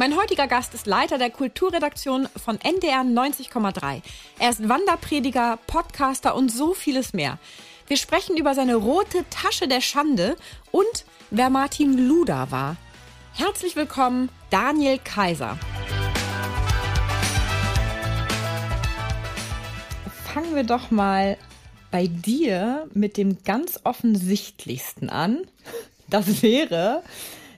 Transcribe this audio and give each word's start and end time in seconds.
Mein 0.00 0.16
heutiger 0.16 0.46
Gast 0.46 0.72
ist 0.72 0.86
Leiter 0.86 1.18
der 1.18 1.28
Kulturredaktion 1.28 2.26
von 2.42 2.58
NDR 2.58 3.02
90,3. 3.02 4.00
Er 4.38 4.48
ist 4.48 4.66
Wanderprediger, 4.66 5.58
Podcaster 5.66 6.34
und 6.34 6.50
so 6.50 6.72
vieles 6.72 7.12
mehr. 7.12 7.38
Wir 7.86 7.98
sprechen 7.98 8.38
über 8.38 8.54
seine 8.54 8.76
rote 8.76 9.26
Tasche 9.28 9.68
der 9.68 9.82
Schande 9.82 10.36
und 10.70 11.04
wer 11.30 11.50
Martin 11.50 12.08
Luda 12.08 12.50
war. 12.50 12.78
Herzlich 13.34 13.76
willkommen, 13.76 14.30
Daniel 14.48 14.98
Kaiser. 15.04 15.58
Fangen 20.32 20.54
wir 20.54 20.64
doch 20.64 20.90
mal 20.90 21.36
bei 21.90 22.06
dir 22.06 22.88
mit 22.94 23.18
dem 23.18 23.44
ganz 23.44 23.80
offensichtlichsten 23.84 25.10
an. 25.10 25.42
Das 26.08 26.42
wäre, 26.42 27.02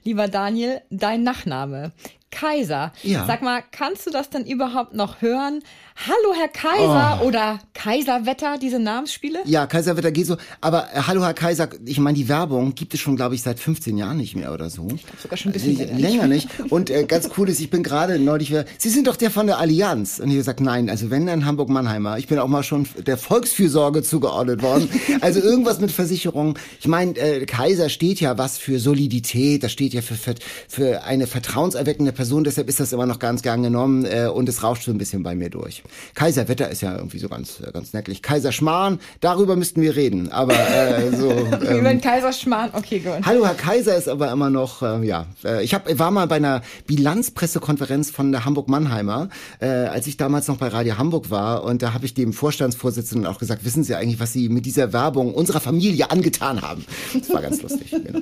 lieber 0.03 0.27
Daniel, 0.27 0.83
dein 0.91 1.23
Nachname. 1.23 1.93
Kaiser. 2.33 2.92
Ja. 3.02 3.25
Sag 3.27 3.42
mal, 3.42 3.62
kannst 3.70 4.06
du 4.06 4.11
das 4.11 4.30
denn 4.30 4.44
überhaupt 4.44 4.94
noch 4.94 5.22
hören? 5.22 5.62
Hallo 5.95 6.35
Herr 6.35 6.48
Kaiser 6.48 7.21
Oh. 7.23 7.27
oder 7.27 7.61
Kaiserwetter, 7.75 8.57
diese 8.59 8.79
Namensspiele? 8.79 9.41
Ja, 9.45 9.67
Kaiserwetter 9.67 10.11
geht 10.11 10.27
so. 10.27 10.37
Aber 10.61 10.89
äh, 10.93 11.03
hallo 11.07 11.23
Herr 11.23 11.34
Kaiser, 11.34 11.69
ich 11.84 11.99
meine, 11.99 12.17
die 12.17 12.29
Werbung 12.29 12.75
gibt 12.75 12.95
es 12.95 13.01
schon, 13.01 13.15
glaube 13.15 13.34
ich, 13.34 13.43
seit 13.43 13.61
15 13.61 13.97
Jahren 13.99 14.17
nicht 14.17 14.34
mehr 14.34 14.53
oder 14.53 14.71
so. 14.71 14.89
Ich 14.95 15.05
sogar 15.23 15.37
schon 15.37 15.51
ein 15.51 15.53
bisschen 15.53 15.77
länger. 15.77 15.93
länger. 15.93 16.09
länger 16.09 16.27
nicht. 16.29 16.49
Und 16.71 16.91
äh, 16.91 17.05
ganz 17.05 17.29
cool 17.37 17.49
ist, 17.49 17.61
ich 17.61 17.71
bin 17.71 17.83
gerade 17.83 18.19
neulich 18.19 18.51
wieder, 18.51 18.65
Sie 18.79 18.89
sind 18.89 19.07
doch 19.07 19.17
der 19.17 19.31
von 19.31 19.47
der 19.47 19.59
Allianz. 19.59 20.19
Und 20.19 20.27
ich 20.29 20.33
habe 20.33 20.39
gesagt, 20.39 20.61
nein, 20.61 20.89
also 20.91 21.11
wenn 21.11 21.27
dann 21.27 21.45
Hamburg-Mannheimer. 21.45 22.19
Ich 22.19 22.27
bin 22.27 22.39
auch 22.39 22.49
mal 22.49 22.62
schon 22.62 22.89
der 23.06 23.19
Volksfürsorge 23.19 24.03
zugeordnet 24.03 24.62
worden. 24.62 24.89
Also 25.21 25.41
irgendwas 25.41 25.79
mit 25.79 25.93
Versicherung. 25.93 26.59
Ich 26.81 26.89
meine, 26.89 27.17
äh, 27.17 27.45
Kaiser 27.47 27.89
steht 27.91 28.21
ja 28.21 28.39
was 28.39 28.59
für 28.59 28.81
Solidität, 28.81 29.62
das 29.62 29.71
steht 29.73 29.93
ja 29.93 30.01
für, 30.03 30.15
für, 30.15 30.34
für 30.69 31.05
eine 31.05 31.27
vertrauenserweckende 31.27 32.12
Person, 32.12 32.45
deshalb 32.45 32.69
ist 32.69 32.81
das 32.81 32.93
immer 32.93 33.06
noch 33.06 33.19
ganz 33.19 33.43
gern 33.43 33.62
genommen 33.62 34.05
äh, 34.05 34.27
und 34.27 34.49
es 34.49 34.62
rauscht 34.62 34.84
so 34.84 34.91
ein 34.91 34.99
bisschen 34.99 35.23
bei 35.23 35.34
mir 35.34 35.51
durch. 35.51 35.81
Kaiserwetter 36.14 36.70
ist 36.70 36.83
ja 36.83 36.97
irgendwie 36.97 37.19
so 37.19 37.28
ganz, 37.28 37.61
äh, 37.61 37.70
ganz 37.72 37.92
necklich. 37.92 38.22
Kaiser 38.22 38.52
Schmarrn, 38.52 38.98
darüber 39.20 39.56
müssten 39.56 39.80
wir 39.83 39.97
reden. 39.97 40.30
Aber 40.33 40.55
äh, 40.55 41.11
so. 41.16 41.30
Über 41.30 41.70
Ähm, 41.72 41.84
den 41.84 42.00
Kaiserschmarrn, 42.00 42.70
okay, 42.75 42.98
gut. 43.00 43.25
Hallo, 43.25 43.44
Herr 43.47 43.55
Kaiser 43.55 43.97
ist 43.97 44.08
aber 44.08 44.30
immer 44.30 44.50
noch, 44.50 44.83
äh, 44.83 45.05
ja. 45.06 45.27
Äh, 45.44 45.62
ich 45.64 45.75
hab, 45.75 45.86
war 45.98 46.10
mal 46.10 46.27
bei 46.27 46.36
einer 46.36 46.62
Bilanzpressekonferenz 46.86 48.10
von 48.10 48.33
der 48.33 48.44
Hamburg-Mannheimer, 48.44 49.28
äh, 49.60 49.66
als 49.66 50.06
ich 50.06 50.16
damals 50.16 50.48
noch 50.48 50.56
bei 50.56 50.69
Radio 50.69 50.98
Hamburg 50.98 51.30
war. 51.30 51.64
Und 51.64 51.83
da 51.83 51.92
habe 51.94 52.05
ich 52.05 52.14
dem 52.14 52.33
Vorstandsvorsitzenden 52.33 53.27
auch 53.27 53.38
gesagt, 53.38 53.64
wissen 53.64 53.84
Sie 53.84 53.94
eigentlich, 53.94 54.20
was 54.20 54.33
Sie 54.33 54.48
mit 54.48 54.66
dieser 54.66 54.92
Werbung 54.92 55.34
unserer 55.34 55.60
Familie 55.60 56.10
angetan 56.10 56.62
haben? 56.62 56.84
Das 57.19 57.30
war 57.30 57.42
ganz 57.42 57.62
lustig, 57.62 57.91
genau. 58.05 58.20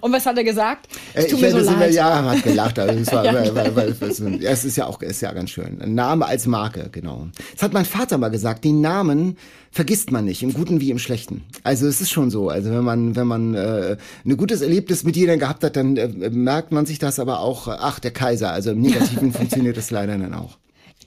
Und 0.00 0.12
was 0.12 0.26
hat 0.26 0.36
er 0.38 0.44
gesagt? 0.44 0.86
Es 1.14 1.24
Äh, 1.26 1.28
tut 1.28 1.42
ich 1.42 1.52
mir 1.54 1.64
so 1.64 1.70
leid. 1.72 1.94
Ja, 1.94 2.24
hat 2.24 2.42
gelacht. 2.42 2.78
Also 2.78 3.00
es, 3.00 3.12
war, 3.12 3.24
Ja, 3.26 3.34
weil, 3.34 3.54
weil, 3.54 3.76
weil, 3.76 3.88
es 3.90 4.20
ist- 4.20 4.20
ja, 4.42 4.50
es 4.50 4.64
ist 4.64 4.76
ja 4.76 4.86
auch 4.86 5.00
ist 5.02 5.20
ja 5.20 5.32
ganz 5.32 5.50
schön. 5.50 5.80
Ein 5.80 5.94
Name 5.94 6.26
als 6.26 6.46
Marke, 6.46 6.75
genau. 6.90 7.28
Das 7.54 7.62
hat 7.62 7.72
mein 7.72 7.84
Vater 7.84 8.18
mal 8.18 8.30
gesagt. 8.30 8.64
Den 8.64 8.80
Namen 8.80 9.36
vergisst 9.70 10.10
man 10.10 10.24
nicht, 10.24 10.42
im 10.42 10.52
Guten 10.52 10.80
wie 10.80 10.90
im 10.90 10.98
Schlechten. 10.98 11.44
Also 11.62 11.86
es 11.86 12.00
ist 12.00 12.10
schon 12.10 12.30
so. 12.30 12.48
Also 12.48 12.70
wenn 12.70 12.84
man 12.84 13.16
wenn 13.16 13.26
man 13.26 13.54
äh, 13.54 13.96
ein 14.24 14.36
gutes 14.36 14.60
Erlebnis 14.60 15.04
mit 15.04 15.16
jemandem 15.16 15.40
gehabt 15.40 15.64
hat, 15.64 15.76
dann 15.76 15.96
äh, 15.96 16.08
merkt 16.30 16.72
man 16.72 16.86
sich 16.86 16.98
das. 16.98 17.18
Aber 17.18 17.40
auch, 17.40 17.68
ach 17.68 17.98
der 17.98 18.12
Kaiser. 18.12 18.52
Also 18.52 18.70
im 18.70 18.80
Negativen 18.80 19.32
funktioniert 19.32 19.76
das 19.76 19.90
leider 19.90 20.16
dann 20.16 20.34
auch. 20.34 20.58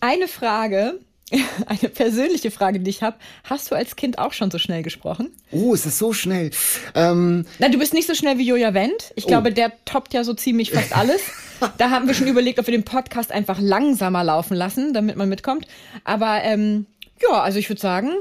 Eine 0.02 0.28
Frage, 0.28 1.00
eine 1.68 1.90
persönliche 1.90 2.52
Frage, 2.52 2.80
die 2.80 2.90
ich 2.90 3.04
habe. 3.04 3.18
Hast 3.44 3.72
du 3.72 3.76
als 3.76 3.96
Kind 3.96 4.18
auch 4.20 4.34
schon 4.34 4.50
so 4.52 4.58
schnell 4.58 4.84
gesprochen? 4.84 5.30
Oh, 5.52 5.74
ist 5.74 5.86
das 5.86 5.98
so 6.00 6.14
schnell? 6.14 6.52
Ähm, 6.96 7.46
Na, 7.60 7.70
du 7.70 7.78
bist 7.78 7.94
nicht 7.94 8.08
so 8.08 8.16
schnell 8.16 8.38
wie 8.38 8.46
Julia 8.46 8.74
Wendt. 8.74 9.12
Ich 9.16 9.26
Oh. 9.26 9.28
glaube, 9.28 9.52
der 9.52 9.72
toppt 9.86 10.14
ja 10.14 10.24
so 10.24 10.34
ziemlich 10.34 10.72
fast 10.72 10.96
alles. 10.96 11.22
da 11.78 11.90
haben 11.92 12.08
wir 12.08 12.14
schon 12.14 12.28
überlegt, 12.28 12.60
ob 12.60 12.68
wir 12.68 12.72
den 12.72 12.84
Podcast 12.86 13.32
einfach 13.32 13.60
langsamer 13.60 14.24
laufen 14.24 14.56
lassen, 14.56 14.94
damit 14.94 15.16
man 15.18 15.30
mitkommt. 15.30 15.68
Aber 16.04 16.42
ähm, 16.44 16.86
ja, 17.22 17.42
also 17.42 17.60
ich 17.60 17.70
würde 17.70 17.82
sagen, 17.82 18.12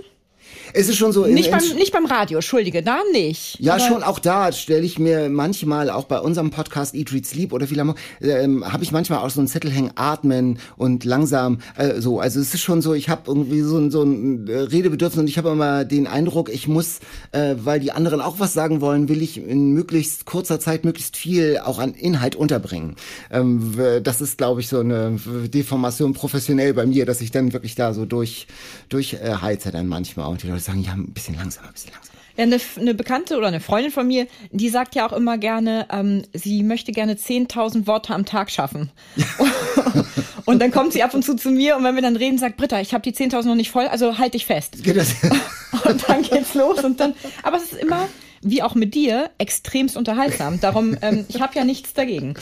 es 0.75 0.89
ist 0.89 0.97
schon 0.97 1.13
so. 1.13 1.27
nicht 1.27 1.51
beim, 1.51 1.63
nicht 1.77 1.93
beim 1.93 2.07
Radio, 2.07 2.39
Entschuldige, 2.39 2.83
da 2.83 2.99
nicht. 3.13 3.57
Ja, 3.61 3.75
Aber 3.75 3.83
schon 3.83 4.03
auch 4.03 4.19
da 4.19 4.53
stelle 4.53 4.83
ich 4.85 4.99
mir 4.99 5.29
manchmal, 5.29 5.91
auch 5.91 6.05
bei 6.05 6.19
unserem 6.21 6.51
Podcast 6.51 6.95
Eat, 6.95 7.13
Read, 7.13 7.27
Sleep 7.27 7.53
oder 7.53 7.67
viel 7.67 7.79
ähm, 8.21 8.65
habe 8.73 8.83
ich 8.83 8.93
manchmal 8.93 9.21
auch 9.21 9.31
so 9.31 9.41
einen 9.41 9.49
Zettel 9.49 9.71
hängen, 9.71 9.93
atmen 9.95 10.59
und 10.77 11.05
langsam 11.05 11.59
äh, 11.77 12.01
so. 12.01 12.21
Also 12.21 12.41
es 12.41 12.55
ist 12.55 12.61
schon 12.63 12.83
so, 12.83 12.95
ich 12.95 13.09
habe 13.09 13.23
irgendwie 13.27 13.61
so, 13.61 13.79
ein- 13.79 13.91
so 13.91 14.03
ein 14.03 14.49
äh, 14.49 14.59
Redebedürfnis 14.59 15.21
und 15.21 15.29
ich 15.29 15.39
habe 15.39 15.51
immer 15.51 15.85
den 15.85 16.07
Eindruck, 16.07 16.49
ich 16.49 16.67
muss, 16.69 16.99
äh, 17.33 17.55
weil 17.59 17.81
die 17.81 17.93
anderen 17.93 18.21
auch 18.21 18.41
was 18.41 18.53
sagen 18.53 18.81
wollen, 18.81 19.09
will 19.09 19.23
ich 19.23 19.39
in 19.39 19.73
möglichst 19.73 20.25
kurzer 20.25 20.59
Zeit 20.61 20.85
möglichst 20.85 21.17
viel 21.17 21.59
auch 21.65 21.79
an 21.79 21.95
Inhalt 21.95 22.35
unterbringen. 22.37 22.97
Ähm, 23.31 23.75
das 24.03 24.21
ist, 24.21 24.39
glaube 24.39 24.61
ich, 24.61 24.69
so 24.69 24.81
eine 24.81 25.19
Deformation 25.53 26.13
professionell 26.13 26.75
bei 26.75 26.87
mir, 26.87 27.07
dass 27.07 27.21
ich 27.21 27.31
dann 27.31 27.53
wirklich 27.53 27.75
da 27.75 27.95
so 27.95 28.05
durch, 28.05 28.47
durch 28.89 29.15
äh, 29.15 29.35
heize 29.41 29.71
dann 29.71 29.87
manchmal 29.87 30.29
und 30.29 30.43
die 30.43 30.49
Leute 30.49 30.58
sagen, 30.61 30.83
ja, 30.83 30.93
ein 30.93 31.13
bisschen 31.13 31.37
langsamer, 31.37 31.69
ein 31.69 31.73
bisschen 31.73 31.93
langsamer. 31.93 32.19
Ja, 32.37 32.45
eine, 32.45 32.61
eine 32.77 32.95
Bekannte 32.95 33.37
oder 33.37 33.49
eine 33.49 33.61
Freundin 33.61 33.91
von 33.91 34.07
mir, 34.07 34.29
die 34.53 34.69
sagt 34.69 34.95
ja 34.95 35.09
auch 35.09 35.13
immer 35.13 35.39
gerne, 35.39 35.89
ähm, 35.91 36.23
sie 36.33 36.63
möchte 36.63 36.93
gerne 36.93 37.15
10.000 37.15 37.87
Worte 37.89 38.15
am 38.15 38.25
Tag 38.25 38.51
schaffen. 38.51 38.93
und 40.45 40.61
dann 40.61 40.71
kommt 40.71 40.93
sie 40.93 41.03
ab 41.03 41.15
und 41.15 41.25
zu 41.25 41.35
zu 41.35 41.51
mir 41.51 41.77
und 41.77 41.83
wenn 41.83 41.97
wir 41.97 42.03
dann 42.03 42.17
reden, 42.17 42.39
sagt 42.39 42.57
Britta, 42.57 42.81
ich 42.81 42.95
habe 42.95 43.03
die 43.03 43.13
10.000 43.13 43.47
noch 43.47 43.55
nicht 43.57 43.71
voll, 43.71 43.89
also 43.89 44.19
halt 44.19 44.35
dich 44.35 44.47
fest. 44.47 44.85
Geht 44.85 44.97
das? 44.97 45.17
Und 45.85 46.09
dann 46.09 46.23
geht's 46.23 46.55
los 46.55 46.83
und 46.83 46.99
dann, 46.99 47.13
aber 47.43 47.59
es 47.59 47.65
ist 47.65 47.75
immer, 47.75 48.09
wie 48.41 48.63
auch 48.63 48.75
mit 48.75 48.95
dir, 48.95 49.31
extremst 49.37 49.99
unterhaltsam. 49.99 50.61
Darum, 50.61 50.97
ähm, 51.03 51.27
ich 51.29 51.43
habe 51.43 51.55
ja 51.55 51.65
nichts 51.65 51.93
dagegen. 51.93 52.35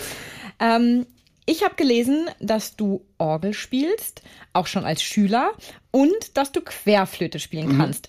Ähm, 0.60 1.06
ich 1.47 1.62
habe 1.62 1.77
gelesen, 1.77 2.29
dass 2.41 2.77
du 2.77 3.07
Orgel 3.19 3.55
spielst, 3.55 4.23
auch 4.53 4.67
schon 4.67 4.84
als 4.84 5.03
Schüler, 5.03 5.53
und 5.93 6.37
dass 6.37 6.53
du 6.53 6.61
Querflöte 6.61 7.39
spielen 7.39 7.79
kannst. 7.79 8.09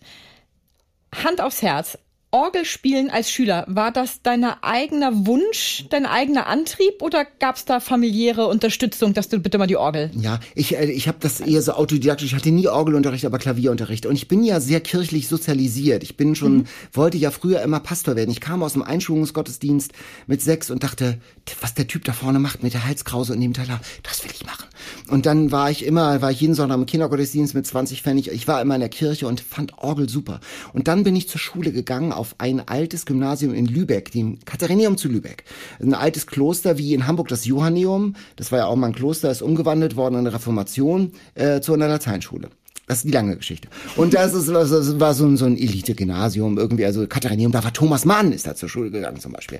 Hand 1.15 1.39
aufs 1.39 1.61
Herz. 1.61 1.99
Orgel 2.31 2.65
spielen 2.65 3.09
als 3.09 3.31
Schüler, 3.31 3.63
war 3.69 3.91
das 3.91 4.21
dein 4.21 4.43
eigener 4.43 5.25
Wunsch, 5.25 5.85
dein 5.89 6.05
eigener 6.05 6.47
Antrieb 6.47 7.01
oder 7.01 7.23
gab 7.23 7.55
es 7.55 7.63
da 7.63 7.79
familiäre 7.79 8.47
Unterstützung, 8.47 9.13
dass 9.13 9.29
du 9.29 9.39
bitte 9.39 9.57
mal 9.57 9.65
die 9.65 9.77
Orgel? 9.77 10.11
Ja, 10.13 10.41
ich, 10.53 10.75
äh, 10.75 10.91
ich 10.91 11.07
habe 11.07 11.19
das 11.21 11.39
eher 11.39 11.61
so 11.61 11.71
autodidaktisch. 11.71 12.27
Ich 12.27 12.35
hatte 12.35 12.51
nie 12.51 12.67
Orgelunterricht, 12.67 13.23
aber 13.25 13.37
Klavierunterricht. 13.37 14.05
Und 14.05 14.15
ich 14.15 14.27
bin 14.27 14.43
ja 14.43 14.59
sehr 14.59 14.81
kirchlich 14.81 15.29
sozialisiert. 15.29 16.03
Ich 16.03 16.17
bin 16.17 16.35
schon, 16.35 16.67
wollte 16.91 17.17
ja 17.17 17.31
früher 17.31 17.61
immer 17.61 17.79
Pastor 17.79 18.17
werden. 18.17 18.31
Ich 18.31 18.41
kam 18.41 18.61
aus 18.61 18.73
dem 18.73 18.81
Einschulungsgottesdienst 18.81 19.93
mit 20.27 20.41
sechs 20.41 20.69
und 20.69 20.83
dachte, 20.83 21.19
was 21.61 21.75
der 21.75 21.87
Typ 21.87 22.03
da 22.03 22.11
vorne 22.11 22.39
macht 22.39 22.61
mit 22.61 22.73
der 22.73 22.85
Halskrause 22.85 23.31
und 23.31 23.39
dem 23.39 23.53
Talar, 23.53 23.79
das 24.03 24.25
will 24.25 24.31
ich 24.33 24.45
machen. 24.45 24.65
Und 25.09 25.25
dann 25.25 25.53
war 25.53 25.71
ich 25.71 25.85
immer, 25.85 26.21
war 26.21 26.31
ich 26.31 26.41
jeden 26.41 26.55
Sonntag 26.55 26.77
im 26.77 26.85
Kindergottesdienst 26.85 27.55
mit 27.55 27.65
20 27.65 28.01
Pfennig. 28.01 28.29
Ich 28.29 28.49
war 28.49 28.61
immer 28.61 28.75
in 28.75 28.81
der 28.81 28.89
Kirche 28.89 29.27
und 29.27 29.39
fand 29.39 29.77
Orgel 29.77 30.09
super. 30.09 30.41
Und 30.73 30.89
dann 30.89 31.05
bin 31.05 31.15
ich 31.15 31.29
zur 31.29 31.39
Schule 31.39 31.71
gegangen 31.71 32.11
auf 32.17 32.35
ein 32.37 32.67
altes 32.67 33.05
Gymnasium 33.05 33.53
in 33.53 33.65
Lübeck, 33.65 34.11
dem 34.11 34.39
Katharineum 34.45 34.97
zu 34.97 35.07
Lübeck. 35.07 35.43
Ein 35.79 35.93
altes 35.93 36.27
Kloster 36.27 36.77
wie 36.77 36.93
in 36.93 37.07
Hamburg 37.07 37.27
das 37.27 37.45
Johanneum. 37.45 38.15
Das 38.35 38.51
war 38.51 38.59
ja 38.59 38.65
auch 38.65 38.75
mal 38.75 38.87
ein 38.87 38.95
Kloster, 38.95 39.31
ist 39.31 39.41
umgewandelt 39.41 39.95
worden 39.95 40.15
in 40.15 40.23
der 40.25 40.33
Reformation 40.33 41.11
äh, 41.35 41.61
zu 41.61 41.73
einer 41.73 41.87
Lateinschule. 41.87 42.49
Das 42.87 42.99
ist 42.99 43.03
die 43.03 43.11
lange 43.11 43.35
Geschichte. 43.35 43.67
Und 43.97 44.13
das, 44.13 44.33
ist, 44.33 44.47
das 44.47 44.99
war 44.99 45.13
so 45.13 45.25
ein, 45.25 45.35
so 45.35 45.45
ein 45.45 45.57
Elite-Gymnasium 45.57 46.57
irgendwie, 46.57 46.85
also 46.85 47.05
Katharineum, 47.05 47.51
da 47.51 47.63
war 47.63 47.73
Thomas 47.73 48.05
Mann, 48.05 48.31
ist 48.31 48.47
da 48.47 48.55
zur 48.55 48.69
Schule 48.69 48.91
gegangen 48.91 49.19
zum 49.19 49.33
Beispiel. 49.33 49.59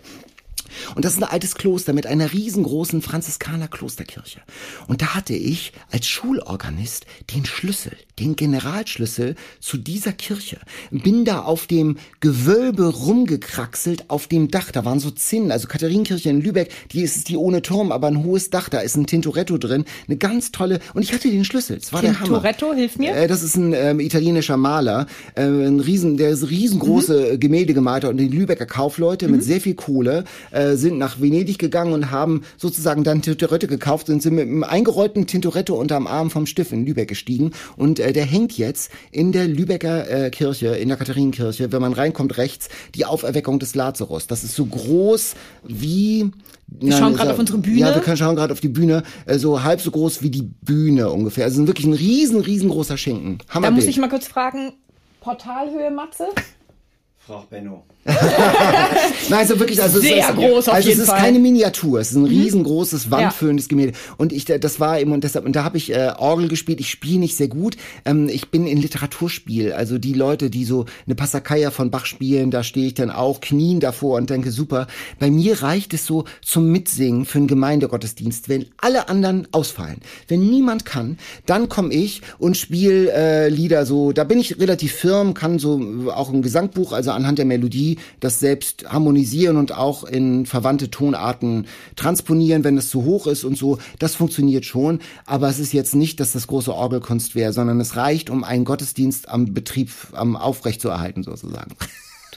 Und 0.96 1.06
das 1.06 1.14
ist 1.14 1.24
ein 1.24 1.30
altes 1.30 1.56
Kloster 1.56 1.94
mit 1.94 2.08
einer 2.08 2.31
riesengroßen 2.31 3.02
Franziskaner-Klosterkirche. 3.02 4.40
Und 4.88 5.02
da 5.02 5.16
hatte 5.16 5.34
ich 5.34 5.74
als 5.92 6.08
Schulorganist 6.08 7.06
den 7.34 7.46
Schlüssel, 7.46 7.94
den 8.19 8.36
Generalschlüssel 8.36 9.36
zu 9.60 9.78
dieser 9.78 10.14
Kirche. 10.14 10.60
Bin 10.92 11.25
da 11.25 11.42
auf 11.42 11.68
dem 11.68 11.98
Gewölbe 12.19 12.88
rumgekraxelt, 12.88 14.10
auf 14.10 14.28
dem 14.28 14.50
Dach. 14.50 14.72
Da 14.72 14.86
waren 14.86 15.00
so 15.00 15.12
Zinnen, 15.12 15.52
also 15.52 15.68
Katharinenkirche 15.68 16.30
in 16.30 16.42
Lübeck, 16.42 16.72
die 16.92 17.02
ist 17.02 17.30
die 17.30 17.38
ohne 17.38 17.62
Turm, 17.62 17.92
aber 17.92 18.08
ein 18.08 18.24
hohes 18.24 18.50
Dach. 18.50 18.70
Da 18.70 18.80
ist 18.80 18.96
ein 18.96 19.08
Tintoretto 19.08 19.58
drin. 19.58 19.86
Eine 20.08 20.18
ganz 20.18 20.52
tolle, 20.52 20.80
und 20.94 21.02
ich 21.04 21.13
hatte 21.13 21.30
den 21.30 21.46
Schlüssel. 21.46 21.78
Es 21.78 21.94
war 21.94 22.02
der 22.02 22.20
Hammer. 22.20 22.25
Tintoretto, 22.42 22.74
hilf 22.74 22.98
mir. 22.98 23.16
Äh, 23.16 23.28
das 23.28 23.44
ist 23.44 23.56
ein 23.56 23.74
ähm, 23.74 24.00
italienischer 24.00 24.58
Maler, 24.58 25.08
äh, 25.36 25.44
ein 25.44 25.80
riesen, 25.80 26.18
der 26.18 26.30
ist 26.30 26.50
riesengroße 26.50 27.18
Mhm. 27.34 27.40
Gemälde 27.40 27.74
gemalt 27.74 28.04
hat 28.04 28.12
und 28.12 28.18
die 28.18 28.28
Lübecker 28.28 28.66
Kaufleute 28.66 29.28
mit 29.28 29.44
sehr 29.44 29.62
viel 29.62 29.75
Kohle 29.75 30.24
äh, 30.52 30.56
sind 30.75 30.98
nach 30.98 31.19
Venedig 31.21 31.59
gegangen 31.59 31.94
und 31.94 32.12
haben 32.12 32.44
sozusagen 32.57 33.04
dann 33.04 33.21
Tintorette 33.21 33.68
gekauft 33.68 34.09
und 34.09 34.21
sind 34.21 34.36
mit 34.36 34.48
einem 34.48 34.63
eingerollten 34.63 35.27
Tintoretto 35.27 35.75
unterm 35.75 36.07
Arm 36.07 36.30
vom 36.30 36.45
Stift 36.45 36.71
in 36.71 36.86
Lübeck 36.86 37.07
gestiegen. 37.07 37.51
Und 37.75 38.00
äh, 38.00 38.13
der 38.13 38.25
hängt 38.25 38.57
jetzt 38.57 38.92
in 39.12 39.31
der 39.31 39.48
Lübecker 39.48 40.09
äh, 40.09 40.30
Kirche, 40.30 40.68
in 40.68 40.89
der 40.89 40.98
Katharinenkirche, 40.98 41.71
wenn 41.71 41.81
man 41.81 41.94
reinkommt 41.94 42.38
rechts, 42.38 42.69
die 42.95 43.06
Auferweckung 43.06 43.59
des 43.59 43.75
Lazarus. 43.75 44.27
Das 44.27 44.44
ist 44.44 44.56
so 44.56 44.65
groß 44.65 45.36
wie 45.63 46.31
wir 46.68 46.92
schauen 46.94 47.13
gerade 47.13 47.31
auf 47.31 47.39
unsere 47.39 47.60
Bühne. 47.60 47.80
Ja, 47.80 47.95
wir 47.95 48.01
können 48.01 48.18
schauen 48.18 48.36
gerade 48.36 48.51
auf 48.51 48.60
die 48.60 48.68
Bühne, 48.68 49.03
äh, 49.25 49.38
so 49.38 49.63
halb 49.63 49.80
so 49.80 49.89
groß 49.89 50.21
wie 50.21 50.30
die 50.30 50.42
Bühne 50.42 51.10
ungefähr. 51.10 51.45
Also 51.45 51.65
wirklich 51.65 51.86
ein 51.86 51.94
riesen, 51.94 52.42
riesengroßer 52.42 52.98
Schinken. 52.98 53.38
Hammer 53.50 53.68
da 53.68 53.71
muss 53.71 53.86
ich 53.86 53.98
mal 53.98 54.10
kurz 54.10 54.27
fragen, 54.27 54.74
Portalhöhe, 55.21 55.92
Matze? 55.92 56.25
Frag 57.27 57.50
Benno. 57.50 57.83
Nein, 58.06 59.39
also 59.39 59.59
wirklich, 59.59 59.81
also 59.83 60.00
sehr 60.00 60.19
es 60.19 60.29
ist, 60.29 60.35
groß 60.35 60.68
auf 60.69 60.75
also 60.75 60.88
jeden 60.88 61.01
es 61.01 61.07
ist 61.07 61.12
Fall. 61.12 61.19
keine 61.19 61.39
Miniatur, 61.39 62.00
es 62.00 62.12
ist 62.12 62.15
ein 62.15 62.21
mhm. 62.21 62.27
riesengroßes 62.29 63.12
wandfüllendes 63.12 63.68
Gemälde. 63.68 63.97
Und 64.15 64.31
ich, 64.31 64.45
das 64.45 64.79
war 64.79 64.97
eben 65.01 65.12
und 65.12 65.25
deshalb 65.25 65.44
und 65.44 65.53
da 65.53 65.65
habe 65.65 65.75
ich 65.75 65.94
äh, 65.94 66.13
Orgel 66.18 66.47
gespielt. 66.47 66.79
Ich 66.79 66.89
spiele 66.89 67.19
nicht 67.19 67.35
sehr 67.35 67.50
gut. 67.50 67.75
Ähm, 68.06 68.29
ich 68.29 68.50
bin 68.50 68.65
in 68.65 68.77
Literaturspiel, 68.77 69.74
also 69.74 69.97
die 69.97 70.13
Leute, 70.13 70.50
die 70.50 70.63
so 70.63 70.85
eine 71.06 71.15
Passacaglia 71.15 71.69
von 71.69 71.91
Bach 71.91 72.06
spielen, 72.06 72.50
da 72.50 72.63
stehe 72.63 72.88
ich 72.88 72.94
dann 72.94 73.12
auch 73.12 73.41
knien 73.41 73.81
davor 73.81 74.15
und 74.15 74.29
denke 74.29 74.51
super. 74.51 74.88
Bei 75.19 75.29
mir 75.29 75.62
reicht 75.62 75.94
es 75.94 76.06
so 76.06 76.24
zum 76.41 76.71
Mitsingen 76.71 77.25
für 77.25 77.39
einen 77.39 77.47
Gemeindegottesdienst, 77.47 78.47
wenn 78.47 78.68
alle 78.77 79.09
anderen 79.09 79.50
ausfallen, 79.51 79.97
wenn 80.29 80.50
niemand 80.50 80.85
kann, 80.85 81.18
dann 81.45 81.68
komme 81.68 81.94
ich 81.94 82.21
und 82.39 82.56
spiele 82.56 83.12
äh, 83.12 83.50
Lieder 83.50 83.85
so. 83.85 84.13
Da 84.13 84.24
bin 84.24 84.39
ich 84.39 84.62
relativ 84.62 84.94
firm, 84.94 85.33
kann 85.33 85.59
so 85.59 86.09
auch 86.15 86.31
ein 86.31 86.41
Gesangbuch, 86.41 86.94
also 86.94 87.17
anhand 87.18 87.38
der 87.38 87.46
Melodie 87.46 87.98
das 88.22 88.40
selbst 88.40 88.86
harmonisieren 88.90 89.58
und 89.58 89.74
auch 89.74 90.06
in 90.06 90.46
verwandte 90.46 90.90
Tonarten 90.90 91.68
transponieren, 91.98 92.64
wenn 92.64 92.78
es 92.78 92.90
zu 92.90 93.04
hoch 93.04 93.28
ist 93.28 93.44
und 93.44 93.58
so. 93.58 93.80
Das 94.00 94.16
funktioniert 94.16 94.64
schon, 94.64 95.00
aber 95.25 95.50
es 95.50 95.60
ist 95.60 95.74
jetzt 95.74 95.96
nicht, 95.96 96.19
dass 96.22 96.31
das 96.31 96.48
große 96.48 96.74
Orgelkunst 96.74 97.36
wäre, 97.36 97.52
sondern 97.52 97.81
es 97.81 97.98
reicht, 97.98 98.30
um 98.30 98.44
einen 98.46 98.64
Gottesdienst 98.64 99.28
am 99.28 99.54
Betrieb, 99.54 99.92
am 100.14 100.38
Aufrecht 100.38 100.80
zu 100.80 100.88
erhalten 100.88 101.24
sozusagen. 101.24 101.72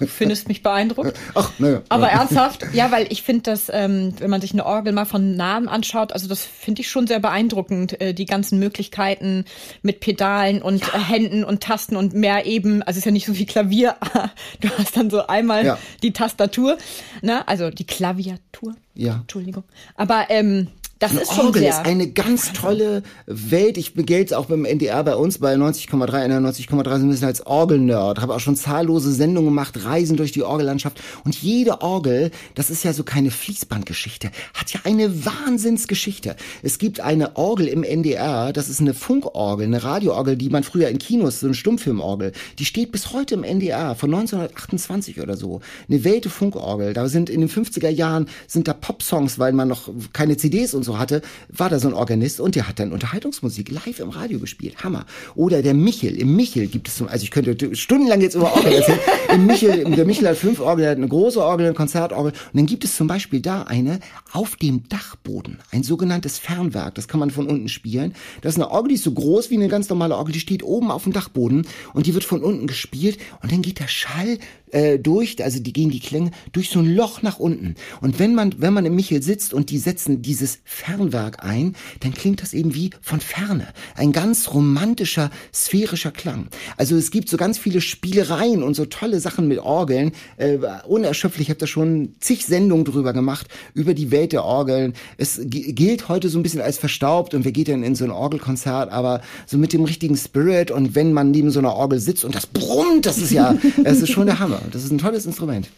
Du 0.01 0.07
findest 0.07 0.49
mich 0.49 0.63
beeindruckt. 0.63 1.17
Ach, 1.35 1.53
naja. 1.59 1.83
Aber 1.91 2.09
ernsthaft, 2.09 2.65
ja, 2.73 2.91
weil 2.91 3.07
ich 3.11 3.23
finde 3.23 3.43
das, 3.43 3.71
ähm, 3.73 4.15
wenn 4.19 4.31
man 4.31 4.41
sich 4.41 4.53
eine 4.53 4.65
Orgel 4.65 4.93
mal 4.93 5.05
von 5.05 5.37
Namen 5.37 5.69
anschaut, 5.69 6.13
also 6.13 6.27
das 6.27 6.43
finde 6.43 6.81
ich 6.81 6.89
schon 6.89 7.07
sehr 7.07 7.21
beeindruckend, 7.21 8.01
äh, 8.01 8.15
die 8.15 8.25
ganzen 8.25 8.59
Möglichkeiten 8.59 9.45
mit 9.83 10.01
Pedalen 10.01 10.63
und 10.63 10.81
ja. 10.81 10.95
äh, 10.95 10.99
Händen 10.99 11.45
und 11.45 11.63
Tasten 11.63 11.97
und 11.97 12.15
mehr 12.15 12.47
eben, 12.47 12.83
also 12.83 12.93
es 12.93 12.99
ist 12.99 13.05
ja 13.05 13.13
nicht 13.13 13.27
so 13.27 13.37
wie 13.37 13.47
Klavier, 13.47 13.97
du 14.61 14.69
hast 14.79 14.97
dann 14.97 15.11
so 15.11 15.27
einmal 15.27 15.65
ja. 15.67 15.79
die 16.03 16.13
Tastatur, 16.13 16.79
ne, 17.21 17.47
also 17.47 17.71
die 17.71 17.87
Klaviatur. 17.87 18.75
Ja. 18.95 19.17
Entschuldigung. 19.17 19.65
Aber 19.97 20.27
ähm, 20.31 20.69
das 21.01 21.13
eine 21.13 21.21
ist 21.23 21.33
schon 21.33 21.47
Orgel 21.47 21.63
sehr. 21.63 21.71
ist 21.71 21.87
eine 21.87 22.11
ganz 22.11 22.53
tolle 22.53 23.03
Welt. 23.27 23.79
Ich 23.79 23.95
gelte 23.95 24.39
auch 24.39 24.47
beim 24.47 24.67
NDR 24.67 25.03
bei 25.03 25.17
uns 25.17 25.39
bei 25.39 25.55
90,3, 25.55 25.89
91,3 25.89 26.85
so 26.85 26.91
ein 26.91 27.09
bisschen 27.09 27.27
als 27.27 27.47
Orgelnerd. 27.47 28.21
Habe 28.21 28.35
auch 28.35 28.41
schon 28.41 28.55
zahllose 28.55 29.11
Sendungen 29.11 29.49
gemacht, 29.49 29.83
Reisen 29.83 30.19
durch 30.19 30.33
die 30.33 30.43
Orgellandschaft. 30.43 31.01
Und 31.25 31.41
jede 31.41 31.81
Orgel, 31.81 32.31
das 32.55 32.69
ist 32.69 32.85
ja 32.85 32.93
so 32.93 33.03
keine 33.03 33.31
Fließbandgeschichte, 33.31 34.31
hat 34.53 34.75
ja 34.75 34.81
eine 34.85 35.25
Wahnsinnsgeschichte. 35.25 36.37
Es 36.63 36.79
gibt 36.79 37.01
eine 37.01 37.35
Orgel 37.37 37.69
im 37.69 37.83
NDR, 37.83 38.53
das 38.53 38.69
ist 38.69 38.81
eine 38.81 38.93
Funkorgel, 38.93 39.65
eine 39.65 39.83
Radioorgel, 39.83 40.37
die 40.37 40.51
man 40.51 40.65
früher 40.65 40.89
in 40.89 40.99
Kinos, 40.99 41.41
so 41.41 41.47
eine 41.47 41.55
Stummfilmorgel, 41.55 42.33
die 42.59 42.67
steht 42.67 42.93
bis 42.93 43.15
heute 43.15 43.37
im 43.37 43.43
NDR 43.43 43.95
von 43.95 44.13
1928 44.13 45.19
oder 45.23 45.39
so. 45.39 45.63
Eine 45.89 46.05
Welte 46.05 46.29
Funkorgel. 46.29 46.93
Da 46.93 47.09
sind 47.09 47.31
in 47.31 47.41
den 47.41 47.49
50er 47.49 47.89
Jahren 47.89 48.29
sind 48.47 48.69
da 48.69 48.75
Popsongs, 48.75 49.39
weil 49.39 49.55
man 49.55 49.69
noch 49.69 49.89
keine 50.13 50.37
CDs 50.37 50.75
und 50.75 50.85
so 50.85 50.90
so 50.91 50.99
hatte, 50.99 51.23
war 51.49 51.69
da 51.69 51.79
so 51.79 51.89
ein 51.89 51.95
Organist 51.95 52.41
und 52.41 52.57
der 52.57 52.69
hat 52.69 52.81
dann 52.81 52.93
Unterhaltungsmusik 52.93 53.71
live 53.71 54.01
im 54.01 54.11
Radio 54.11 54.41
gespielt. 54.41 54.83
Hammer. 54.83 55.07
Oder 55.37 55.63
der 55.63 55.75
Michel. 55.75 56.17
Im 56.17 56.35
Michel 56.35 56.67
gibt 56.67 56.89
es 56.89 56.97
zum, 56.97 57.09
also 57.09 57.23
ich 57.23 57.31
könnte 57.31 57.77
stundenlang 57.77 58.21
jetzt 58.21 58.35
über 58.35 58.53
Orgel 58.53 58.73
erzählen. 58.73 58.99
Im 59.35 59.47
Michel, 59.47 59.85
der 59.85 60.05
Michel 60.05 60.29
hat 60.29 60.37
fünf 60.37 60.61
Orgel, 60.61 60.89
hat 60.89 60.97
eine 60.97 61.07
große 61.07 61.41
Orgel, 61.41 61.67
eine 61.67 61.75
Konzertorgel. 61.75 62.33
Und 62.33 62.55
dann 62.55 62.67
gibt 62.67 62.85
es 62.85 62.97
zum 62.97 63.07
Beispiel 63.07 63.41
da 63.41 63.63
eine 63.63 64.01
auf 64.33 64.57
dem 64.57 64.89
Dachboden. 64.89 65.59
Ein 65.71 65.85
sogenanntes 65.85 66.39
Fernwerk. 66.39 66.97
Das 66.97 67.07
kann 67.07 67.21
man 67.21 67.31
von 67.31 67.47
unten 67.47 67.69
spielen. 67.69 68.15
Das 68.41 68.55
ist 68.55 68.61
eine 68.61 68.71
Orgel, 68.71 68.89
die 68.89 68.95
ist 68.97 69.05
so 69.05 69.13
groß 69.13 69.51
wie 69.51 69.57
eine 69.57 69.69
ganz 69.69 69.89
normale 69.89 70.17
Orgel. 70.17 70.33
Die 70.33 70.41
steht 70.41 70.65
oben 70.65 70.91
auf 70.91 71.05
dem 71.05 71.13
Dachboden 71.13 71.67
und 71.95 72.07
die 72.07 72.15
wird 72.15 72.25
von 72.25 72.43
unten 72.43 72.67
gespielt. 72.67 73.19
Und 73.43 73.53
dann 73.53 73.63
geht 73.63 73.79
der 73.79 73.89
Schall 73.89 74.39
äh, 74.73 74.99
durch, 74.99 75.43
also 75.43 75.61
die 75.61 75.73
gehen 75.73 75.91
die 75.91 76.01
Klänge 76.01 76.31
durch 76.53 76.71
so 76.71 76.81
ein 76.81 76.95
Loch 76.95 77.23
nach 77.23 77.39
unten. 77.39 77.75
Und 78.01 78.19
wenn 78.19 78.35
man, 78.35 78.55
wenn 78.59 78.73
man 78.73 78.87
im 78.87 78.95
Michel 78.95 79.23
sitzt 79.23 79.55
und 79.55 79.71
die 79.71 79.79
setzen 79.79 80.23
dieses 80.23 80.61
Fernwerk 80.65 81.45
ein, 81.45 81.77
dann 82.01 82.15
klingt 82.15 82.43
das 82.43 82.55
eben 82.55 82.75
wie 82.75 82.91
von 83.01 83.21
Ferne. 83.21 83.69
Ein 83.97 84.13
ganz 84.13 84.53
romantischer, 84.53 85.31
sphärischer 85.53 86.11
Klang. 86.11 86.49
Also 86.77 86.97
es 86.97 87.11
gibt 87.11 87.29
so 87.29 87.37
ganz 87.37 87.59
viele 87.59 87.81
Spielereien 87.81 88.63
und 88.63 88.75
so 88.75 88.85
tolle 88.87 89.21
Sachen 89.21 89.49
mit 89.49 89.59
Orgeln. 89.59 90.13
Äh, 90.37 90.59
unerschöpflich, 90.87 91.47
ich 91.47 91.51
habe 91.51 91.61
da 91.61 91.67
schon 91.67 92.15
zig 92.21 92.45
Sendungen 92.47 92.85
drüber 92.85 93.13
gemacht, 93.13 93.49
über 93.75 93.95
die 93.95 94.11
Welt 94.11 94.33
der 94.33 94.45
Orgeln. 94.45 94.95
Es 95.17 95.41
gilt 95.45 96.09
heute 96.09 96.29
so 96.29 96.39
ein 96.39 96.43
bisschen 96.43 96.61
als 96.61 96.79
verstaubt 96.79 97.35
und 97.35 97.45
wer 97.45 97.53
geht 97.53 97.69
denn 97.69 97.83
in 97.83 97.95
so 97.95 98.05
ein 98.05 98.11
Orgelkonzert, 98.11 98.91
aber 98.91 99.23
so 99.47 99.59
mit 99.59 99.73
dem 99.73 99.85
richtigen 99.85 100.17
Spirit 100.17 100.71
und 100.71 100.95
wenn 100.95 101.13
man 101.13 101.31
neben 101.31 101.51
so 101.51 101.59
einer 101.59 101.75
Orgel 101.75 102.01
sitzt 102.01 102.25
und 102.25 102.35
das 102.35 102.47
brummt, 102.47 103.07
das 103.07 103.19
ist 103.19 103.31
ja, 103.31 103.57
es 103.85 104.03
ist 104.03 104.11
schon 104.11 104.27
der 104.27 104.39
Hammer. 104.39 104.60
Das 104.71 104.85
ist 104.85 104.91
ein 104.91 104.99
tolles 104.99 105.27
Instrument. 105.27 105.69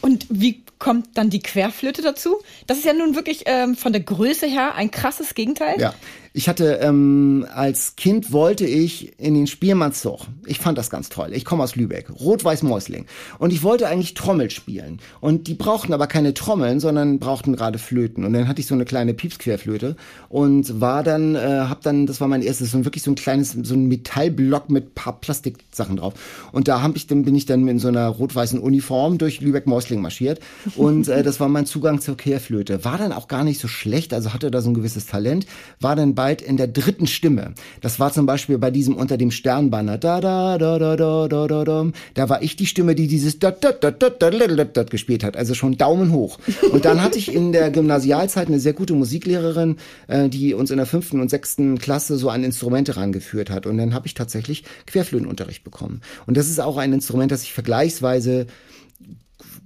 Und 0.00 0.26
wie 0.30 0.62
kommt 0.78 1.18
dann 1.18 1.28
die 1.28 1.40
Querflöte 1.40 2.02
dazu? 2.02 2.36
Das 2.66 2.78
ist 2.78 2.84
ja 2.84 2.92
nun 2.92 3.14
wirklich 3.14 3.42
ähm, 3.46 3.76
von 3.76 3.92
der 3.92 4.02
Größe 4.02 4.46
her 4.46 4.74
ein 4.74 4.90
krasses 4.90 5.34
Gegenteil. 5.34 5.80
Ja, 5.80 5.94
ich 6.32 6.48
hatte 6.48 6.78
ähm, 6.82 7.46
als 7.54 7.96
Kind 7.96 8.32
wollte 8.32 8.66
ich 8.66 9.18
in 9.18 9.34
den 9.34 9.46
Spielmannszug. 9.46 10.20
Ich 10.46 10.58
fand 10.58 10.78
das 10.78 10.90
ganz 10.90 11.08
toll. 11.08 11.30
Ich 11.32 11.44
komme 11.44 11.62
aus 11.62 11.76
Lübeck, 11.76 12.10
Rot-Weiß 12.10 12.62
Mäusling. 12.62 13.06
Und 13.38 13.52
ich 13.52 13.62
wollte 13.62 13.88
eigentlich 13.88 14.14
Trommel 14.14 14.50
spielen. 14.50 15.00
Und 15.20 15.46
die 15.46 15.54
brauchten 15.54 15.92
aber 15.92 16.06
keine 16.06 16.34
Trommeln, 16.34 16.80
sondern 16.80 17.18
brauchten 17.18 17.56
gerade 17.56 17.78
Flöten. 17.78 18.24
Und 18.24 18.32
dann 18.32 18.48
hatte 18.48 18.60
ich 18.60 18.66
so 18.66 18.74
eine 18.74 18.84
kleine 18.84 19.14
Piepsquerflöte 19.14 19.96
und 20.28 20.80
war 20.80 21.02
dann, 21.02 21.34
äh, 21.34 21.38
hab 21.38 21.82
dann, 21.82 22.06
das 22.06 22.20
war 22.20 22.28
mein 22.28 22.42
erstes, 22.42 22.70
so 22.70 22.84
wirklich 22.84 23.02
so 23.02 23.10
ein 23.10 23.14
kleines, 23.14 23.52
so 23.52 23.74
ein 23.74 23.86
Metallblock 23.86 24.70
mit 24.70 24.94
paar 24.94 25.20
Plastiksachen 25.20 25.96
drauf. 25.96 26.14
Und 26.52 26.68
da 26.68 26.82
hab 26.82 26.96
ich, 26.96 27.06
dann 27.06 27.24
bin 27.24 27.34
ich 27.34 27.46
dann 27.46 27.66
in 27.68 27.78
so 27.78 27.88
einer 27.88 28.08
rot-weißen 28.08 28.58
Uniform 28.58 29.18
durch 29.18 29.40
Lübeck 29.40 29.66
Mäusling 29.66 30.00
marschiert. 30.00 30.40
Und 30.76 31.08
äh, 31.08 31.22
das 31.22 31.40
war 31.40 31.48
mein 31.48 31.66
Zugang 31.66 32.00
zur 32.00 32.16
Querflöte. 32.16 32.84
War 32.84 32.98
dann 32.98 33.12
auch 33.12 33.28
gar 33.28 33.44
nicht 33.44 33.60
so 33.60 33.68
schlecht, 33.68 34.12
also 34.12 34.34
hatte 34.34 34.50
da 34.50 34.60
so 34.60 34.70
ein 34.70 34.74
gewisses 34.74 35.06
Talent. 35.06 35.46
War 35.80 35.96
dann 35.96 36.14
bald 36.28 36.42
in 36.42 36.58
der 36.58 36.68
dritten 36.68 37.06
Stimme. 37.06 37.54
Das 37.80 37.98
war 37.98 38.12
zum 38.12 38.26
Beispiel 38.26 38.58
bei 38.58 38.70
diesem 38.70 38.96
unter 38.96 39.16
dem 39.16 39.30
Sternbanner. 39.30 39.96
Da 39.96 40.20
da 40.20 40.58
da 40.58 40.78
da 40.78 40.94
da 40.94 41.26
da 41.26 41.46
da 41.46 41.64
da. 41.64 41.86
Da 42.12 42.28
war 42.28 42.42
ich 42.42 42.54
die 42.54 42.66
Stimme, 42.66 42.94
die 42.94 43.06
dieses 43.06 43.38
da 43.38 43.50
da 43.50 43.72
da 43.72 43.90
da 43.90 44.10
da 44.10 44.30
da 44.30 44.64
da 44.64 44.82
gespielt 44.82 45.24
hat. 45.24 45.38
Also 45.38 45.54
schon 45.54 45.78
Daumen 45.78 46.12
hoch. 46.12 46.38
Und 46.70 46.84
dann 46.84 47.02
hatte 47.02 47.18
ich 47.18 47.32
in 47.32 47.52
der 47.52 47.70
Gymnasialzeit 47.70 48.48
eine 48.48 48.60
sehr 48.60 48.74
gute 48.74 48.92
Musiklehrerin, 48.92 49.76
äh, 50.08 50.28
die 50.28 50.52
uns 50.52 50.70
in 50.70 50.76
der 50.76 50.84
fünften 50.84 51.20
und 51.22 51.30
sechsten 51.30 51.78
Klasse 51.78 52.18
so 52.18 52.28
an 52.28 52.44
Instrumente 52.44 52.96
rangeführt 52.96 53.48
hat. 53.48 53.64
Und 53.64 53.78
dann 53.78 53.94
habe 53.94 54.06
ich 54.06 54.12
tatsächlich 54.12 54.64
Querflötenunterricht 54.86 55.64
bekommen. 55.64 56.02
Und 56.26 56.36
das 56.36 56.50
ist 56.50 56.60
auch 56.60 56.76
ein 56.76 56.92
Instrument, 56.92 57.32
das 57.32 57.42
ich 57.42 57.54
vergleichsweise 57.54 58.46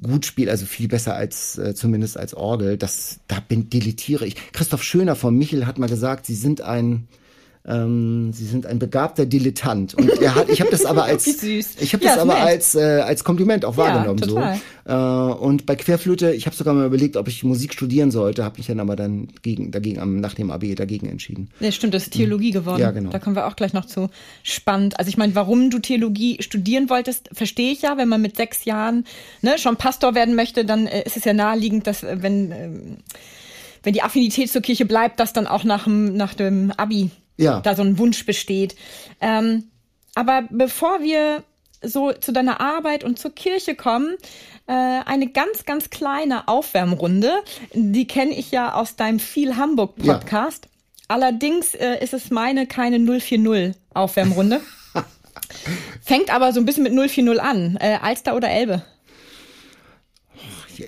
gut 0.02 0.26
spiele, 0.26 0.50
also 0.50 0.66
viel 0.66 0.88
besser 0.88 1.14
als 1.14 1.58
äh, 1.58 1.74
zumindest 1.74 2.16
als 2.18 2.34
Orgel. 2.34 2.76
Das 2.76 3.20
da 3.28 3.40
bin 3.40 3.70
deletiere 3.70 4.26
ich. 4.26 4.36
Christoph 4.52 4.82
Schöner 4.82 5.16
von 5.16 5.36
Michel 5.36 5.66
hat 5.66 5.78
mal 5.78 5.88
gesagt, 5.88 6.26
sie 6.26 6.34
sind 6.34 6.60
ein 6.60 7.08
ähm, 7.64 8.32
sie 8.32 8.44
sind 8.44 8.66
ein 8.66 8.80
begabter 8.80 9.24
Dilettant 9.24 9.94
und 9.94 10.08
er 10.20 10.34
hat, 10.34 10.48
ich 10.48 10.60
habe 10.60 10.70
das 10.70 10.84
aber 10.84 11.04
als, 11.04 11.26
ich 11.26 11.92
habe 11.92 12.04
ja, 12.04 12.10
das 12.10 12.18
aber 12.18 12.34
nett. 12.34 12.42
als 12.42 12.74
äh, 12.74 13.00
als 13.04 13.22
Kompliment 13.22 13.64
auch 13.64 13.76
wahrgenommen 13.76 14.18
ja, 14.18 14.26
so. 14.26 14.90
Äh, 14.90 15.38
und 15.38 15.64
bei 15.64 15.76
Querflöte, 15.76 16.32
ich 16.32 16.46
habe 16.46 16.56
sogar 16.56 16.74
mal 16.74 16.86
überlegt, 16.86 17.16
ob 17.16 17.28
ich 17.28 17.44
Musik 17.44 17.72
studieren 17.74 18.10
sollte, 18.10 18.44
habe 18.44 18.58
mich 18.58 18.66
dann 18.66 18.80
aber 18.80 18.96
dann 18.96 19.28
gegen 19.42 19.70
dagegen 19.70 20.00
am 20.00 20.20
nach 20.20 20.34
dem 20.34 20.50
AB 20.50 20.74
dagegen 20.74 21.08
entschieden. 21.08 21.50
Ja, 21.60 21.70
stimmt, 21.70 21.94
das 21.94 22.04
ist 22.04 22.14
Theologie 22.14 22.50
mhm. 22.50 22.54
geworden. 22.54 22.80
Ja, 22.80 22.90
genau. 22.90 23.10
Da 23.10 23.20
kommen 23.20 23.36
wir 23.36 23.46
auch 23.46 23.54
gleich 23.54 23.74
noch 23.74 23.84
zu. 23.84 24.10
Spannend. 24.42 24.98
Also 24.98 25.08
ich 25.08 25.16
meine, 25.16 25.36
warum 25.36 25.70
du 25.70 25.78
Theologie 25.78 26.38
studieren 26.40 26.90
wolltest, 26.90 27.30
verstehe 27.32 27.70
ich 27.70 27.82
ja. 27.82 27.96
Wenn 27.96 28.08
man 28.08 28.20
mit 28.20 28.36
sechs 28.36 28.64
Jahren 28.64 29.04
ne, 29.40 29.56
schon 29.58 29.76
Pastor 29.76 30.16
werden 30.16 30.34
möchte, 30.34 30.64
dann 30.64 30.88
äh, 30.88 31.04
ist 31.04 31.16
es 31.16 31.24
ja 31.24 31.32
naheliegend, 31.32 31.86
dass 31.86 32.02
äh, 32.02 32.16
wenn 32.20 32.50
äh, 32.50 32.70
wenn 33.84 33.92
die 33.92 34.02
Affinität 34.02 34.50
zur 34.50 34.62
Kirche 34.62 34.84
bleibt, 34.84 35.18
dass 35.18 35.32
dann 35.32 35.46
auch 35.46 35.64
nach 35.64 35.84
dem, 35.84 36.16
nach 36.16 36.34
dem 36.34 36.70
Abi 36.76 37.10
ja. 37.36 37.60
da 37.60 37.74
so 37.74 37.82
ein 37.82 37.98
Wunsch 37.98 38.24
besteht. 38.26 38.76
Ähm, 39.20 39.64
aber 40.14 40.44
bevor 40.50 41.00
wir 41.00 41.42
so 41.82 42.12
zu 42.12 42.32
deiner 42.32 42.60
Arbeit 42.60 43.04
und 43.04 43.18
zur 43.18 43.34
Kirche 43.34 43.74
kommen, 43.74 44.16
äh, 44.66 44.72
eine 44.72 45.28
ganz, 45.28 45.64
ganz 45.64 45.90
kleine 45.90 46.48
Aufwärmrunde. 46.48 47.32
Die 47.72 48.06
kenne 48.06 48.32
ich 48.32 48.50
ja 48.50 48.74
aus 48.74 48.96
deinem 48.96 49.18
Viel 49.18 49.56
Hamburg 49.56 49.96
Podcast. 49.96 50.66
Ja. 50.66 50.70
Allerdings 51.08 51.74
äh, 51.74 52.02
ist 52.02 52.14
es 52.14 52.30
meine 52.30 52.66
keine 52.66 52.98
040 52.98 53.74
Aufwärmrunde. 53.92 54.60
Fängt 56.02 56.32
aber 56.32 56.52
so 56.52 56.60
ein 56.60 56.64
bisschen 56.64 56.84
mit 56.84 56.92
040 56.94 57.40
an. 57.40 57.76
Äh, 57.80 57.98
Alster 58.00 58.36
oder 58.36 58.48
Elbe? 58.48 58.82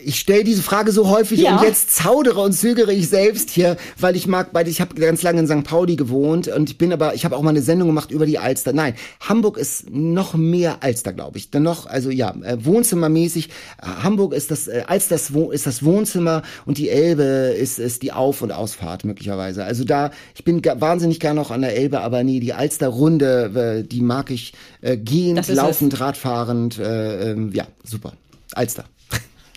Ich 0.05 0.19
stelle 0.19 0.45
diese 0.45 0.63
Frage 0.63 0.93
so 0.93 1.09
häufig 1.09 1.41
Ja. 1.41 1.57
und 1.59 1.65
jetzt 1.65 1.95
zaudere 1.95 2.41
und 2.41 2.53
zögere 2.53 2.93
ich 2.93 3.09
selbst 3.09 3.51
hier, 3.51 3.77
weil 3.99 4.17
ich 4.17 4.27
mag 4.27 4.53
beide. 4.53 4.71
Ich 4.71 4.81
habe 4.81 4.95
ganz 4.95 5.23
lange 5.23 5.41
in 5.41 5.47
St. 5.47 5.65
Pauli 5.65 5.97
gewohnt 5.97 6.49
und 6.49 6.71
ich 6.71 6.79
bin 6.79 6.93
aber, 6.93 7.15
ich 7.15 7.25
habe 7.25 7.37
auch 7.37 7.43
mal 7.43 7.51
eine 7.51 7.63
Sendung 7.63 7.89
gemacht 7.89 8.11
über 8.11 8.27
die 8.27 8.39
Alster. 8.39 8.73
Nein, 8.73 8.95
Hamburg 9.21 9.59
ist 9.59 9.91
noch 9.91 10.35
mehr 10.35 10.83
Alster, 10.83 11.13
glaube 11.13 11.39
ich. 11.39 11.51
Dann 11.51 11.63
noch, 11.63 11.87
also 11.87 12.11
ja, 12.11 12.35
äh, 12.43 12.57
wohnzimmermäßig. 12.65 13.49
Äh, 13.49 13.87
Hamburg 14.03 14.33
ist 14.35 14.51
das 14.51 14.69
äh, 14.69 14.85
Alster 14.87 15.17
ist 15.17 15.67
das 15.67 15.85
Wohnzimmer 15.85 16.43
und 16.67 16.79
die 16.79 16.89
Elbe 16.89 17.23
ist 17.23 17.79
ist 17.79 18.03
die 18.03 18.13
Auf- 18.13 18.43
und 18.43 18.53
Ausfahrt 18.53 19.05
möglicherweise. 19.05 19.65
Also 19.65 19.85
da, 19.85 20.11
ich 20.35 20.45
bin 20.45 20.63
wahnsinnig 20.65 21.21
gerne 21.21 21.41
noch 21.41 21.51
an 21.51 21.61
der 21.61 21.77
Elbe, 21.77 22.01
aber 22.01 22.25
nee, 22.25 22.41
die 22.41 22.53
Alster-Runde, 22.53 23.85
die 23.91 24.01
mag 24.01 24.31
ich 24.31 24.53
äh, 24.81 24.97
gehend, 24.97 25.47
laufend, 25.49 26.01
radfahrend. 26.01 26.79
Äh, 26.79 27.31
ähm, 27.33 27.53
ja, 27.53 27.67
super. 27.85 28.13
Alster. 28.53 28.85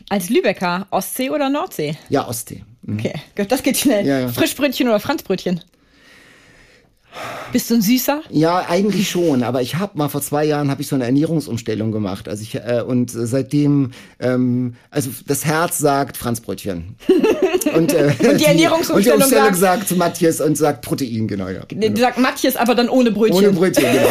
Als 0.10 0.30
Lübecker, 0.30 0.88
Ostsee 0.90 1.30
oder 1.30 1.50
Nordsee? 1.50 1.98
Ja, 2.10 2.28
Ostsee. 2.28 2.64
Okay, 2.90 3.14
gut, 3.36 3.52
das 3.52 3.64
geht 3.64 3.78
schnell. 3.78 4.06
Ja, 4.06 4.20
ja. 4.22 4.28
Frischbrötchen 4.30 4.88
oder 4.88 5.00
Franzbrötchen? 5.02 5.62
Bist 7.51 7.70
du 7.70 7.75
ein 7.75 7.82
Süßer? 7.82 8.22
Ja, 8.30 8.66
eigentlich 8.68 9.10
schon, 9.10 9.42
aber 9.44 9.62
ich 9.62 9.75
habe 9.75 9.98
mal 9.98 10.10
vor 10.10 10.22
zwei 10.22 10.44
Jahren 10.46 10.70
habe 10.70 10.82
ich 10.82 10.88
so 10.88 10.96
eine 10.96 11.06
Ernährungsumstellung 11.06 11.92
gemacht, 11.92 12.27
also 12.27 12.42
ich 12.44 12.56
äh, 12.56 12.84
und 12.86 13.13
äh, 13.16 13.25
seitdem 13.25 13.92
ähm, 14.20 14.75
also 14.92 15.10
das 15.25 15.46
Herz 15.46 15.77
sagt 15.77 16.18
Franzbrötchen 16.18 16.96
und, 17.75 17.94
äh, 17.94 18.13
Und 18.30 18.39
die 18.42 18.46
Ernährungsumstellung 18.46 19.22
und 19.22 19.32
die 19.32 19.36
Umstellung 19.36 19.54
sagt- 19.56 19.88
sagt 19.88 19.98
Matthias 19.98 20.42
und 20.42 20.58
sagt 20.58 20.84
Protein 20.86 21.27
genau 21.27 21.48
ja. 21.48 21.62
Nee, 21.74 21.89
Du 21.89 22.01
sagst 22.01 22.20
Matjes, 22.20 22.56
aber 22.58 22.75
dann 22.75 22.89
ohne 22.89 23.12
Brötchen. 23.12 23.38
Ohne 23.38 23.51
Brötchen 23.54 23.86
genau. 23.92 24.10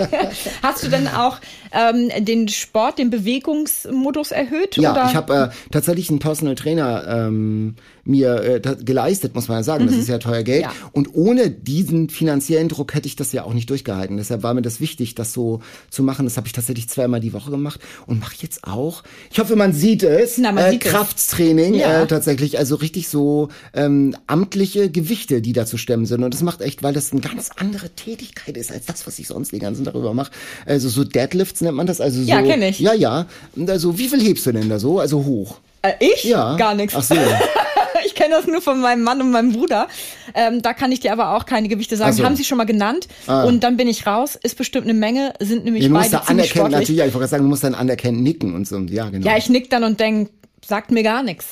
Hast 0.62 0.82
du 0.82 0.88
denn 0.88 1.06
auch 1.08 1.38
ähm, 1.72 2.10
den 2.24 2.48
Sport, 2.48 2.98
den 2.98 3.10
Bewegungsmodus 3.10 4.30
erhöht? 4.30 4.76
Ja, 4.76 4.92
oder? 4.92 5.06
ich 5.08 5.14
habe 5.14 5.34
äh, 5.34 5.70
tatsächlich 5.70 6.08
einen 6.10 6.18
Personal 6.18 6.54
Trainer 6.54 7.04
ähm, 7.08 7.76
mir 8.04 8.42
äh, 8.64 8.76
geleistet, 8.82 9.34
muss 9.34 9.48
man 9.48 9.58
ja 9.58 9.62
sagen. 9.62 9.86
Das 9.86 9.94
ist 9.96 10.08
ja 10.08 10.18
teuer 10.18 10.42
Geld. 10.42 10.64
Mhm. 10.64 10.70
Ja. 10.70 10.88
Und 10.92 11.14
ohne 11.14 11.50
diesen 11.50 12.08
finanziellen 12.08 12.37
Druck 12.68 12.94
hätte 12.94 13.06
ich 13.08 13.16
das 13.16 13.32
ja 13.32 13.44
auch 13.44 13.52
nicht 13.54 13.68
durchgehalten. 13.70 14.16
Deshalb 14.16 14.42
war 14.42 14.54
mir 14.54 14.62
das 14.62 14.80
wichtig, 14.80 15.14
das 15.14 15.32
so 15.32 15.60
zu 15.90 16.02
machen. 16.02 16.24
Das 16.26 16.36
habe 16.36 16.46
ich 16.46 16.52
tatsächlich 16.52 16.88
zweimal 16.88 17.20
die 17.20 17.32
Woche 17.32 17.50
gemacht 17.50 17.80
und 18.06 18.20
mache 18.20 18.34
jetzt 18.40 18.64
auch. 18.64 19.02
Ich 19.30 19.38
hoffe, 19.38 19.56
man 19.56 19.72
sieht 19.72 20.02
es. 20.02 20.38
Na, 20.38 20.52
man 20.52 20.64
äh, 20.64 20.70
sieht 20.70 20.84
es. 20.84 20.90
Krafttraining 20.92 21.74
Ja. 21.74 22.02
äh, 22.02 22.06
tatsächlich. 22.06 22.58
Also 22.58 22.76
richtig 22.76 23.08
so 23.08 23.48
ähm, 23.74 24.16
amtliche 24.26 24.90
Gewichte, 24.90 25.40
die 25.42 25.52
da 25.52 25.66
zu 25.66 25.76
stemmen 25.78 26.06
sind. 26.06 26.22
Und 26.24 26.32
das 26.34 26.42
macht 26.42 26.60
echt, 26.60 26.82
weil 26.82 26.92
das 26.92 27.12
eine 27.12 27.20
ganz 27.20 27.50
andere 27.56 27.90
Tätigkeit 27.90 28.56
ist 28.56 28.70
als 28.72 28.86
das, 28.86 29.06
was 29.06 29.18
ich 29.18 29.26
sonst 29.28 29.52
den 29.52 29.60
ganzen 29.60 29.84
Tag 29.84 29.94
über 29.94 30.14
mache. 30.14 30.30
Also 30.66 30.88
so 30.88 31.04
Deadlifts 31.04 31.60
nennt 31.60 31.76
man 31.76 31.86
das. 31.86 32.00
Also 32.00 32.22
so, 32.22 32.28
Ja, 32.28 32.42
kenn 32.42 32.62
ich. 32.62 32.78
Ja, 32.80 32.94
ja. 32.94 33.26
Also 33.66 33.98
wie 33.98 34.08
viel 34.08 34.20
hebst 34.22 34.46
du 34.46 34.52
denn 34.52 34.68
da 34.68 34.78
so? 34.78 34.98
Also 35.00 35.24
hoch. 35.24 35.58
äh, 35.82 35.92
ich? 36.00 36.24
Ja. 36.24 36.56
Gar 36.56 36.74
nichts. 36.74 36.94
Ach 36.96 37.02
so. 37.02 37.14
Ich 38.18 38.24
kenne 38.24 38.34
das 38.34 38.48
nur 38.48 38.60
von 38.60 38.80
meinem 38.80 39.04
Mann 39.04 39.20
und 39.20 39.30
meinem 39.30 39.52
Bruder. 39.52 39.86
Ähm, 40.34 40.60
da 40.60 40.74
kann 40.74 40.90
ich 40.90 40.98
dir 40.98 41.12
aber 41.12 41.36
auch 41.36 41.46
keine 41.46 41.68
Gewichte 41.68 41.96
sagen. 41.96 42.10
Ach 42.14 42.16
so. 42.16 42.24
Haben 42.24 42.34
sie 42.34 42.42
schon 42.42 42.58
mal 42.58 42.64
genannt. 42.64 43.06
Ah. 43.28 43.44
Und 43.44 43.62
dann 43.62 43.76
bin 43.76 43.86
ich 43.86 44.08
raus. 44.08 44.34
Ist 44.34 44.58
bestimmt 44.58 44.88
eine 44.88 44.94
Menge. 44.94 45.34
Sind 45.38 45.64
nämlich 45.64 45.84
du 45.84 45.90
musst 45.90 46.10
beide 46.10 46.16
da 46.16 46.26
ziemlich 46.26 46.46
anerkennen, 46.46 46.48
sportlich. 46.48 46.80
natürlich, 46.80 46.98
ja, 46.98 47.06
ich 47.06 47.14
wollte 47.14 47.20
gerade 47.20 47.30
sagen, 47.30 47.44
du 47.44 47.48
musst 47.48 47.62
dann 47.62 47.76
anerkennen, 47.76 48.24
nicken 48.24 48.56
und 48.56 48.66
so. 48.66 48.80
Ja, 48.80 49.08
genau. 49.08 49.24
Ja, 49.24 49.36
ich 49.36 49.48
nick 49.48 49.70
dann 49.70 49.84
und 49.84 50.00
denk, 50.00 50.30
sagt 50.66 50.90
mir 50.90 51.02
gar 51.02 51.22
nichts. 51.22 51.46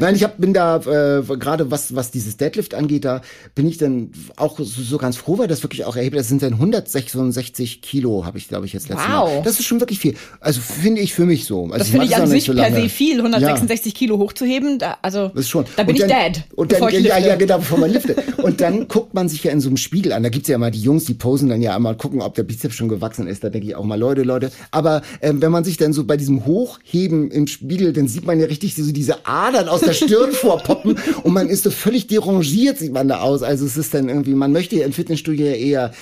Nein, 0.00 0.14
ich 0.14 0.24
hab, 0.24 0.38
bin 0.38 0.52
da 0.52 0.76
äh, 0.78 1.22
gerade 1.22 1.70
was 1.70 1.94
was 1.94 2.10
dieses 2.10 2.36
Deadlift 2.36 2.74
angeht, 2.74 3.04
da 3.04 3.20
bin 3.54 3.68
ich 3.68 3.78
dann 3.78 4.10
auch 4.36 4.58
so, 4.58 4.64
so 4.64 4.98
ganz 4.98 5.16
froh, 5.16 5.38
weil 5.38 5.48
das 5.48 5.62
wirklich 5.62 5.84
auch 5.84 5.96
erheblich. 5.96 6.20
Das 6.20 6.28
sind 6.28 6.42
dann 6.42 6.54
166 6.54 7.82
Kilo, 7.82 8.24
habe 8.24 8.38
ich 8.38 8.48
glaube 8.48 8.66
ich 8.66 8.72
jetzt 8.72 8.88
letztes 8.88 9.06
Wow. 9.06 9.34
Mal. 9.36 9.42
Das 9.42 9.58
ist 9.58 9.64
schon 9.66 9.80
wirklich 9.80 9.98
viel. 9.98 10.14
Also 10.40 10.60
finde 10.60 11.00
ich 11.00 11.14
für 11.14 11.24
mich 11.26 11.44
so. 11.44 11.64
Also 11.64 11.78
Das 11.78 11.88
finde 11.88 12.06
ich 12.06 12.16
an 12.16 12.26
sich 12.26 12.44
so 12.44 12.54
per 12.54 12.72
se 12.72 12.88
viel, 12.88 13.16
Ja. 13.18 13.24
166 13.24 13.94
Kilo 13.94 14.18
hochzuheben. 14.18 14.78
Da, 14.78 14.98
also 15.02 15.28
Das 15.28 15.42
ist 15.42 15.48
schon. 15.50 15.64
da 15.76 15.82
bin 15.82 15.94
und 15.96 16.02
ich 16.02 16.08
dann, 16.08 16.32
dead. 16.32 16.44
Und 16.54 16.72
dann, 16.72 16.82
ja, 16.82 16.88
lifte. 16.88 17.28
ja, 17.28 17.36
genau, 17.36 17.58
bevor 17.58 17.78
man 17.78 17.90
liftet. 17.90 18.18
Und 18.46 18.60
dann 18.60 18.86
guckt 18.86 19.12
man 19.14 19.28
sich 19.28 19.42
ja 19.42 19.50
in 19.50 19.60
so 19.60 19.68
einem 19.68 19.76
Spiegel 19.76 20.12
an. 20.12 20.22
Da 20.22 20.28
gibt's 20.28 20.48
ja 20.48 20.54
immer 20.56 20.70
die 20.70 20.80
Jungs, 20.80 21.04
die 21.04 21.14
posen 21.14 21.48
dann 21.48 21.62
ja 21.62 21.74
einmal 21.74 21.96
gucken, 21.96 22.20
ob 22.22 22.34
der 22.34 22.44
Bizeps 22.44 22.74
schon 22.76 22.88
gewachsen 22.88 23.26
ist. 23.26 23.42
Da 23.42 23.48
denke 23.48 23.66
ich 23.66 23.74
auch 23.74 23.84
mal, 23.84 23.98
Leute, 23.98 24.22
Leute. 24.22 24.50
Aber 24.70 25.02
ähm, 25.20 25.42
wenn 25.42 25.50
man 25.50 25.64
sich 25.64 25.76
dann 25.78 25.92
so 25.92 26.04
bei 26.04 26.16
diesem 26.16 26.46
Hochheben 26.46 27.30
im 27.30 27.46
Spiegel, 27.46 27.92
dann 28.06 28.12
sieht 28.12 28.24
man 28.24 28.38
ja 28.38 28.46
richtig 28.46 28.76
so 28.76 28.92
diese 28.92 29.26
Adern 29.26 29.68
aus 29.68 29.80
der 29.80 29.92
Stirn 29.92 30.30
vorpoppen 30.32 30.96
und 31.24 31.32
man 31.32 31.48
ist 31.48 31.64
so 31.64 31.70
völlig 31.70 32.06
derangiert, 32.06 32.78
sieht 32.78 32.92
man 32.92 33.08
da 33.08 33.20
aus. 33.20 33.42
Also 33.42 33.66
es 33.66 33.76
ist 33.76 33.94
dann 33.94 34.08
irgendwie, 34.08 34.34
man 34.34 34.52
möchte 34.52 34.76
ja 34.76 34.86
im 34.86 34.92
Fitnessstudio 34.92 35.46
ja 35.46 35.52
eher 35.54 35.92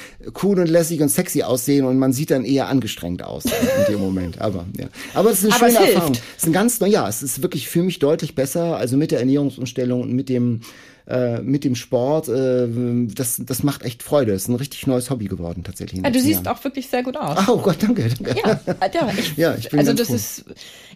cool 0.42 0.58
und 0.60 0.68
lässig 0.68 1.00
und 1.00 1.08
sexy 1.08 1.42
aussehen 1.42 1.86
und 1.86 1.98
man 1.98 2.12
sieht 2.12 2.30
dann 2.30 2.44
eher 2.44 2.68
angestrengt 2.68 3.22
aus 3.22 3.46
in 3.46 3.92
dem 3.94 4.00
Moment. 4.00 4.38
Aber 4.40 4.66
ja. 4.78 4.88
Aber 5.14 5.30
es 5.30 5.42
ist 5.42 5.62
eine 5.62 5.72
Aber 5.72 5.82
schöne. 5.82 5.92
Erfahrung. 5.94 6.12
Es 6.36 6.42
ist 6.42 6.46
ein 6.46 6.52
ganz, 6.52 6.78
ja, 6.86 7.08
es 7.08 7.22
ist 7.22 7.40
wirklich 7.40 7.68
für 7.68 7.82
mich 7.82 7.98
deutlich 7.98 8.34
besser, 8.34 8.76
also 8.76 8.98
mit 8.98 9.10
der 9.10 9.20
Ernährungsumstellung 9.20 10.02
und 10.02 10.12
mit 10.12 10.28
dem 10.28 10.60
äh, 11.06 11.40
mit 11.40 11.64
dem 11.64 11.74
Sport, 11.74 12.28
äh, 12.28 12.66
das, 13.14 13.40
das 13.44 13.62
macht 13.62 13.82
echt 13.82 14.02
Freude. 14.02 14.32
Es 14.32 14.42
ist 14.42 14.48
ein 14.48 14.54
richtig 14.56 14.86
neues 14.86 15.10
Hobby 15.10 15.26
geworden 15.26 15.62
tatsächlich. 15.64 15.98
ja, 16.02 16.08
du 16.08 16.14
letzten 16.14 16.26
siehst 16.28 16.44
Jahren. 16.46 16.56
auch 16.58 16.64
wirklich 16.64 16.88
sehr 16.88 17.02
gut 17.02 17.16
aus. 17.16 17.46
Oh 17.48 17.58
Gott, 17.58 17.76
danke. 17.82 18.08
danke. 18.08 18.34
Ja, 18.42 18.60
ja, 18.92 19.10
ich, 19.16 19.36
Ja, 19.36 19.54
ich 19.54 19.68
bin 19.68 19.78
also 19.80 19.92
das 19.92 20.06
froh. 20.08 20.14
ist, 20.14 20.44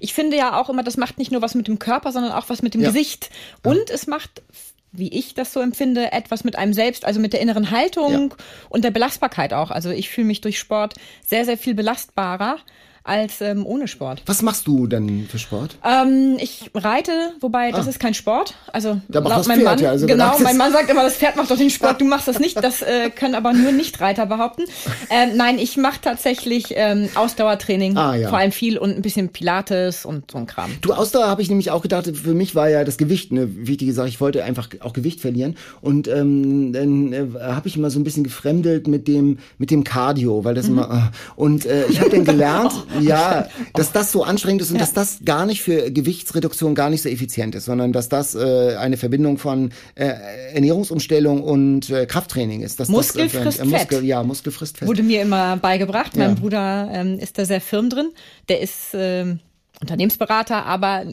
ich 0.00 0.14
finde 0.14 0.36
ja 0.36 0.58
auch 0.60 0.70
immer, 0.70 0.82
das 0.82 0.96
macht 0.96 1.18
nicht 1.18 1.30
nur 1.30 1.42
was 1.42 1.54
mit 1.54 1.68
dem 1.68 1.78
Körper, 1.78 2.10
sondern 2.12 2.32
auch 2.32 2.48
was 2.48 2.62
mit 2.62 2.74
dem 2.74 2.80
Ja. 2.80 2.88
Gesicht. 2.88 3.30
Und 3.62 3.90
es 3.90 4.06
macht, 4.06 4.42
wie 4.92 5.08
ich 5.12 5.34
das 5.34 5.52
so 5.52 5.60
empfinde, 5.60 6.10
etwas 6.12 6.42
mit 6.44 6.56
einem 6.56 6.72
selbst, 6.72 7.04
also 7.04 7.20
mit 7.20 7.34
der 7.34 7.40
inneren 7.40 7.70
Haltung 7.70 8.34
und 8.70 8.84
der 8.84 8.90
Belastbarkeit 8.90 9.52
auch. 9.52 9.70
Also 9.70 9.90
ich 9.90 10.08
fühle 10.08 10.26
mich 10.26 10.40
durch 10.40 10.58
Sport 10.58 10.94
sehr, 11.26 11.44
sehr 11.44 11.58
viel 11.58 11.74
belastbarer 11.74 12.56
als 13.08 13.40
ähm, 13.40 13.64
ohne 13.66 13.88
Sport. 13.88 14.22
Was 14.26 14.42
machst 14.42 14.66
du 14.66 14.86
denn 14.86 15.26
für 15.28 15.38
Sport? 15.38 15.76
Ähm, 15.84 16.36
ich 16.38 16.70
reite, 16.74 17.12
wobei 17.40 17.72
das 17.72 17.86
ist 17.86 17.98
kein 17.98 18.14
Sport. 18.14 18.54
Also 18.72 18.88
Ah. 18.90 19.00
Da 19.08 19.20
macht 19.20 19.30
laut 19.30 19.40
das 19.40 19.46
meinem 19.48 19.60
Pferd 19.60 19.70
Mann, 19.76 19.84
ja, 19.84 19.90
also 19.90 20.06
genau, 20.06 20.38
mein 20.40 20.56
Mann 20.56 20.72
sagt 20.78 20.90
immer, 20.90 21.02
das 21.02 21.16
Pferd 21.16 21.36
macht 21.36 21.50
doch 21.50 21.56
den 21.56 21.70
Sport, 21.70 22.00
du 22.00 22.04
machst 22.04 22.28
das 22.28 22.38
nicht. 22.38 22.56
Das 22.62 22.82
äh, 22.82 23.10
können 23.10 23.34
aber 23.34 23.52
nur 23.52 23.72
Nichtreiter 23.72 24.26
behaupten. 24.26 24.62
Ähm, 25.10 25.30
nein, 25.36 25.58
ich 25.58 25.76
mache 25.76 26.00
tatsächlich 26.02 26.66
ähm, 26.76 27.08
Ausdauertraining, 27.14 27.96
Ah, 27.96 28.14
ja. 28.14 28.28
vor 28.28 28.38
allem 28.38 28.52
viel 28.52 28.78
und 28.78 28.94
ein 28.96 29.02
bisschen 29.02 29.30
Pilates 29.30 30.04
und 30.04 30.30
so 30.30 30.38
ein 30.38 30.46
Kram. 30.46 30.70
Du, 30.80 30.92
Ausdauer 30.92 31.26
habe 31.28 31.42
ich 31.42 31.48
nämlich 31.48 31.70
auch 31.70 31.82
gedacht, 31.82 32.06
für 32.16 32.34
mich 32.34 32.54
war 32.54 32.68
ja 32.68 32.84
das 32.84 32.98
Gewicht 32.98 33.30
eine 33.32 33.66
wichtige 33.66 33.92
Sache. 33.92 34.08
Ich 34.08 34.20
wollte 34.20 34.44
einfach 34.44 34.68
auch 34.80 34.92
Gewicht 34.92 35.20
verlieren. 35.20 35.56
Und 35.80 36.08
ähm, 36.08 36.72
dann 36.72 37.12
äh, 37.12 37.26
habe 37.40 37.68
ich 37.68 37.76
immer 37.76 37.90
so 37.90 37.98
ein 37.98 38.04
bisschen 38.04 38.24
gefremdelt 38.24 38.86
mit 38.88 39.08
dem, 39.08 39.38
mit 39.58 39.70
dem 39.70 39.84
Cardio, 39.84 40.44
weil 40.44 40.54
das 40.54 40.66
Mhm. 40.68 40.78
immer. 40.78 41.10
Äh, 41.12 41.40
und 41.40 41.66
äh, 41.66 41.86
ich 41.86 42.00
habe 42.00 42.10
dann 42.10 42.24
gelernt, 42.24 42.72
ja, 43.00 43.48
dass 43.74 43.92
das 43.92 44.12
so 44.12 44.22
anstrengend 44.24 44.62
ist 44.62 44.70
und 44.70 44.80
dass 44.80 44.92
das 44.92 45.18
gar 45.24 45.46
nicht 45.46 45.62
für 45.62 45.90
Gewichtsreduktion 45.90 46.74
gar 46.74 46.90
nicht 46.90 47.02
so 47.02 47.08
effizient 47.08 47.54
ist, 47.54 47.64
sondern 47.66 47.92
dass 47.92 48.08
das 48.08 48.34
äh, 48.34 48.76
eine 48.76 48.96
Verbindung 48.96 49.38
von 49.38 49.70
äh, 49.94 50.06
Ernährungsumstellung 50.54 51.42
und 51.42 51.90
äh, 51.90 52.06
Krafttraining 52.06 52.62
ist. 52.62 52.80
Dass 52.80 52.88
Muskel 52.88 53.24
das, 53.24 53.34
äh, 53.34 53.42
frisst 53.42 53.64
Muskel, 53.64 53.98
Fett. 53.98 54.04
Ja, 54.04 54.22
Muskel 54.22 54.52
frisst 54.52 54.78
Fett. 54.78 54.88
Wurde 54.88 55.02
mir 55.02 55.22
immer 55.22 55.56
beigebracht. 55.56 56.16
Mein 56.16 56.30
Ja. 56.30 56.34
Bruder 56.34 56.90
ähm, 56.92 57.18
ist 57.18 57.38
da 57.38 57.44
sehr 57.44 57.60
firm 57.60 57.90
drin. 57.90 58.10
Der 58.48 58.60
ist 58.60 58.90
ähm, 58.94 59.40
Unternehmensberater, 59.80 60.66
aber 60.66 61.04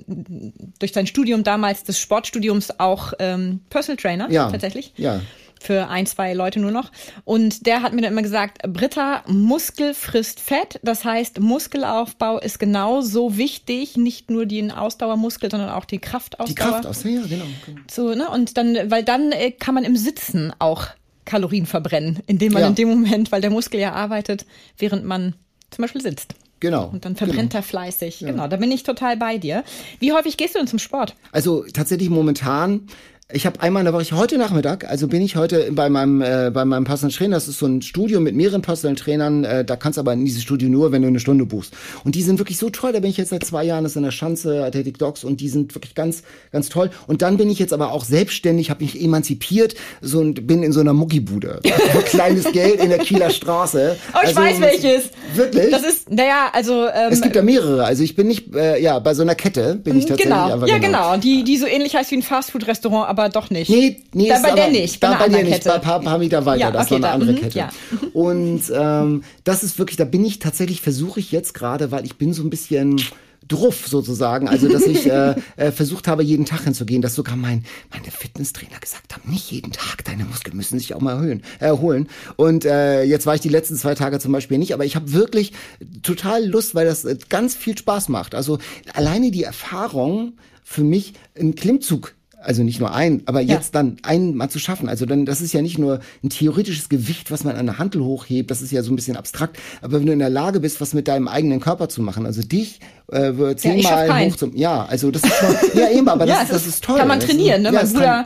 durch 0.80 0.92
sein 0.94 1.08
Studium 1.08 1.44
damals 1.44 1.84
des 1.84 2.00
Sportstudiums 2.00 2.80
auch 2.80 3.14
ähm, 3.20 3.60
Personal 3.70 3.98
Trainer 3.98 4.32
Ja. 4.32 4.50
tatsächlich. 4.52 4.94
Ja. 4.98 5.22
Für 5.62 5.88
ein, 5.88 6.06
zwei 6.06 6.34
Leute 6.34 6.60
nur 6.60 6.72
noch. 6.72 6.92
Und 7.24 7.66
der 7.66 7.82
hat 7.82 7.94
mir 7.94 8.02
dann 8.02 8.12
immer 8.12 8.22
gesagt, 8.22 8.62
Britta, 8.72 9.24
Muskel 9.28 9.94
frisst 9.94 10.40
Fett. 10.40 10.80
Das 10.84 11.06
heißt, 11.06 11.40
Muskelaufbau 11.40 12.40
ist 12.40 12.60
genauso 12.60 13.38
wichtig, 13.38 13.98
nicht 13.98 14.30
nur 14.30 14.46
den 14.46 14.72
Ausdauermuskel, 14.72 15.50
sondern 15.50 15.70
auch 15.70 15.86
die 15.86 16.00
Kraftausdauer. 16.00 16.48
Die 16.48 16.56
Kraft 16.56 16.86
aus, 16.86 17.04
ja, 17.04 17.22
genau. 17.22 17.46
genau. 17.66 17.82
So, 17.90 18.14
ne? 18.14 18.30
Und 18.30 18.58
dann, 18.58 18.76
weil 18.92 19.04
dann 19.04 19.32
äh, 19.32 19.52
kann 19.52 19.76
man 19.76 19.84
im 19.84 19.96
Sitzen 19.96 20.54
auch 20.60 20.88
Kalorien 21.26 21.66
verbrennen, 21.66 22.20
indem 22.28 22.54
man 22.54 22.62
Ja. 22.62 22.68
in 22.68 22.76
dem 22.76 22.90
Moment, 22.90 23.32
weil 23.32 23.42
der 23.42 23.50
Muskel 23.50 23.80
ja 23.80 23.94
arbeitet, 23.94 24.46
während 24.78 25.06
man 25.06 25.36
zum 25.72 25.82
Beispiel 25.82 26.02
sitzt. 26.02 26.36
Genau. 26.62 26.88
Und 26.88 27.04
dann 27.06 27.16
verbrennt 27.16 27.54
er 27.54 27.62
fleißig. 27.64 28.20
Genau, 28.20 28.48
da 28.48 28.56
bin 28.58 28.72
ich 28.72 28.84
total 28.84 29.18
bei 29.18 29.38
dir. 29.38 29.64
Wie 30.00 30.14
häufig 30.14 30.38
gehst 30.38 30.56
du 30.56 30.60
denn 30.60 30.68
zum 30.68 30.80
Sport? 30.80 31.14
Also 31.32 31.66
tatsächlich 31.74 32.10
momentan, 32.10 32.88
ich 33.34 33.48
habe 33.48 33.60
einmal 33.60 33.82
in 33.82 33.86
der 33.86 33.94
Woche, 33.94 34.16
heute 34.16 34.38
Nachmittag, 34.38 34.88
also 34.88 35.08
bin 35.08 35.24
ich 35.24 35.36
heute 35.36 35.72
bei 35.72 35.90
meinem 35.90 36.22
äh, 36.22 36.52
bei 36.54 36.64
meinem 36.64 36.84
Personal 36.84 37.12
Trainer, 37.12 37.38
das 37.38 37.48
ist 37.48 37.58
so 37.58 37.66
ein 37.66 37.82
Studio 37.82 38.20
mit 38.20 38.36
mehreren 38.36 38.62
Personal 38.62 38.96
Trainern, 38.96 39.44
äh, 39.44 39.66
da 39.66 39.76
kannst 39.76 39.98
du 39.98 40.02
aber 40.02 40.14
in 40.14 40.24
dieses 40.24 40.44
Studio 40.44 40.70
nur, 40.70 40.92
wenn 40.92 41.02
du 41.02 41.08
eine 41.08 41.20
Stunde 41.20 41.44
buchst. 41.48 41.74
Und 42.04 42.14
die 42.14 42.22
sind 42.22 42.38
wirklich 42.38 42.60
so 42.60 42.70
toll, 42.70 42.94
da 42.94 43.00
bin 43.00 43.10
ich 43.10 43.18
jetzt 43.18 43.30
seit 43.30 43.44
zwei 43.44 43.64
Jahren, 43.64 43.84
das 43.84 43.94
ist 43.94 43.96
in 43.96 44.04
der 44.04 44.12
Schanze, 44.12 44.64
Athletic 44.64 45.00
Dogs 45.00 45.24
und 45.24 45.42
die 45.42 45.50
sind 45.50 45.74
wirklich 45.74 45.96
ganz, 45.96 46.22
ganz 46.52 46.70
toll. 46.70 46.92
Und 47.08 47.24
dann 47.24 47.38
bin 47.38 47.50
ich 47.50 47.58
jetzt 47.58 47.74
aber 47.74 47.92
auch 47.94 48.06
selbstständig, 48.06 48.70
habe 48.70 48.84
mich 48.84 49.02
emanzipiert 49.02 49.74
so 50.02 50.20
und 50.20 50.46
bin 50.46 50.62
in 50.62 50.72
so 50.72 50.82
einer 50.82 50.94
Muckibude. 50.94 51.62
Für 51.64 52.02
kleines 52.04 52.52
Geld 52.52 52.80
in 52.80 52.90
der 52.90 53.00
Kieler 53.00 53.32
Straße. 53.32 53.98
Oh, 54.14 54.20
ich 54.22 54.38
Also, 54.38 54.40
weiß 54.40 54.62
welches. 54.62 55.10
Wirklich? 55.34 55.72
Das 55.72 55.84
ist, 55.84 56.12
naja, 56.12 56.50
also 56.54 56.86
ähm, 56.86 57.12
es 57.12 57.22
gibt 57.22 57.36
da 57.36 57.42
mehrere. 57.42 57.86
Also 57.86 58.04
ich 58.04 58.16
bin 58.16 58.28
nicht, 58.28 58.56
äh, 58.56 58.80
ja, 58.80 59.00
bei 59.00 59.16
so 59.16 59.24
einer 59.24 59.34
Kette 59.34 59.74
bin 59.78 59.98
ich 59.98 60.06
tatsächlich. 60.06 60.32
genau, 60.32 60.64
ja 60.68 60.78
genau, 60.78 61.18
die 61.18 61.44
die 61.44 61.58
so 61.58 61.66
ähnlich 61.66 61.96
heißt 61.96 62.12
wie 62.12 62.18
ein 62.18 62.22
Fastfood-Restaurant, 62.22 63.15
aber 63.18 63.30
doch 63.30 63.50
nicht. 63.50 63.70
Nee, 63.70 64.02
nee, 64.14 64.28
da 64.30 64.36
ist 64.36 64.42
bei 64.44 64.48
aber, 64.52 64.62
der 64.62 64.70
nicht, 64.70 65.00
bei 65.00 65.08
Da 65.08 65.14
bei 65.14 65.20
dir 65.20 65.24
anderen 65.26 65.46
nicht, 65.46 65.54
Kette. 65.56 65.70
bei 65.70 65.76
ein 65.76 65.82
paar, 65.82 66.00
paar 66.02 66.18
Meter 66.18 66.46
weiter, 66.46 66.60
Ja, 66.60 66.72
das 66.72 66.88
okay, 66.88 66.96
ist 66.96 67.02
noch 67.02 67.10
eine 67.10 67.26
da, 67.26 67.30
andere 67.30 67.32
mhm, 67.34 67.42
Kette. 67.42 67.58
ja. 67.58 67.70
Und 68.14 68.62
ähm, 68.74 69.24
das 69.44 69.64
ist 69.64 69.80
wirklich, 69.80 69.98
da 69.98 70.06
bin 70.06 70.26
ich 70.26 70.40
tatsächlich, 70.40 70.82
versuche 70.82 71.20
ich 71.20 71.32
jetzt 71.32 71.54
gerade, 71.54 71.92
weil 71.92 72.06
ich 72.06 72.18
bin 72.18 72.34
so 72.34 72.44
ein 72.44 72.50
bisschen 72.50 73.02
druff 73.48 73.88
sozusagen, 73.88 74.48
also 74.50 74.68
dass 74.68 74.84
ich 74.88 75.06
äh, 75.12 75.36
äh, 75.56 75.72
versucht 75.72 76.08
habe, 76.08 76.24
jeden 76.24 76.46
Tag 76.46 76.64
hinzugehen, 76.64 77.02
dass 77.04 77.14
sogar 77.16 77.36
mein 77.36 77.64
meine 77.92 78.10
Fitnesstrainer 78.10 78.80
gesagt 78.80 79.14
haben, 79.16 79.32
nicht 79.32 79.52
jeden 79.52 79.72
Tag, 79.72 80.04
deine 80.04 80.26
Muskeln 80.26 80.58
müssen 80.58 80.80
sich 80.80 80.94
auch 80.96 81.02
mal 81.02 81.14
erhöhen, 81.14 81.44
erholen. 81.60 82.08
Und 82.38 82.66
äh, 82.66 83.04
jetzt 83.04 83.26
war 83.28 83.36
ich 83.36 83.42
die 83.42 83.50
letzten 83.50 83.76
zwei 83.76 83.94
Tage 83.96 84.20
zum 84.20 84.32
Beispiel 84.32 84.58
nicht, 84.58 84.74
aber 84.74 84.86
ich 84.86 84.96
habe 84.96 85.14
wirklich 85.14 85.54
total 86.02 86.44
Lust, 86.46 86.74
weil 86.76 86.86
das 86.88 87.06
äh, 87.06 87.18
ganz 87.30 87.56
viel 87.56 87.78
Spaß 87.78 88.10
macht. 88.10 88.34
Also 88.34 88.58
alleine 88.94 89.30
die 89.32 89.44
Erfahrung 89.44 90.34
für 90.64 90.84
mich, 90.84 91.14
einen 91.38 91.54
Klimmzug 91.54 92.16
also 92.46 92.64
nicht 92.64 92.80
nur 92.80 92.94
ein, 92.94 93.22
aber 93.26 93.42
Ja. 93.42 93.56
jetzt 93.56 93.76
dann 93.76 93.98
einen 94.04 94.36
mal 94.36 94.50
zu 94.50 94.60
schaffen. 94.60 94.88
Also 94.88 95.06
dann, 95.06 95.26
das 95.26 95.42
ist 95.42 95.54
ja 95.54 95.62
nicht 95.62 95.78
nur 95.78 96.00
ein 96.24 96.30
theoretisches 96.30 96.90
Gewicht, 96.90 97.32
was 97.32 97.44
man 97.44 97.56
an 97.56 97.66
der 97.66 97.78
Handel 97.80 98.04
hochhebt, 98.04 98.50
das 98.52 98.62
ist 98.62 98.72
ja 98.72 98.84
so 98.84 98.92
ein 98.92 98.96
bisschen 98.96 99.18
abstrakt, 99.18 99.58
aber 99.82 100.00
wenn 100.00 100.06
du 100.06 100.14
in 100.14 100.20
der 100.20 100.30
Lage 100.30 100.60
bist, 100.60 100.80
was 100.82 100.94
mit 100.94 101.08
deinem 101.08 101.28
eigenen 101.28 101.60
Körper 101.60 101.90
zu 101.90 102.02
machen, 102.02 102.26
also 102.26 102.42
dich 102.42 102.80
äh, 103.12 103.34
zehnmal 103.56 104.08
keinen. 104.08 104.32
hoch 104.32 104.36
zum, 104.38 104.56
ja, 104.56 104.86
also 104.86 105.12
das 105.12 105.24
ist 105.24 105.34
schon, 105.36 105.56
ja 105.80 105.90
eben, 105.90 106.08
aber 106.08 106.26
das, 106.26 106.36
ja, 106.38 106.42
ist, 106.44 106.52
das 106.52 106.68
ist 106.68 106.84
toll. 106.84 106.98
Kann 106.98 107.08
man 107.08 107.20
Das 107.20 107.28
trainieren, 107.30 107.62
ne? 107.62 107.70
ja, 107.72 107.74
mein 107.84 107.92
Bruder 107.92 108.26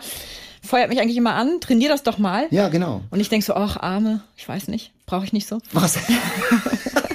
feuert 0.62 0.90
mich 0.90 1.00
eigentlich 1.00 1.18
immer 1.18 1.36
an, 1.36 1.60
trainier 1.62 1.90
das 1.90 2.04
doch 2.04 2.18
mal. 2.18 2.46
ja, 2.52 2.68
genau. 2.70 3.02
Und 3.12 3.20
ich 3.20 3.30
denk 3.30 3.44
so, 3.44 3.54
ach, 3.54 3.78
Arme, 3.78 4.22
ich 4.38 4.48
weiß 4.48 4.68
nicht, 4.68 4.92
brauche 5.06 5.26
ich 5.26 5.34
nicht 5.34 5.48
so. 5.48 5.60
Was? 5.74 5.98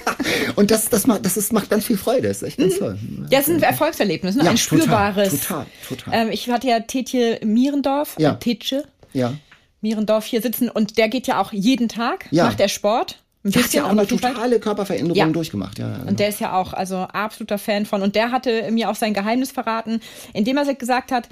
Und 0.57 0.71
das, 0.71 0.89
das 0.89 1.07
macht, 1.07 1.25
das 1.25 1.37
ist, 1.37 1.53
macht 1.53 1.71
ganz 1.71 1.85
viel 1.87 1.97
Freude, 1.97 2.29
das 2.29 2.39
ist 2.39 2.43
echt 2.49 2.59
ganz 2.59 2.79
toll. 2.79 2.99
Ja, 3.31 3.39
es 3.41 3.49
ist 3.49 3.55
ein 3.55 3.63
Erfolgserlebnis, 3.63 4.35
ne? 4.37 4.45
Ja, 4.45 4.51
ein 4.51 4.57
total, 4.57 4.81
spürbares. 4.81 5.41
total, 5.41 5.67
total. 5.89 6.15
Ähm, 6.15 6.29
ich 6.31 6.49
hatte 6.51 6.67
ja 6.69 6.81
Tetje 6.81 7.41
Mierendorf, 7.45 8.17
Ja. 8.19 8.35
Tetje 8.35 8.85
Ja. 9.13 9.35
Mierendorf 9.81 10.25
hier 10.25 10.41
sitzen 10.41 10.69
und 10.69 10.97
der 10.99 11.09
geht 11.09 11.27
ja 11.27 11.41
auch 11.41 11.53
jeden 11.53 11.89
Tag, 11.89 12.27
Ja. 12.31 12.45
macht 12.45 12.61
er 12.61 12.69
Sport. 12.69 13.19
Der 13.47 13.63
hat 13.63 13.75
ja 13.75 13.85
auch 13.85 13.91
eine 13.91 14.07
totale 14.07 14.59
Körperveränderung 14.59 15.17
Ja. 15.17 15.27
durchgemacht, 15.27 15.79
ja. 15.79 15.91
ja, 15.99 15.99
Und 16.07 16.19
der 16.19 16.29
ist 16.29 16.41
ja 16.41 16.55
auch 16.59 16.73
also 16.73 16.97
absoluter 16.97 17.59
Fan 17.59 17.85
von. 17.85 18.01
Und 18.01 18.15
der 18.17 18.31
hatte 18.33 18.71
mir 18.71 18.89
auch 18.89 18.95
sein 18.95 19.13
Geheimnis 19.13 19.53
verraten, 19.53 20.01
indem 20.33 20.57
er 20.57 20.75
gesagt 20.75 21.13
hat, 21.13 21.29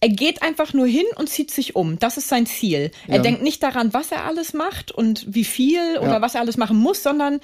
er 0.00 0.10
geht 0.10 0.42
einfach 0.42 0.74
nur 0.74 0.86
hin 0.86 1.06
und 1.16 1.30
zieht 1.30 1.50
sich 1.50 1.74
um. 1.74 1.98
Das 1.98 2.18
ist 2.18 2.28
sein 2.28 2.44
Ziel. 2.44 2.90
Er 3.08 3.16
Ja. 3.16 3.22
denkt 3.22 3.42
nicht 3.42 3.62
daran, 3.62 3.94
was 3.94 4.12
er 4.12 4.26
alles 4.26 4.52
macht 4.52 4.92
und 4.92 5.24
wie 5.26 5.44
viel 5.44 5.96
oder 6.00 6.14
Ja. 6.14 6.20
was 6.20 6.34
er 6.34 6.42
alles 6.42 6.58
machen 6.58 6.76
muss, 6.76 7.02
sondern 7.02 7.40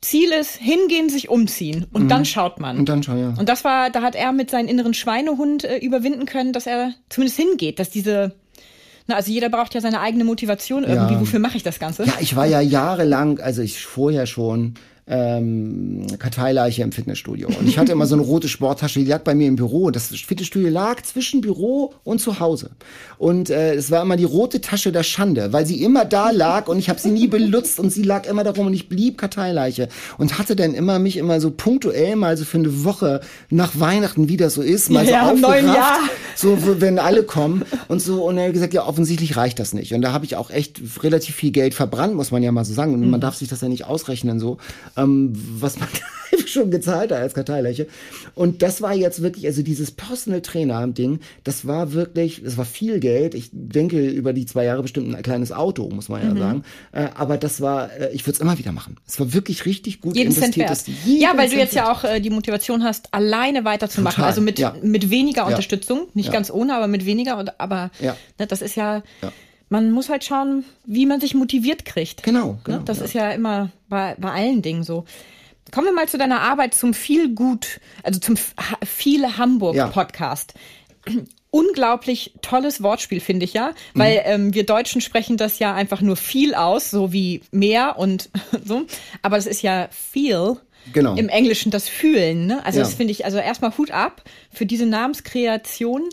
Ziel 0.00 0.30
ist 0.30 0.56
hingehen, 0.56 1.08
sich 1.08 1.28
umziehen 1.28 1.86
und 1.92 2.08
dann 2.08 2.24
schaut 2.24 2.60
man. 2.60 2.76
Mhm. 2.76 2.80
Und 2.80 2.88
dann 2.88 3.02
schon, 3.02 3.18
ja. 3.18 3.34
Und 3.36 3.48
das 3.48 3.64
war, 3.64 3.90
da 3.90 4.02
hat 4.02 4.14
er 4.14 4.32
mit 4.32 4.50
seinem 4.50 4.68
inneren 4.68 4.94
Schweinehund 4.94 5.64
äh, 5.64 5.78
überwinden 5.78 6.24
können, 6.24 6.52
dass 6.52 6.66
er 6.66 6.94
zumindest 7.08 7.38
hingeht, 7.38 7.78
dass 7.78 7.90
diese, 7.90 8.32
na, 9.08 9.16
also 9.16 9.32
jeder 9.32 9.48
braucht 9.48 9.74
ja 9.74 9.80
seine 9.80 10.00
eigene 10.00 10.24
Motivation 10.24 10.84
irgendwie. 10.84 11.14
Ja. 11.14 11.20
Wofür 11.20 11.40
mache 11.40 11.56
ich 11.56 11.64
das 11.64 11.78
Ganze? 11.80 12.04
Ja, 12.04 12.14
ich 12.20 12.36
war 12.36 12.46
ja 12.46 12.60
jahrelang, 12.60 13.40
also 13.40 13.60
ich 13.62 13.84
vorher 13.84 14.26
schon 14.26 14.74
ähm, 15.08 16.06
Karteileiche 16.18 16.82
im 16.82 16.92
Fitnessstudio. 16.92 17.48
Und 17.48 17.68
ich 17.68 17.78
hatte 17.78 17.92
immer 17.92 18.06
so 18.06 18.14
eine 18.14 18.22
rote 18.22 18.48
Sporttasche, 18.48 18.98
die 19.00 19.06
lag 19.06 19.22
bei 19.22 19.34
mir 19.34 19.48
im 19.48 19.56
Büro. 19.56 19.86
Und 19.86 19.96
das 19.96 20.08
Fitnessstudio 20.08 20.68
lag 20.68 21.02
zwischen 21.02 21.40
Büro 21.40 21.94
und 22.04 22.20
zu 22.20 22.40
Hause. 22.40 22.70
Und 23.16 23.50
äh, 23.50 23.74
es 23.74 23.90
war 23.90 24.02
immer 24.02 24.16
die 24.16 24.24
rote 24.24 24.60
Tasche 24.60 24.92
der 24.92 25.02
Schande, 25.02 25.52
weil 25.52 25.66
sie 25.66 25.82
immer 25.82 26.04
da 26.04 26.30
lag 26.30 26.68
und 26.68 26.78
ich 26.78 26.88
habe 26.88 27.00
sie 27.00 27.10
nie 27.10 27.26
benutzt 27.26 27.80
und 27.80 27.90
sie 27.90 28.02
lag 28.02 28.26
immer 28.26 28.44
darum 28.44 28.66
und 28.66 28.74
ich 28.74 28.88
blieb 28.88 29.18
Karteileiche 29.18 29.88
und 30.18 30.38
hatte 30.38 30.54
dann 30.56 30.74
immer 30.74 30.98
mich 30.98 31.16
immer 31.16 31.40
so 31.40 31.50
punktuell 31.50 32.14
mal 32.16 32.36
so 32.36 32.44
für 32.44 32.58
eine 32.58 32.84
Woche 32.84 33.20
nach 33.50 33.78
Weihnachten, 33.80 34.28
wie 34.28 34.36
das 34.36 34.54
so 34.54 34.62
ist, 34.62 34.90
mal 34.90 35.04
Ja, 35.06 35.30
so 35.34 35.40
neuen 35.40 35.68
aufgerafft, 35.68 36.10
so 36.36 36.58
wenn 36.80 36.98
alle 36.98 37.22
kommen 37.22 37.64
und 37.88 38.00
so 38.00 38.24
und 38.24 38.38
er 38.38 38.46
hat 38.46 38.52
gesagt, 38.52 38.74
ja 38.74 38.86
offensichtlich 38.86 39.36
reicht 39.36 39.58
das 39.58 39.72
nicht 39.72 39.94
und 39.94 40.02
da 40.02 40.12
habe 40.12 40.24
ich 40.24 40.36
auch 40.36 40.50
echt 40.50 40.80
relativ 41.02 41.34
viel 41.34 41.50
Geld 41.50 41.74
verbrannt, 41.74 42.14
muss 42.14 42.30
man 42.30 42.42
ja 42.42 42.52
mal 42.52 42.64
so 42.64 42.74
sagen 42.74 42.94
und 42.94 43.00
Mhm. 43.00 43.10
man 43.10 43.20
darf 43.20 43.36
sich 43.36 43.48
das 43.48 43.60
ja 43.60 43.68
nicht 43.68 43.84
ausrechnen 43.86 44.38
so, 44.40 44.58
ähm, 44.98 45.32
was 45.60 45.78
man 45.78 45.88
schon 46.46 46.70
gezahlt 46.70 47.10
hat 47.12 47.18
als 47.18 47.34
Karteileiche 47.34 47.86
und 48.34 48.62
das 48.62 48.80
war 48.80 48.94
jetzt 48.94 49.22
wirklich, 49.22 49.44
also 49.46 49.62
dieses 49.62 49.90
Personal 49.90 50.40
Trainer 50.40 50.86
Ding, 50.86 51.20
das 51.44 51.66
war 51.66 51.92
wirklich, 51.92 52.42
das 52.42 52.56
war 52.56 52.64
viel 52.64 53.00
Geld, 53.00 53.34
ich 53.34 53.50
denke 53.52 54.08
über 54.08 54.32
die 54.32 54.46
zwei 54.46 54.64
Jahre 54.64 54.80
bestimmt 54.82 55.14
ein 55.14 55.22
kleines 55.22 55.52
Auto, 55.52 55.90
muss 55.90 56.08
man 56.08 56.22
ja 56.22 56.32
Mhm. 56.32 56.38
sagen, 56.38 56.62
äh, 56.92 57.08
aber 57.14 57.36
das 57.36 57.60
war, 57.60 57.92
äh, 57.92 58.10
ich 58.14 58.22
würde 58.26 58.32
es 58.36 58.40
immer 58.40 58.56
wieder 58.58 58.72
machen, 58.72 58.96
es 59.06 59.20
war 59.20 59.34
wirklich 59.34 59.66
richtig 59.66 60.00
gut 60.00 60.16
jeden 60.16 60.32
Cent 60.32 60.56
wert. 60.56 60.82
jeden 61.04 61.20
Ja, 61.20 61.30
weil 61.36 61.44
du 61.48 61.50
Cent 61.50 61.60
jetzt 61.64 61.74
ja 61.74 61.86
wert. 61.86 61.96
auch 61.98 62.04
äh, 62.04 62.20
die 62.20 62.30
Motivation 62.30 62.82
hast, 62.82 63.12
alleine 63.12 63.64
weiterzumachen. 63.66 64.16
Total, 64.16 64.28
Also 64.30 64.40
mit, 64.40 64.58
ja. 64.58 64.74
mit 64.82 65.10
weniger 65.10 65.46
Unterstützung. 65.46 66.08
Nicht 66.14 66.26
Ja. 66.26 66.32
ganz 66.32 66.50
ohne, 66.50 66.74
aber 66.74 66.88
mit 66.88 67.04
weniger. 67.04 67.36
Und, 67.38 67.60
aber 67.60 67.90
Ja. 68.00 68.16
ne, 68.38 68.46
das 68.46 68.62
ist 68.62 68.74
ja, 68.76 69.02
Ja. 69.22 69.32
Man 69.68 69.90
muss 69.90 70.08
halt 70.08 70.24
schauen, 70.24 70.64
wie 70.86 71.06
man 71.06 71.20
sich 71.20 71.34
motiviert 71.34 71.84
kriegt. 71.84 72.22
Genau, 72.22 72.58
genau, 72.64 72.78
Ne? 72.78 72.84
Das 72.84 72.98
ja. 72.98 73.04
ist 73.04 73.12
ja 73.14 73.30
immer 73.30 73.70
bei, 73.88 74.14
bei 74.18 74.30
allen 74.30 74.62
Dingen 74.62 74.82
so. 74.84 75.04
Kommen 75.72 75.86
wir 75.86 75.92
mal 75.92 76.08
zu 76.08 76.16
deiner 76.18 76.40
Arbeit 76.40 76.74
zum 76.74 76.94
viel 76.94 77.34
gut, 77.34 77.80
also 78.02 78.18
zum 78.20 78.36
F- 78.36 78.54
Ha- 78.58 78.78
viel 78.86 79.36
Hamburg 79.36 79.76
Ja. 79.76 79.88
Podcast. 79.88 80.54
Unglaublich 81.50 82.34
tolles 82.42 82.82
Wortspiel, 82.82 83.20
finde 83.20 83.44
ich 83.46 83.54
ja, 83.54 83.72
weil 83.94 84.16
Mhm. 84.16 84.22
ähm, 84.26 84.54
wir 84.54 84.66
Deutschen 84.66 85.00
sprechen 85.00 85.38
das 85.38 85.58
ja 85.58 85.74
einfach 85.74 86.02
nur 86.02 86.16
viel 86.16 86.54
aus, 86.54 86.90
so 86.90 87.10
wie 87.12 87.40
mehr 87.52 87.98
und 87.98 88.28
so. 88.64 88.84
Aber 89.22 89.36
das 89.36 89.46
ist 89.46 89.62
ja 89.62 89.88
viel 89.90 90.56
Genau. 90.92 91.16
im 91.16 91.28
Englischen 91.30 91.70
das 91.70 91.88
Fühlen. 91.88 92.46
Ne? 92.46 92.64
Also 92.66 92.78
Ja. 92.80 92.84
das 92.84 92.94
finde 92.94 93.12
ich, 93.12 93.24
also 93.24 93.38
erstmal 93.38 93.76
Hut 93.78 93.90
ab 93.90 94.22
für 94.52 94.66
diese 94.66 94.84
Namenskreation. 94.86 96.08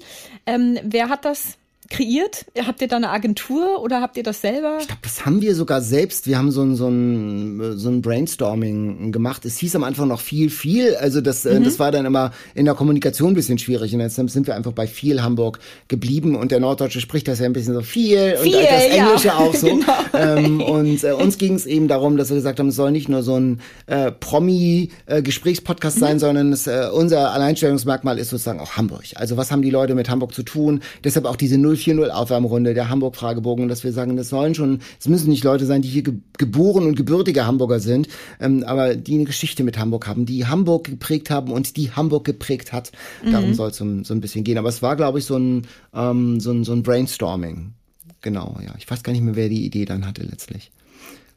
Ähm, 0.46 0.80
wer 0.84 1.10
hat 1.10 1.26
das 1.26 1.58
kreiert? 1.90 2.46
Habt 2.66 2.82
ihr 2.82 2.88
da 2.88 2.96
eine 2.98 3.10
Agentur 3.10 3.82
oder 3.82 4.02
habt 4.02 4.18
ihr 4.18 4.24
das 4.24 4.42
selber? 4.42 4.78
Ich 4.80 4.88
glaube, 4.88 5.02
das 5.04 5.26
haben 5.26 5.42
wir 5.42 5.56
sogar 5.56 5.82
selbst. 5.82 6.28
Wir 6.28 6.38
haben 6.38 6.52
so 6.52 6.62
ein, 6.62 6.76
so 6.76 6.88
ein, 6.88 7.78
so 7.78 7.90
ein 7.90 8.02
Brainstorming 8.02 9.12
gemacht. 9.12 9.46
Es 9.46 9.58
hieß 9.58 9.76
am 9.76 9.84
Anfang 9.84 10.08
noch 10.08 10.20
viel, 10.20 10.50
viel. 10.50 10.96
Also 10.96 11.22
das, 11.22 11.46
äh, 11.46 11.60
das 11.62 11.80
war 11.80 11.92
dann 11.92 12.06
immer 12.06 12.32
in 12.54 12.66
der 12.66 12.74
Kommunikation 12.74 13.32
ein 13.32 13.36
bisschen 13.36 13.58
schwierig. 13.58 13.94
Und 13.94 14.00
jetzt 14.00 14.16
sind 14.16 14.48
wir 14.48 14.56
einfach 14.56 14.72
bei 14.72 14.88
viel 14.88 15.22
Hamburg 15.22 15.60
geblieben. 15.88 16.36
Und 16.36 16.52
der 16.52 16.60
Norddeutsche 16.60 17.02
spricht 17.02 17.28
das 17.28 17.40
ja 17.40 17.46
ein 17.46 17.54
bisschen 17.54 17.74
so 17.74 17.82
viel. 17.82 18.38
Viel, 18.38 18.56
und 18.56 18.64
das 18.64 18.88
ja. 18.88 19.06
Englische 19.06 19.36
auch 19.36 19.54
so. 19.56 19.68
Genau. 19.68 19.94
Ähm, 20.14 20.62
und 20.62 21.04
äh, 21.04 21.12
uns 21.12 21.38
ging 21.38 21.56
es 21.56 21.66
eben 21.66 21.88
darum, 21.88 22.18
dass 22.18 22.30
wir 22.30 22.36
gesagt 22.36 22.60
haben, 22.60 22.70
es 22.70 22.76
soll 22.76 22.92
nicht 22.92 23.10
nur 23.10 23.24
so 23.24 23.36
ein 23.36 23.62
äh, 23.88 24.12
Promi-Gesprächspodcast 24.12 26.00
sein, 26.00 26.20
sondern 26.20 26.52
es, 26.54 26.68
äh, 26.68 26.90
unser 26.92 27.32
Alleinstellungsmerkmal 27.32 28.18
ist 28.18 28.30
sozusagen 28.30 28.60
auch 28.60 28.78
Hamburg. 28.78 29.04
Also 29.16 29.38
was 29.38 29.52
haben 29.52 29.62
die 29.62 29.70
Leute 29.70 29.96
mit 29.96 30.10
Hamburg 30.10 30.34
zu 30.34 30.44
tun? 30.44 30.82
Deshalb 31.04 31.26
auch 31.26 31.36
diese 31.36 31.58
040 31.76 32.12
Aufwärmrunde, 32.12 32.74
der 32.74 32.90
Hamburg-Fragebogen, 32.90 33.68
dass 33.68 33.84
wir 33.84 33.92
sagen, 33.92 34.18
das 34.18 34.30
sollen 34.30 34.56
schon, 34.56 34.80
es 35.00 35.08
müssen 35.08 35.30
nicht 35.30 35.44
Leute 35.44 35.66
sein, 35.66 35.82
die 35.82 35.90
hier 35.90 36.04
ge 36.04 36.16
geboren 36.38 36.86
und 36.86 36.96
gebürtige 36.96 37.46
Hamburger 37.46 37.80
sind, 37.80 38.10
ähm, 38.40 38.64
aber 38.66 38.96
die 38.96 39.16
eine 39.16 39.24
Geschichte 39.24 39.64
mit 39.64 39.78
Hamburg 39.78 40.08
haben, 40.08 40.26
die 40.26 40.46
Hamburg 40.46 40.86
geprägt 40.86 41.30
haben 41.30 41.52
und 41.52 41.78
die 41.78 41.92
Hamburg 41.92 42.26
geprägt 42.26 42.74
hat. 42.74 42.92
Darum 43.32 43.54
soll 43.54 43.70
es 43.70 43.78
so, 43.78 44.04
so 44.04 44.14
ein 44.14 44.22
bisschen 44.22 44.44
gehen. 44.44 44.58
Aber 44.58 44.70
es 44.70 44.82
war, 44.82 44.96
glaube 44.96 45.20
ich, 45.20 45.26
so 45.26 45.38
ein, 45.38 45.68
ähm, 45.94 46.40
so 46.40 46.52
ein, 46.52 46.64
so 46.64 46.74
ein 46.74 46.84
Brainstorming. 46.84 47.74
Genau, 48.22 48.58
ja. 48.64 48.74
Ich 48.78 48.90
weiß 48.90 49.04
gar 49.04 49.14
nicht 49.14 49.22
mehr, 49.22 49.36
wer 49.36 49.50
die 49.50 49.66
Idee 49.66 49.86
dann 49.86 50.06
hatte 50.06 50.24
letztlich. 50.24 50.72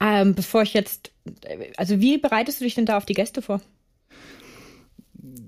Ähm, 0.01 0.35
bevor 0.35 0.62
ich 0.62 0.74
jetzt, 0.74 1.11
also 1.77 2.01
wie 2.01 2.18
bereitest 2.18 2.61
du 2.61 2.64
dich 2.64 2.74
denn 2.74 2.87
da 2.87 2.96
auf 2.96 3.05
die 3.05 3.14
Gäste 3.14 3.42
vor? 3.42 3.61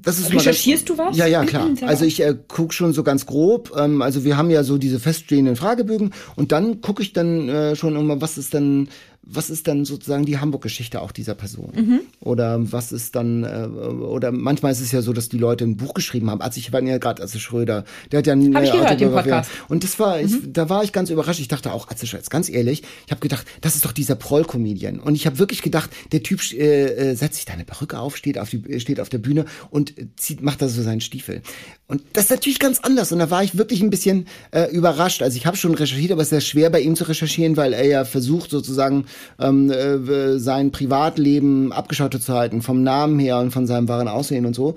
Das 0.02 0.18
ist 0.18 0.30
immer 0.30 0.40
Recherchierst 0.40 0.86
ganz, 0.86 0.98
du 0.98 1.04
was? 1.04 1.16
Ja, 1.16 1.26
ja, 1.26 1.44
klar. 1.44 1.68
Also 1.82 2.04
ich 2.04 2.22
äh, 2.22 2.34
guck 2.48 2.72
schon 2.72 2.92
so 2.92 3.02
ganz 3.02 3.26
grob. 3.26 3.72
Ähm, 3.76 4.00
also 4.02 4.24
wir 4.24 4.36
haben 4.36 4.50
ja 4.50 4.62
so 4.62 4.78
diese 4.78 4.98
feststehenden 4.98 5.56
Fragebögen 5.56 6.12
und 6.36 6.52
dann 6.52 6.80
gucke 6.80 7.02
ich 7.02 7.12
dann 7.12 7.48
äh, 7.48 7.76
schon 7.76 7.96
immer, 7.96 8.20
was 8.20 8.38
ist 8.38 8.54
dann, 8.54 8.88
was 9.32 9.50
ist 9.50 9.68
dann 9.68 9.84
sozusagen 9.84 10.24
die 10.24 10.38
Hamburg-Geschichte 10.38 11.00
auch 11.00 11.12
dieser 11.12 11.34
Person? 11.34 11.72
Mhm. 11.74 12.00
Oder 12.20 12.72
was 12.72 12.92
ist 12.92 13.14
dann, 13.14 13.44
äh, 13.44 13.66
oder 13.66 14.32
manchmal 14.32 14.72
ist 14.72 14.80
es 14.80 14.92
ja 14.92 15.02
so, 15.02 15.12
dass 15.12 15.28
die 15.28 15.38
Leute 15.38 15.64
ein 15.64 15.76
Buch 15.76 15.94
geschrieben 15.94 16.30
haben. 16.30 16.40
Als 16.40 16.56
ich 16.56 16.72
war 16.72 16.82
ja 16.82 16.98
gerade 16.98 17.22
Atze 17.22 17.38
Schröder, 17.38 17.84
der 18.10 18.18
hat 18.18 18.26
ja 18.26 18.32
eine 18.32 18.54
Hab 18.54 18.64
ich 18.64 18.72
gehört, 18.72 18.90
den 18.90 19.08
Autobiografie. 19.08 19.30
Podcast. 19.30 19.50
Und 19.68 19.84
das 19.84 19.98
war, 19.98 20.20
ich, 20.20 20.32
da 20.52 20.68
war 20.68 20.82
ich 20.82 20.92
ganz 20.92 21.10
überrascht. 21.10 21.40
Ich 21.40 21.48
dachte 21.48 21.72
auch, 21.72 21.88
Atze 21.88 22.06
Schröder, 22.06 22.24
ganz 22.28 22.48
ehrlich, 22.48 22.82
ich 23.06 23.10
habe 23.10 23.20
gedacht, 23.20 23.46
das 23.60 23.76
ist 23.76 23.84
doch 23.84 23.92
dieser 23.92 24.16
Proll-Comedian. 24.16 24.98
Und 24.98 25.14
ich 25.14 25.26
habe 25.26 25.38
wirklich 25.38 25.62
gedacht, 25.62 25.90
der 26.12 26.22
Typ 26.22 26.40
äh, 26.52 27.10
äh, 27.10 27.14
setzt 27.14 27.36
sich 27.36 27.44
da 27.44 27.52
eine 27.52 27.64
Perücke 27.64 27.98
auf, 27.98 28.16
steht 28.16 28.38
auf, 28.38 28.50
die, 28.50 28.80
steht 28.80 29.00
auf 29.00 29.08
der 29.08 29.18
Bühne 29.18 29.44
und 29.70 29.96
äh, 29.98 30.08
zieht, 30.16 30.42
macht 30.42 30.60
da 30.62 30.68
so 30.68 30.82
seinen 30.82 31.00
Stiefel. 31.00 31.42
Und 31.86 32.02
das 32.12 32.24
ist 32.24 32.30
natürlich 32.30 32.58
ganz 32.58 32.78
anders. 32.80 33.10
Und 33.12 33.18
da 33.18 33.30
war 33.30 33.42
ich 33.42 33.58
wirklich 33.58 33.82
ein 33.82 33.90
bisschen 33.90 34.26
äh, 34.52 34.70
überrascht. 34.70 35.22
Also 35.22 35.36
ich 35.36 35.46
habe 35.46 35.56
schon 35.56 35.74
recherchiert, 35.74 36.12
aber 36.12 36.22
es 36.22 36.26
ist 36.26 36.30
sehr 36.30 36.40
schwer 36.40 36.70
bei 36.70 36.80
ihm 36.80 36.94
zu 36.94 37.04
recherchieren, 37.04 37.56
weil 37.56 37.72
er 37.72 37.84
ja 37.84 38.04
versucht 38.04 38.50
sozusagen 38.50 39.06
ähm, 39.38 39.70
äh, 39.70 40.38
sein 40.38 40.70
Privatleben 40.70 41.72
abgeschottet 41.72 42.22
zu 42.22 42.34
halten, 42.34 42.62
vom 42.62 42.82
Namen 42.82 43.18
her 43.18 43.38
und 43.38 43.50
von 43.50 43.66
seinem 43.66 43.88
wahren 43.88 44.08
Aussehen 44.08 44.46
und 44.46 44.54
so. 44.54 44.74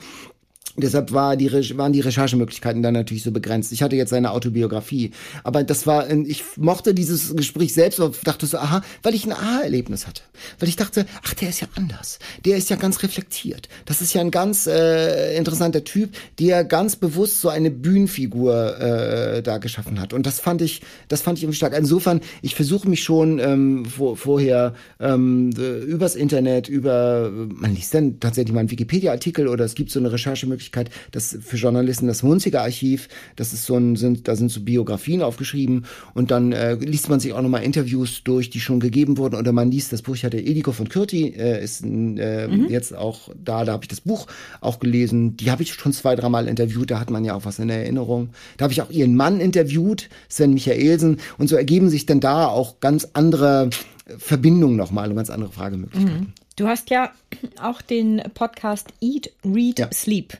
Deshalb 0.75 1.11
war 1.11 1.37
die, 1.37 1.51
waren 1.77 1.93
die 1.93 1.99
Recherchemöglichkeiten 1.99 2.81
dann 2.81 2.95
natürlich 2.95 3.21
so 3.21 3.31
begrenzt. 3.31 3.71
Ich 3.71 3.83
hatte 3.83 3.95
jetzt 3.95 4.09
seine 4.09 4.31
Autobiografie. 4.31 5.11
Aber 5.43 5.63
das 5.63 5.85
war, 5.85 6.09
ich 6.09 6.43
mochte 6.57 6.95
dieses 6.95 7.35
Gespräch 7.35 7.73
selbst 7.73 7.99
und 7.99 8.25
dachte 8.25 8.47
so, 8.47 8.57
aha, 8.57 8.81
weil 9.03 9.13
ich 9.13 9.25
ein 9.25 9.33
Aha-Erlebnis 9.33 10.07
hatte. 10.07 10.23
Weil 10.59 10.69
ich 10.69 10.75
dachte, 10.75 11.05
ach, 11.23 11.35
der 11.35 11.49
ist 11.49 11.61
ja 11.61 11.67
anders. 11.75 12.17
Der 12.43 12.57
ist 12.57 12.71
ja 12.71 12.75
ganz 12.75 13.03
reflektiert. 13.03 13.69
Das 13.85 14.01
ist 14.01 14.13
ja 14.13 14.21
ein 14.21 14.31
ganz 14.31 14.65
äh, 14.65 15.37
interessanter 15.37 15.83
Typ, 15.83 16.09
der 16.39 16.63
ganz 16.63 16.95
bewusst 16.95 17.41
so 17.41 17.49
eine 17.49 17.69
Bühnenfigur 17.69 18.79
äh, 18.79 19.43
da 19.43 19.59
geschaffen 19.59 19.99
hat. 19.99 20.11
Und 20.11 20.25
das 20.25 20.39
fand 20.39 20.63
ich, 20.63 20.81
das 21.07 21.21
fand 21.21 21.37
ich 21.37 21.43
irgendwie 21.43 21.57
stark. 21.57 21.77
Insofern, 21.77 22.19
ich 22.41 22.55
versuche 22.55 22.89
mich 22.89 23.03
schon 23.03 23.37
ähm, 23.37 23.85
vor, 23.85 24.17
vorher 24.17 24.73
ähm, 24.99 25.51
übers 25.51 26.15
Internet, 26.15 26.67
über, 26.67 27.29
man 27.31 27.75
liest 27.75 27.93
dann 27.93 28.19
tatsächlich 28.19 28.53
mal 28.53 28.61
einen 28.61 28.71
Wikipedia-Artikel 28.71 29.47
oder 29.47 29.65
es 29.65 29.75
gibt 29.75 29.91
so 29.91 29.99
eine 29.99 30.11
Recherchemöglichkeit, 30.11 30.62
Möglichkeit, 30.63 30.89
das 31.11 31.37
für 31.41 31.57
Journalisten 31.57 32.07
das 32.07 32.23
Munziger 32.23 32.61
Archiv, 32.61 33.09
das 33.35 33.53
ist 33.53 33.65
so 33.65 33.75
ein, 33.75 33.95
sind, 33.95 34.27
da 34.27 34.35
sind 34.35 34.51
so 34.51 34.61
Biografien 34.61 35.21
aufgeschrieben 35.21 35.85
und 36.13 36.31
dann 36.31 36.51
äh, 36.51 36.75
liest 36.75 37.09
man 37.09 37.19
sich 37.19 37.33
auch 37.33 37.41
nochmal 37.41 37.63
Interviews 37.63 38.23
durch, 38.23 38.49
die 38.49 38.59
schon 38.59 38.79
gegeben 38.79 39.17
wurden 39.17 39.35
oder 39.35 39.51
man 39.51 39.71
liest 39.71 39.91
das 39.93 40.01
Buch, 40.01 40.15
ich 40.15 40.25
hatte 40.25 40.37
Ediko 40.37 40.71
von 40.71 40.89
Kürti, 40.89 41.27
äh, 41.27 41.63
ist 41.63 41.83
äh, 41.83 42.47
mhm. 42.47 42.67
jetzt 42.69 42.95
auch 42.95 43.29
da, 43.43 43.65
da 43.65 43.73
habe 43.73 43.83
ich 43.83 43.89
das 43.89 44.01
Buch 44.01 44.27
auch 44.61 44.79
gelesen, 44.79 45.37
die 45.37 45.51
habe 45.51 45.63
ich 45.63 45.73
schon 45.73 45.93
zwei, 45.93 46.15
dreimal 46.15 46.47
interviewt, 46.47 46.91
da 46.91 46.99
hat 46.99 47.09
man 47.09 47.25
ja 47.25 47.35
auch 47.35 47.45
was 47.45 47.59
in 47.59 47.67
der 47.67 47.77
Erinnerung. 47.77 48.29
Da 48.57 48.63
habe 48.63 48.73
ich 48.73 48.81
auch 48.81 48.89
ihren 48.89 49.15
Mann 49.15 49.39
interviewt, 49.39 50.09
Sven 50.29 50.53
Michaelsen 50.53 51.17
und 51.37 51.47
so 51.47 51.55
ergeben 51.55 51.89
sich 51.89 52.05
dann 52.05 52.19
da 52.19 52.47
auch 52.47 52.79
ganz 52.79 53.09
andere 53.13 53.69
Verbindungen 54.17 54.75
nochmal 54.75 55.09
und 55.09 55.15
ganz 55.15 55.29
andere 55.29 55.51
Fragemöglichkeiten. 55.51 56.19
Mhm. 56.19 56.33
Du 56.55 56.67
hast 56.67 56.89
ja 56.91 57.11
auch 57.59 57.81
den 57.81 58.21
Podcast 58.33 58.89
Eat, 59.01 59.31
Read, 59.43 59.79
ja. 59.79 59.91
Sleep. 59.91 60.37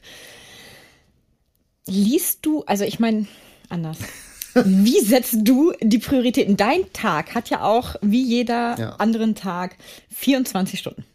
Liest 1.87 2.45
du, 2.45 2.63
also 2.65 2.83
ich 2.83 2.99
meine, 2.99 3.27
anders. 3.69 3.97
Wie 4.53 4.99
setzt 4.99 5.37
du 5.41 5.73
die 5.81 5.97
Prioritäten? 5.97 6.55
Dein 6.55 6.91
Tag 6.93 7.33
hat 7.33 7.49
ja 7.49 7.63
auch, 7.63 7.95
wie 8.01 8.21
jeder 8.21 8.75
ja. 8.77 8.89
anderen 8.97 9.33
Tag, 9.33 9.75
24 10.11 10.79
Stunden. 10.79 11.05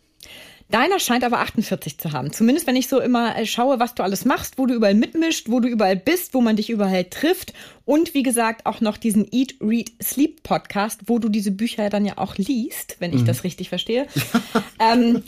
Deiner 0.71 0.99
scheint 0.99 1.25
aber 1.25 1.39
48 1.39 1.99
zu 1.99 2.13
haben. 2.13 2.33
Zumindest 2.33 2.67
wenn 2.67 2.77
ich 2.77 2.89
so 2.89 3.01
immer 3.01 3.37
äh, 3.37 3.47
schaue, 3.47 3.81
was 3.81 3.95
du 3.95 4.03
alles 4.03 4.25
machst, 4.25 4.59
wo 4.59 4.67
du 4.67 4.75
überall 4.75 4.95
mitmischt, 4.95 5.49
wo 5.49 5.61
du 5.61 5.69
überall 5.69 5.97
bist, 5.97 6.35
wo 6.35 6.41
man 6.41 6.57
dich 6.57 6.69
überall 6.69 7.05
trifft 7.05 7.55
und 7.89 8.13
wie 8.13 8.23
gesagt 8.23 8.67
auch 8.67 8.83
noch 8.83 8.99
diesen 8.99 9.27
Eat, 9.33 9.55
Read, 9.63 9.93
Sleep 10.03 10.43
Podcast, 10.43 11.01
wo 11.07 11.19
du 11.19 11.31
diese 11.31 11.51
Bücher 11.51 11.89
dann 11.89 12.05
ja 12.05 12.19
auch 12.19 12.37
liest, 12.37 12.97
wenn 12.99 13.15
ich 13.15 13.23
mhm. 13.23 13.27
das 13.27 13.45
richtig 13.45 13.71
verstehe. 13.71 14.07
ähm, 14.79 15.23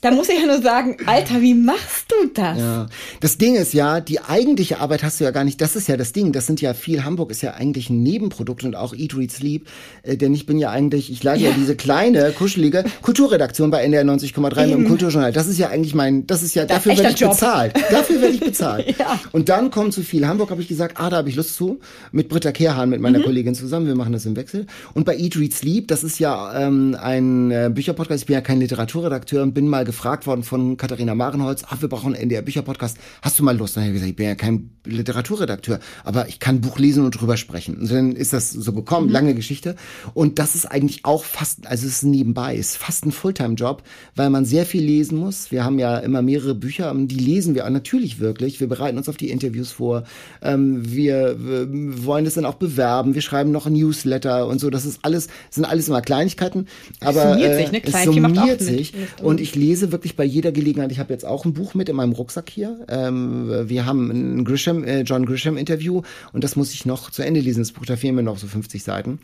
da 0.00 0.12
muss 0.12 0.28
ich 0.28 0.38
ja 0.38 0.46
nur 0.46 0.62
sagen, 0.62 0.96
Alter, 1.06 1.42
wie 1.42 1.54
machst 1.54 2.12
du 2.12 2.28
das? 2.32 2.56
Ja. 2.56 2.86
Das 3.18 3.36
Ding 3.36 3.56
ist 3.56 3.74
ja, 3.74 4.00
die 4.00 4.20
eigentliche 4.20 4.78
Arbeit 4.78 5.02
hast 5.02 5.18
du 5.18 5.24
ja 5.24 5.32
gar 5.32 5.42
nicht. 5.42 5.60
Das 5.60 5.74
ist 5.74 5.88
ja 5.88 5.96
das 5.96 6.12
Ding. 6.12 6.30
Das 6.30 6.46
sind 6.46 6.60
ja 6.60 6.72
viel. 6.72 7.04
Hamburg 7.04 7.32
ist 7.32 7.42
ja 7.42 7.54
eigentlich 7.54 7.90
ein 7.90 8.04
Nebenprodukt 8.04 8.62
und 8.62 8.76
auch 8.76 8.94
Eat, 8.94 9.16
Read, 9.16 9.32
Sleep. 9.32 9.66
Äh, 10.04 10.16
denn 10.16 10.34
ich 10.34 10.46
bin 10.46 10.58
ja 10.58 10.70
eigentlich, 10.70 11.10
ich 11.10 11.20
leite 11.24 11.42
ja. 11.42 11.50
ja 11.50 11.56
diese 11.58 11.74
kleine, 11.74 12.30
kuschelige 12.30 12.84
Kulturredaktion 13.02 13.72
bei 13.72 13.82
NDR 13.82 14.04
90,3 14.04 14.66
mit 14.66 14.70
dem 14.70 14.86
Kulturjournal. 14.86 15.32
Das 15.32 15.48
ist 15.48 15.58
ja 15.58 15.70
eigentlich 15.70 15.96
mein, 15.96 16.28
das 16.28 16.44
ist 16.44 16.54
ja, 16.54 16.64
das 16.64 16.76
dafür 16.76 16.96
werde 16.96 17.10
ich 17.10 17.18
Job. 17.18 17.32
bezahlt. 17.32 17.74
Dafür 17.90 18.20
werde 18.20 18.34
ich 18.34 18.40
bezahlt. 18.40 18.96
ja. 19.00 19.18
Und 19.32 19.48
dann 19.48 19.72
kommt 19.72 19.94
zu 19.94 20.02
viel. 20.02 20.28
Hamburg 20.28 20.52
habe 20.52 20.62
ich 20.62 20.68
gesagt, 20.68 21.00
ah, 21.00 21.10
da 21.10 21.16
habe 21.16 21.28
ich 21.28 21.34
Lust 21.34 21.56
zu 21.56 21.80
mit 22.12 22.28
Britta 22.28 22.52
Kehrhahn, 22.52 22.90
mit 22.90 23.00
meiner 23.00 23.18
mhm. 23.18 23.24
Kollegin 23.24 23.54
zusammen. 23.54 23.86
Wir 23.86 23.94
machen 23.94 24.12
das 24.12 24.26
im 24.26 24.36
Wechsel. 24.36 24.66
Und 24.94 25.04
bei 25.04 25.16
Eat, 25.16 25.36
Read, 25.36 25.52
Sleep, 25.52 25.88
das 25.88 26.04
ist 26.04 26.18
ja 26.18 26.54
ähm, 26.58 26.96
ein 27.00 27.50
äh, 27.50 27.70
Bücherpodcast. 27.72 28.22
Ich 28.22 28.26
bin 28.26 28.34
ja 28.34 28.40
kein 28.40 28.60
Literaturredakteur 28.60 29.42
und 29.42 29.54
bin 29.54 29.68
mal 29.68 29.84
gefragt 29.84 30.26
worden 30.26 30.42
von 30.42 30.76
Katharina 30.76 31.14
Marenholz, 31.14 31.62
ach, 31.68 31.80
wir 31.80 31.88
brauchen 31.88 32.14
einen 32.14 32.22
NDR 32.22 32.42
Bücherpodcast. 32.42 32.98
Hast 33.22 33.38
du 33.38 33.44
mal 33.44 33.56
Lust? 33.56 33.76
Dann 33.76 33.84
habe 33.84 33.92
ich 33.92 33.94
gesagt, 33.94 34.10
ich 34.10 34.16
bin 34.16 34.26
ja 34.26 34.34
kein 34.34 34.70
Literaturredakteur, 34.84 35.80
aber 36.04 36.28
ich 36.28 36.40
kann 36.40 36.60
Buch 36.60 36.78
lesen 36.78 37.04
und 37.04 37.12
drüber 37.12 37.36
sprechen. 37.36 37.76
Und 37.78 37.90
dann 37.90 38.12
ist 38.12 38.32
das 38.32 38.50
so 38.50 38.72
gekommen, 38.72 39.06
mhm. 39.08 39.12
lange 39.12 39.34
Geschichte. 39.34 39.76
Und 40.14 40.38
das 40.38 40.54
ist 40.54 40.66
eigentlich 40.66 41.04
auch 41.04 41.24
fast, 41.24 41.66
also 41.66 41.86
es 41.86 41.94
ist 41.94 42.02
nebenbei, 42.04 42.56
ist 42.56 42.76
fast 42.76 43.06
ein 43.06 43.12
Fulltime-Job, 43.12 43.82
weil 44.14 44.30
man 44.30 44.44
sehr 44.44 44.66
viel 44.66 44.82
lesen 44.82 45.18
muss. 45.18 45.50
Wir 45.50 45.64
haben 45.64 45.78
ja 45.78 45.98
immer 45.98 46.22
mehrere 46.22 46.54
Bücher, 46.54 46.94
die 46.94 47.16
lesen 47.16 47.54
wir 47.54 47.68
natürlich 47.70 48.20
wirklich. 48.20 48.60
Wir 48.60 48.68
bereiten 48.68 48.98
uns 48.98 49.08
auf 49.08 49.16
die 49.16 49.30
Interviews 49.30 49.72
vor. 49.72 50.04
Ähm, 50.42 50.90
wir, 50.90 51.36
wir 51.38 51.93
wollen 52.04 52.26
es 52.26 52.34
dann 52.34 52.44
auch 52.44 52.54
bewerben. 52.54 53.14
Wir 53.14 53.22
schreiben 53.22 53.50
noch 53.50 53.66
ein 53.66 53.74
Newsletter 53.74 54.46
und 54.46 54.60
so. 54.60 54.70
Das 54.70 54.84
ist 54.84 55.00
alles, 55.02 55.28
sind 55.50 55.64
alles 55.64 55.88
immer 55.88 56.00
Kleinigkeiten. 56.00 56.66
Aber 57.00 57.38
es 57.38 57.44
summiert 57.44 57.56
sich, 57.58 57.72
ne? 57.72 57.82
es 57.84 58.04
summiert 58.04 58.60
sich. 58.60 58.92
Und 59.22 59.40
ich 59.40 59.54
lese 59.54 59.92
wirklich 59.92 60.16
bei 60.16 60.24
jeder 60.24 60.52
Gelegenheit. 60.52 60.92
Ich 60.92 60.98
habe 60.98 61.12
jetzt 61.12 61.24
auch 61.24 61.44
ein 61.44 61.54
Buch 61.54 61.74
mit 61.74 61.88
in 61.88 61.96
meinem 61.96 62.12
Rucksack 62.12 62.50
hier. 62.50 62.84
Ähm, 62.88 63.68
wir 63.68 63.86
haben 63.86 64.10
ein 64.10 64.44
Grisham, 64.44 64.84
äh, 64.84 65.02
John 65.02 65.26
Grisham 65.26 65.56
Interview 65.56 66.02
und 66.32 66.44
das 66.44 66.56
muss 66.56 66.72
ich 66.72 66.86
noch 66.86 67.10
zu 67.10 67.22
Ende 67.22 67.40
lesen. 67.40 67.60
Das 67.60 67.72
Buch, 67.72 67.86
da 67.86 67.96
fehlen 67.96 68.14
mir 68.14 68.22
noch 68.22 68.38
so 68.38 68.46
50 68.46 68.82
Seiten. 68.82 69.18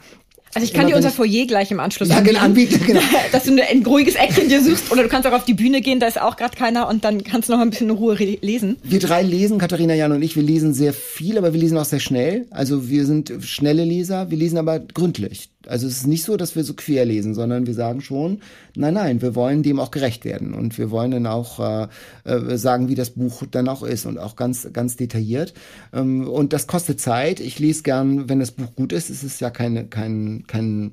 Also 0.52 0.64
ich 0.64 0.72
kann 0.72 0.88
dir 0.88 0.96
unser 0.96 1.10
Foyer 1.10 1.46
gleich 1.46 1.70
im 1.70 1.78
Anschluss 1.78 2.08
ja, 2.08 2.20
genau, 2.20 2.40
anbieten, 2.40 2.80
genau. 2.84 3.00
dass 3.32 3.44
du 3.44 3.52
ein 3.52 3.86
ruhiges 3.86 4.16
Eckchen 4.16 4.48
dir 4.48 4.60
suchst 4.62 4.90
oder 4.90 5.04
du 5.04 5.08
kannst 5.08 5.28
auch 5.28 5.32
auf 5.32 5.44
die 5.44 5.54
Bühne 5.54 5.80
gehen, 5.80 6.00
da 6.00 6.08
ist 6.08 6.20
auch 6.20 6.36
gerade 6.36 6.56
keiner 6.56 6.88
und 6.88 7.04
dann 7.04 7.22
kannst 7.22 7.48
du 7.48 7.52
noch 7.52 7.60
ein 7.60 7.70
bisschen 7.70 7.88
in 7.88 7.94
Ruhe 7.94 8.16
lesen. 8.16 8.76
Wir 8.82 8.98
drei 8.98 9.22
lesen, 9.22 9.58
Katharina, 9.58 9.94
Jan 9.94 10.10
und 10.10 10.22
ich, 10.22 10.34
wir 10.34 10.42
lesen 10.42 10.74
sehr 10.74 10.92
viel, 10.92 11.38
aber 11.38 11.52
wir 11.52 11.60
lesen 11.60 11.78
auch 11.78 11.84
sehr 11.84 12.00
schnell. 12.00 12.46
Also 12.50 12.88
wir 12.88 13.06
sind 13.06 13.32
schnelle 13.42 13.84
Leser, 13.84 14.30
wir 14.30 14.38
lesen 14.38 14.58
aber 14.58 14.80
gründlich. 14.80 15.50
Also 15.66 15.86
es 15.86 15.98
ist 15.98 16.06
nicht 16.06 16.24
so, 16.24 16.36
dass 16.36 16.56
wir 16.56 16.64
so 16.64 16.74
quer 16.74 17.04
lesen, 17.04 17.34
sondern 17.34 17.66
wir 17.66 17.74
sagen 17.74 18.00
schon, 18.00 18.40
nein, 18.76 18.94
nein, 18.94 19.20
wir 19.20 19.34
wollen 19.34 19.62
dem 19.62 19.78
auch 19.78 19.90
gerecht 19.90 20.24
werden 20.24 20.54
und 20.54 20.78
wir 20.78 20.90
wollen 20.90 21.10
dann 21.10 21.26
auch 21.26 21.60
äh, 21.60 21.88
äh, 22.24 22.56
sagen, 22.56 22.88
wie 22.88 22.94
das 22.94 23.10
Buch 23.10 23.42
dann 23.50 23.68
auch 23.68 23.82
ist 23.82 24.06
und 24.06 24.18
auch 24.18 24.36
ganz, 24.36 24.68
ganz 24.72 24.96
detailliert. 24.96 25.52
Ähm, 25.92 26.26
und 26.26 26.52
das 26.52 26.66
kostet 26.66 27.00
Zeit. 27.00 27.40
Ich 27.40 27.58
lese 27.58 27.82
gern, 27.82 28.28
wenn 28.28 28.40
das 28.40 28.52
Buch 28.52 28.74
gut 28.74 28.92
ist. 28.92 29.10
Es 29.10 29.22
ist 29.22 29.40
ja 29.40 29.50
keine, 29.50 29.86
kein, 29.86 30.44
kein 30.46 30.92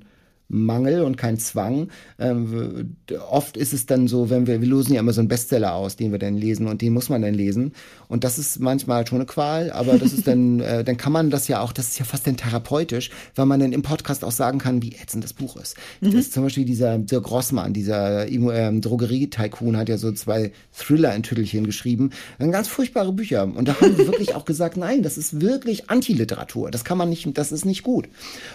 Mangel 0.50 1.04
und 1.04 1.18
kein 1.18 1.38
Zwang. 1.38 1.90
Ähm, 2.20 2.96
oft 3.30 3.58
ist 3.58 3.74
es 3.74 3.86
dann 3.86 4.08
so, 4.08 4.30
wenn 4.30 4.48
wir, 4.48 4.62
wir 4.62 4.68
losen 4.68 4.94
ja 4.94 5.02
immer 5.02 5.14
so 5.14 5.22
einen 5.22 5.28
Bestseller 5.28 5.74
aus, 5.74 5.96
den 5.96 6.12
wir 6.12 6.20
dann 6.20 6.38
lesen 6.38 6.68
und 6.68 6.82
den 6.82 6.94
muss 6.94 7.10
man 7.10 7.22
dann 7.22 7.34
lesen. 7.34 7.74
Und 8.08 8.24
das 8.24 8.40
ist 8.40 8.60
manchmal 8.60 9.06
schon 9.06 9.18
eine 9.18 9.26
Qual, 9.26 9.72
aber 9.72 9.98
das 9.98 10.14
ist 10.14 10.28
dann, 10.28 10.60
äh, 10.62 10.84
dann 10.84 10.98
kann 10.98 11.12
man 11.12 11.30
das 11.30 11.48
ja 11.48 11.62
auch, 11.62 11.74
das 11.74 11.90
ist 11.90 12.00
ja 12.00 12.06
fast 12.06 12.28
dann 12.28 12.38
therapeutisch, 12.38 13.10
weil 13.36 13.46
man 13.46 13.60
dann 13.60 13.74
im 13.74 13.82
Podcast 13.82 14.24
auch 14.24 14.32
sagen 14.32 14.60
kann, 14.60 14.82
wie 14.82 14.94
ätzend 14.94 15.24
das 15.24 15.34
Buch 15.34 15.58
ist. 15.58 15.76
Mhm. 16.00 16.12
Das 16.12 16.16
ist 16.16 16.34
zum 16.34 16.44
Beispiel 16.44 16.66
dieser, 16.66 16.98
dieser 16.98 17.22
Grossmann, 17.22 17.74
dieser 17.74 18.28
äh, 18.28 18.80
Drogerie-Tycoon 18.80 19.76
hat 19.76 19.90
ja 19.90 19.98
so 19.98 20.12
zwei 20.14 20.52
Thriller 20.72 21.14
in 21.14 21.24
Tüttelchen 21.24 21.66
geschrieben. 21.66 22.12
Dann 22.40 22.52
ganz 22.52 22.68
furchtbare 22.68 23.12
Bücher. 23.12 23.44
Und 23.44 23.68
da 23.68 23.80
haben 23.80 23.98
wir 23.98 24.08
wirklich 24.08 24.36
auch 24.36 24.46
gesagt, 24.46 24.78
nein, 24.78 25.04
das 25.04 25.18
ist 25.18 25.42
wirklich 25.42 25.90
Antiliteratur. 25.90 26.72
Das 26.72 26.86
kann 26.86 26.98
man 26.98 27.10
nicht, 27.10 27.38
das 27.38 27.52
ist 27.52 27.66
nicht 27.66 27.84
gut. 27.84 28.08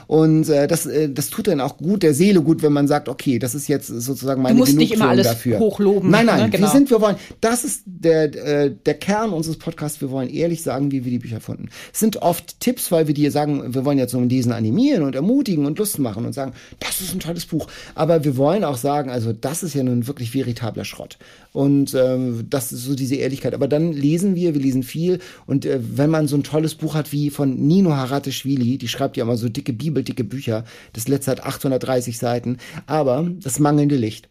Und 0.07 0.49
äh, 0.49 0.67
das, 0.67 0.87
äh, 0.87 1.11
das 1.11 1.29
tut 1.29 1.49
dann 1.49 1.61
auch 1.61 1.77
gut 1.83 2.03
der 2.03 2.15
Seele 2.15 2.41
gut, 2.43 2.63
wenn 2.63 2.73
man 2.73 2.89
sagt, 2.89 3.09
okay, 3.09 3.39
das 3.39 3.55
ist 3.55 3.69
jetzt 3.69 3.89
sozusagen 3.89 4.43
meine 4.43 4.55
Du 4.55 4.61
musst 4.61 4.77
nicht 4.77 4.95
immer 4.95 5.09
alles 5.09 5.27
dafür. 5.27 5.59
hochloben. 5.59 6.11
Nein, 6.11 6.27
nein, 6.27 6.41
ne? 6.45 6.51
genau. 6.51 6.67
wir 6.67 6.71
sind, 6.71 6.91
wir 6.91 7.01
wollen, 7.01 7.17
das 7.41 7.65
ist 7.65 7.83
der, 7.85 8.35
äh, 8.35 8.75
der 8.87 8.95
Kern 8.95 9.31
unseres 9.31 9.59
Podcasts. 9.59 10.01
Wir 10.01 10.11
wollen 10.11 10.29
ehrlich 10.29 10.63
sagen, 10.63 10.91
wie 10.93 11.05
wir 11.05 11.11
die 11.11 11.19
Bücher 11.19 11.41
fanden. 11.41 11.69
Es 11.93 12.01
sind 12.01 12.23
oft 12.23 12.61
Tipps, 12.61 12.91
weil 12.93 13.07
wir 13.07 13.15
dir 13.15 13.31
sagen, 13.31 13.75
wir 13.75 13.85
wollen 13.85 13.99
jetzt 13.99 14.13
so 14.13 14.19
ein 14.19 14.29
Lesen 14.29 14.53
animieren 14.53 15.03
und 15.03 15.15
ermutigen 15.15 15.67
und 15.67 15.79
Lust 15.79 15.99
machen 15.99 16.25
und 16.25 16.33
sagen, 16.33 16.53
das 16.81 17.01
ist 17.01 17.15
ein 17.15 17.21
tolles 17.21 17.47
Buch. 17.47 17.67
Aber 17.95 18.25
wir 18.25 18.37
wollen 18.37 18.65
auch 18.65 18.77
sagen, 18.77 19.11
also 19.11 19.33
das 19.33 19.63
ist 19.63 19.75
ja 19.75 19.83
nun 19.83 20.07
wirklich 20.07 20.35
veritabler 20.35 20.85
Schrott. 20.85 21.19
Und 21.53 21.95
ähm, 21.95 22.47
das 22.49 22.73
ist 22.73 22.85
so 22.85 22.95
diese 22.95 23.17
Ehrlichkeit. 23.17 23.55
Aber 23.55 23.69
dann 23.69 23.93
lesen 23.93 24.35
wir, 24.35 24.55
wir 24.55 24.61
lesen 24.61 24.83
viel. 24.83 25.19
Und 25.47 25.67
äh, 25.67 25.79
wenn 25.83 26.11
man 26.11 26.29
so 26.29 26.37
ein 26.37 26.43
tolles 26.43 26.75
Buch 26.75 26.95
hat 26.95 27.13
wie 27.13 27.31
von 27.31 27.55
Nino 27.67 27.95
Haratischvili, 27.95 28.79
die 28.79 28.89
schreibt 28.89 29.17
ja 29.17 29.25
immer 29.25 29.37
so 29.37 29.49
dicke 29.49 29.73
Bibel, 29.73 30.03
dicke 30.03 30.25
Bücher. 30.25 30.65
Das 30.93 31.09
letzte 31.09 31.31
hat 31.31 31.45
830 31.73 32.19
Seiten. 32.19 32.59
Aber 32.87 33.29
das 33.43 33.59
mangelnde 33.59 33.97
Licht 33.97 34.29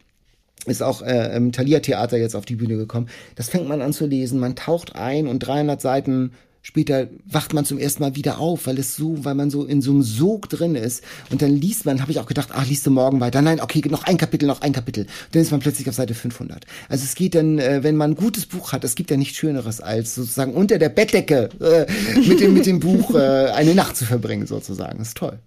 ist 0.65 0.84
auch 0.84 1.01
äh, 1.01 1.36
im 1.36 1.51
Thalia 1.51 1.80
Theater 1.80 2.17
jetzt 2.17 2.36
auf 2.36 2.45
die 2.45 2.56
Bühne 2.56 2.77
gekommen. 2.77 3.08
Das 3.36 3.49
fängt 3.49 3.67
man 3.67 3.82
an 3.82 3.93
zu 3.93 4.06
lesen, 4.06 4.39
man 4.39 4.56
taucht 4.56 4.95
ein 4.95 5.27
und 5.27 5.39
300 5.39 5.82
Seiten 5.82 6.32
Später 6.63 7.08
wacht 7.25 7.54
man 7.54 7.65
zum 7.65 7.80
ersten 7.80 8.04
Mal 8.04 8.15
wieder 8.15 8.38
auf, 8.38 8.67
weil 8.67 8.77
es 8.77 8.95
so, 8.95 9.25
weil 9.25 9.34
man 9.34 9.49
so 9.49 9.65
in 9.65 9.82
so 9.82 9.91
einem 9.91 10.04
Sog 10.04 10.47
drin 10.47 10.75
ist. 10.75 11.04
Und 11.32 11.41
dann 11.41 11.56
liest 11.56 11.86
man, 11.86 12.01
habe 12.01 12.12
ich 12.12 12.19
auch 12.19 12.27
gedacht, 12.27 12.49
ach, 12.54 12.67
liest 12.67 12.86
du 12.86 12.91
morgen 12.91 13.19
weiter. 13.19 13.41
Nein, 13.41 13.60
okay, 13.60 13.82
noch 13.89 14.04
ein 14.04 14.17
Kapitel, 14.17 14.45
noch 14.45 14.62
ein 14.62 14.71
Kapitel. 14.71 15.06
Und 15.06 15.36
dann 15.36 15.41
ist 15.41 15.49
man 15.49 15.60
plötzlich 15.60 15.89
auf 15.89 15.95
Seite 15.95 16.13
500. 16.13 16.65
Also 16.88 17.04
es 17.04 17.15
geht 17.15 17.34
dann, 17.34 17.58
äh, 17.58 17.84
wenn 17.84 17.95
man 17.95 18.12
ein 18.12 18.15
gutes 18.15 18.45
Buch 18.45 18.73
hat, 18.73 18.84
es 18.84 18.93
gibt 18.93 19.10
ja 19.10 19.17
nichts 19.17 19.38
Schöneres, 19.38 19.82
als 19.82 20.13
sozusagen 20.13 20.54
unter 20.54 20.77
der 20.77 20.89
Bettdecke 20.89 21.49
äh, 21.60 22.19
mit, 22.19 22.39
dem, 22.39 22.54
mit 22.54 22.67
dem 22.67 22.80
Buch 22.80 23.15
äh, 23.15 23.47
eine 23.49 23.73
Nacht 23.73 23.97
zu 23.97 24.06
verbringen, 24.06 24.45
sozusagen. 24.45 24.99
Das 24.99 25.10
ist 25.10 25.17
toll 25.17 25.39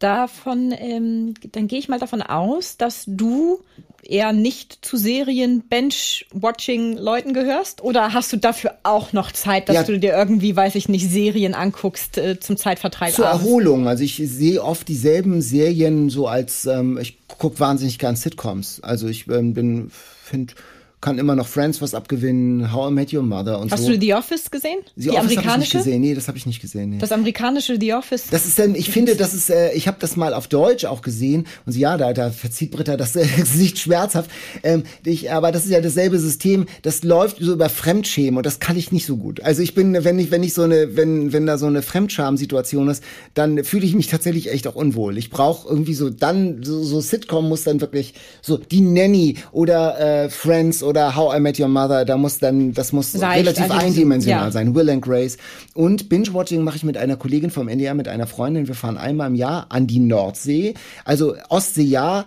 davon, 0.00 0.74
ähm, 0.76 1.34
dann 1.52 1.68
gehe 1.68 1.78
ich 1.78 1.88
mal 1.88 2.00
davon 2.00 2.22
aus, 2.22 2.76
dass 2.76 3.04
du 3.06 3.60
eher 4.02 4.32
nicht 4.32 4.78
zu 4.82 4.96
Serien 4.96 5.62
Bench-Watching 5.68 6.96
Leuten 6.96 7.32
gehörst? 7.32 7.82
Oder 7.82 8.12
hast 8.12 8.32
du 8.32 8.36
dafür 8.36 8.74
auch 8.82 9.12
noch 9.12 9.32
Zeit, 9.32 9.68
dass 9.68 9.76
ja, 9.76 9.82
du 9.84 9.98
dir 9.98 10.12
irgendwie, 10.12 10.56
weiß 10.56 10.74
ich 10.74 10.88
nicht, 10.88 11.08
Serien 11.08 11.54
anguckst 11.54 12.18
äh, 12.18 12.40
zum 12.40 12.56
Zeitvertreib? 12.56 13.14
Zur 13.14 13.28
abends? 13.28 13.44
Erholung. 13.44 13.88
Also 13.88 14.02
ich 14.02 14.16
sehe 14.16 14.62
oft 14.62 14.88
dieselben 14.88 15.42
Serien 15.42 16.10
so 16.10 16.26
als, 16.26 16.66
ähm, 16.66 16.98
ich 16.98 17.18
gucke 17.28 17.60
wahnsinnig 17.60 17.98
gern 17.98 18.16
Sitcoms. 18.16 18.80
Also 18.82 19.06
ich 19.06 19.28
ähm, 19.28 19.54
bin, 19.54 19.90
finde 20.22 20.54
kann 21.00 21.18
immer 21.18 21.34
noch 21.34 21.46
Friends 21.46 21.80
was 21.80 21.94
abgewinnen, 21.94 22.72
How 22.72 22.90
I 22.90 22.92
Met 22.92 23.12
Your 23.12 23.22
Mother 23.22 23.58
und 23.58 23.72
Hast 23.72 23.84
so. 23.84 23.92
du 23.92 24.00
The 24.00 24.14
Office 24.14 24.50
gesehen? 24.50 24.80
The 24.96 25.02
die 25.02 25.10
Office 25.10 25.16
hab 25.18 25.24
ich 25.24 25.28
nicht 25.30 25.38
amerikanische? 25.38 25.78
gesehen. 25.78 26.00
Nee, 26.02 26.14
das 26.14 26.28
habe 26.28 26.36
ich 26.36 26.44
nicht 26.44 26.60
gesehen. 26.60 26.90
Nee. 26.90 26.98
Das 26.98 27.10
amerikanische 27.12 27.78
The 27.80 27.94
Office? 27.94 28.24
Das 28.30 28.44
ist 28.44 28.58
dann, 28.58 28.74
ich 28.74 28.90
finde, 28.90 29.16
das 29.16 29.32
ist, 29.32 29.48
äh, 29.48 29.72
ich 29.72 29.88
habe 29.88 29.96
das 29.98 30.16
mal 30.16 30.34
auf 30.34 30.48
Deutsch 30.48 30.84
auch 30.84 31.00
gesehen 31.00 31.46
und 31.64 31.74
ja, 31.74 31.96
da, 31.96 32.12
da 32.12 32.30
verzieht 32.30 32.72
Britta 32.72 32.98
das 32.98 33.16
äh, 33.16 33.26
Gesicht 33.36 33.78
schmerzhaft. 33.78 34.30
Ähm, 34.62 34.82
ich, 35.04 35.32
aber 35.32 35.52
das 35.52 35.64
ist 35.64 35.70
ja 35.70 35.80
dasselbe 35.80 36.18
System, 36.18 36.66
das 36.82 37.02
läuft 37.02 37.38
so 37.40 37.52
über 37.52 37.70
Fremdschämen 37.70 38.36
und 38.36 38.44
das 38.44 38.60
kann 38.60 38.76
ich 38.76 38.92
nicht 38.92 39.06
so 39.06 39.16
gut. 39.16 39.40
Also 39.40 39.62
ich 39.62 39.74
bin, 39.74 40.04
wenn 40.04 40.18
ich, 40.18 40.30
wenn 40.30 40.42
ich 40.42 40.52
so 40.52 40.62
eine, 40.62 40.96
wenn, 40.96 41.32
wenn 41.32 41.46
da 41.46 41.56
so 41.56 41.66
eine 41.66 41.80
Fremdscham-Situation 41.80 42.88
ist, 42.88 43.02
dann 43.32 43.64
fühle 43.64 43.86
ich 43.86 43.94
mich 43.94 44.08
tatsächlich 44.08 44.52
echt 44.52 44.66
auch 44.66 44.74
unwohl. 44.74 45.16
Ich 45.16 45.30
brauche 45.30 45.66
irgendwie 45.66 45.94
so 45.94 46.10
dann, 46.10 46.62
so, 46.62 46.82
so 46.84 47.00
Sitcom 47.00 47.48
muss 47.48 47.64
dann 47.64 47.80
wirklich 47.80 48.12
so 48.42 48.58
die 48.58 48.82
Nanny 48.82 49.36
oder 49.52 50.24
äh, 50.24 50.28
Friends 50.28 50.82
oder 50.82 50.89
How 50.94 51.36
I 51.36 51.40
Met 51.40 51.58
Your 51.58 51.68
Mother, 51.68 52.04
da 52.04 52.16
muss 52.16 52.38
dann, 52.38 52.72
das 52.72 52.92
muss 52.92 53.12
Seicht, 53.12 53.40
relativ 53.40 53.64
also, 53.64 53.74
eindimensional 53.74 54.46
ja. 54.46 54.50
sein. 54.50 54.74
Will 54.74 54.90
and 54.90 55.02
Grace. 55.02 55.36
Und 55.74 56.08
Binge-Watching 56.08 56.62
mache 56.62 56.76
ich 56.76 56.84
mit 56.84 56.96
einer 56.96 57.16
Kollegin 57.16 57.50
vom 57.50 57.68
NDR, 57.68 57.94
mit 57.94 58.08
einer 58.08 58.26
Freundin. 58.26 58.68
Wir 58.68 58.74
fahren 58.74 58.96
einmal 58.98 59.28
im 59.28 59.34
Jahr 59.34 59.66
an 59.70 59.86
die 59.86 60.00
Nordsee. 60.00 60.74
Also 61.04 61.34
Ostsee 61.48 61.82
ja, 61.82 62.26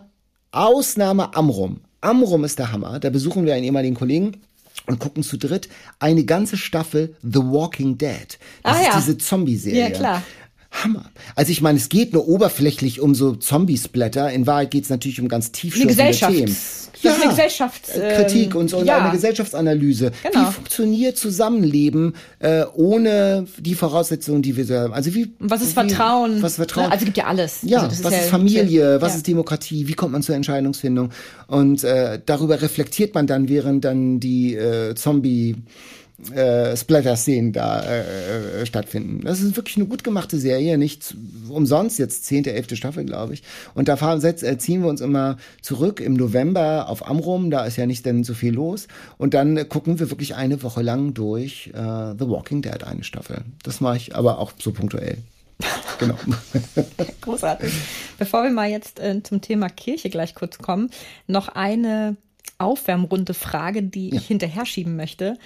Ausnahme 0.52 1.36
Amrum. 1.36 1.82
Amrum 2.02 2.44
ist 2.44 2.60
der 2.60 2.72
Hammer. 2.72 3.00
Da 3.00 3.10
besuchen 3.10 3.46
wir 3.46 3.54
einen 3.56 3.64
ehemaligen 3.64 3.96
Kollegen 3.96 4.34
und 4.88 5.00
gucken 5.00 5.24
zu 5.24 5.38
dritt 5.38 5.70
eine 6.00 6.26
ganze 6.26 6.58
Staffel 6.58 7.16
The 7.22 7.40
Walking 7.40 7.98
Dead. 7.98 8.38
Das 8.64 8.76
Ah, 8.76 8.80
ist 8.82 8.88
ja. 8.88 8.94
diese 8.98 9.18
Zombie-Serie. 9.18 9.80
Ja, 9.82 9.90
klar. 9.90 10.24
Hammer. 10.74 11.06
Also 11.36 11.52
ich 11.52 11.62
meine, 11.62 11.78
es 11.78 11.90
geht 11.90 12.14
nur 12.14 12.28
oberflächlich 12.28 13.00
um 13.00 13.16
so 13.16 13.36
Zombie-Splatter. 13.36 14.32
In 14.32 14.48
Wahrheit 14.48 14.72
geht 14.72 14.86
es 14.86 14.90
natürlich 14.90 15.22
um 15.22 15.28
ganz 15.28 15.52
tiefschürfende. 15.52 16.12
Themen. 16.12 16.56
Das 17.04 17.18
ist 17.18 17.22
eine 17.22 17.32
Gesellschafts, 17.32 17.90
ähm, 17.96 18.16
Kritik 18.16 18.56
und 18.56 18.70
so 18.70 18.78
und 18.78 18.86
ja. 18.86 19.00
eine 19.00 19.12
Gesellschaftsanalyse. 19.12 20.12
Genau. 20.24 20.48
Wie 20.48 20.54
funktioniert 20.54 21.18
Zusammenleben 21.18 22.16
äh, 22.40 22.64
ohne 22.74 23.46
die 23.58 23.76
Voraussetzungen, 23.76 24.42
die 24.42 24.56
wir 24.56 24.66
so 24.66 24.76
haben? 24.76 24.94
Also 24.94 25.14
wie 25.14 25.34
was 25.40 25.62
ist 25.62 25.72
wie, 25.72 25.74
Vertrauen? 25.74 26.42
Was 26.42 26.54
ist 26.54 26.58
Vertrauen? 26.58 26.92
Also 26.92 27.04
gibt 27.06 27.18
ja 27.18 27.26
alles. 27.26 27.60
Ja, 27.64 27.80
also 27.80 27.90
das 27.90 28.04
was 28.06 28.14
ja 28.14 28.20
ist 28.20 28.30
Familie, 28.30 29.02
was 29.02 29.14
ja. 29.14 29.18
ist 29.18 29.28
Demokratie, 29.28 29.88
wie 29.88 29.94
kommt 29.94 30.14
man 30.14 30.24
zur 30.24 30.36
Entscheidungsfindung? 30.36 31.10
Und 31.48 31.84
äh, 31.84 32.22
darüber 32.26 32.62
reflektiert 32.62 33.14
man 33.14 33.28
dann, 33.28 33.50
während 33.50 33.84
dann 33.84 34.22
die 34.22 34.56
äh, 34.56 34.96
Zombie 34.96 35.58
äh, 36.32 36.78
Splatter-Szenen 36.78 37.54
da 37.54 37.82
äh, 37.82 38.62
äh, 38.62 38.66
stattfinden. 38.66 39.22
Das 39.24 39.42
ist 39.42 39.56
wirklich 39.56 39.78
eine 39.78 39.88
gut 39.88 40.04
gemachte 40.04 40.38
Serie, 40.38 40.78
nicht 40.78 41.16
umsonst, 41.50 42.00
jetzt 42.00 42.26
zehnte, 42.26 42.54
elfte 42.54 42.76
Staffel, 42.76 43.04
glaube 43.04 43.34
ich. 43.34 43.44
Und 43.74 43.88
da 43.88 43.98
fahren, 43.98 44.24
äh, 44.24 44.58
ziehen 44.58 44.82
wir 44.82 44.90
uns 44.90 45.02
immer 45.02 45.38
zurück 45.62 46.00
im 46.00 46.14
November 46.14 46.90
auf 46.90 47.08
Amrum, 47.08 47.50
da 47.50 47.66
ist 47.66 47.78
ja 47.78 47.86
nicht 47.86 48.06
denn 48.06 48.24
so 48.24 48.34
viel 48.34 48.54
los. 48.54 48.88
Und 49.18 49.34
dann 49.34 49.68
gucken 49.70 50.00
wir 50.00 50.10
wirklich 50.12 50.36
eine 50.36 50.62
Woche 50.64 50.82
lang 50.82 51.14
durch 51.14 51.72
äh, 51.74 52.14
The 52.18 52.30
Walking 52.30 52.62
Dead, 52.62 52.84
eine 52.84 53.04
Staffel. 53.04 53.42
Das 53.64 53.82
mache 53.82 53.98
ich 53.98 54.16
aber 54.16 54.40
auch 54.40 54.54
so 54.60 54.72
punktuell. 54.72 55.18
Genau. 56.00 56.18
Großartig. 57.22 57.72
Bevor 58.18 58.44
wir 58.44 58.50
mal 58.50 58.70
jetzt 58.70 59.00
äh, 59.00 59.22
zum 59.22 59.42
Thema 59.42 59.70
Kirche 59.70 60.10
gleich 60.10 60.34
kurz 60.34 60.58
kommen, 60.58 60.90
noch 61.28 61.50
eine 61.50 62.18
aufwärmrunde 62.58 63.34
Frage, 63.34 63.84
die 63.84 64.16
ich 64.16 64.28
hinterher 64.28 64.66
schieben 64.66 64.96
möchte. 64.96 65.38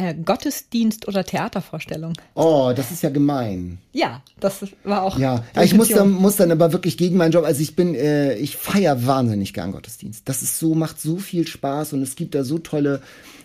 Äh, 0.00 0.14
Gottesdienst 0.14 1.08
oder 1.08 1.24
Theatervorstellung? 1.24 2.14
Oh, 2.34 2.72
das 2.74 2.90
ist 2.90 3.02
ja 3.02 3.10
gemein. 3.10 3.76
Ja, 3.92 4.22
das 4.38 4.64
war 4.82 5.02
auch. 5.02 5.18
Ja, 5.18 5.44
die 5.54 5.62
ich 5.62 5.74
muss 5.74 5.88
dann, 5.88 6.10
muss 6.10 6.36
dann 6.36 6.50
aber 6.50 6.72
wirklich 6.72 6.96
gegen 6.96 7.18
meinen 7.18 7.32
Job, 7.32 7.44
also 7.44 7.60
ich 7.60 7.76
bin, 7.76 7.94
äh, 7.94 8.34
ich 8.36 8.56
feier 8.56 9.06
wahnsinnig 9.06 9.52
gern 9.52 9.72
Gottesdienst. 9.72 10.26
Das 10.26 10.40
ist 10.40 10.58
so, 10.58 10.74
macht 10.74 10.98
so 10.98 11.18
viel 11.18 11.46
Spaß 11.46 11.92
und 11.92 12.00
es 12.00 12.16
gibt 12.16 12.34
da 12.34 12.44
so 12.44 12.58
tolle 12.58 13.02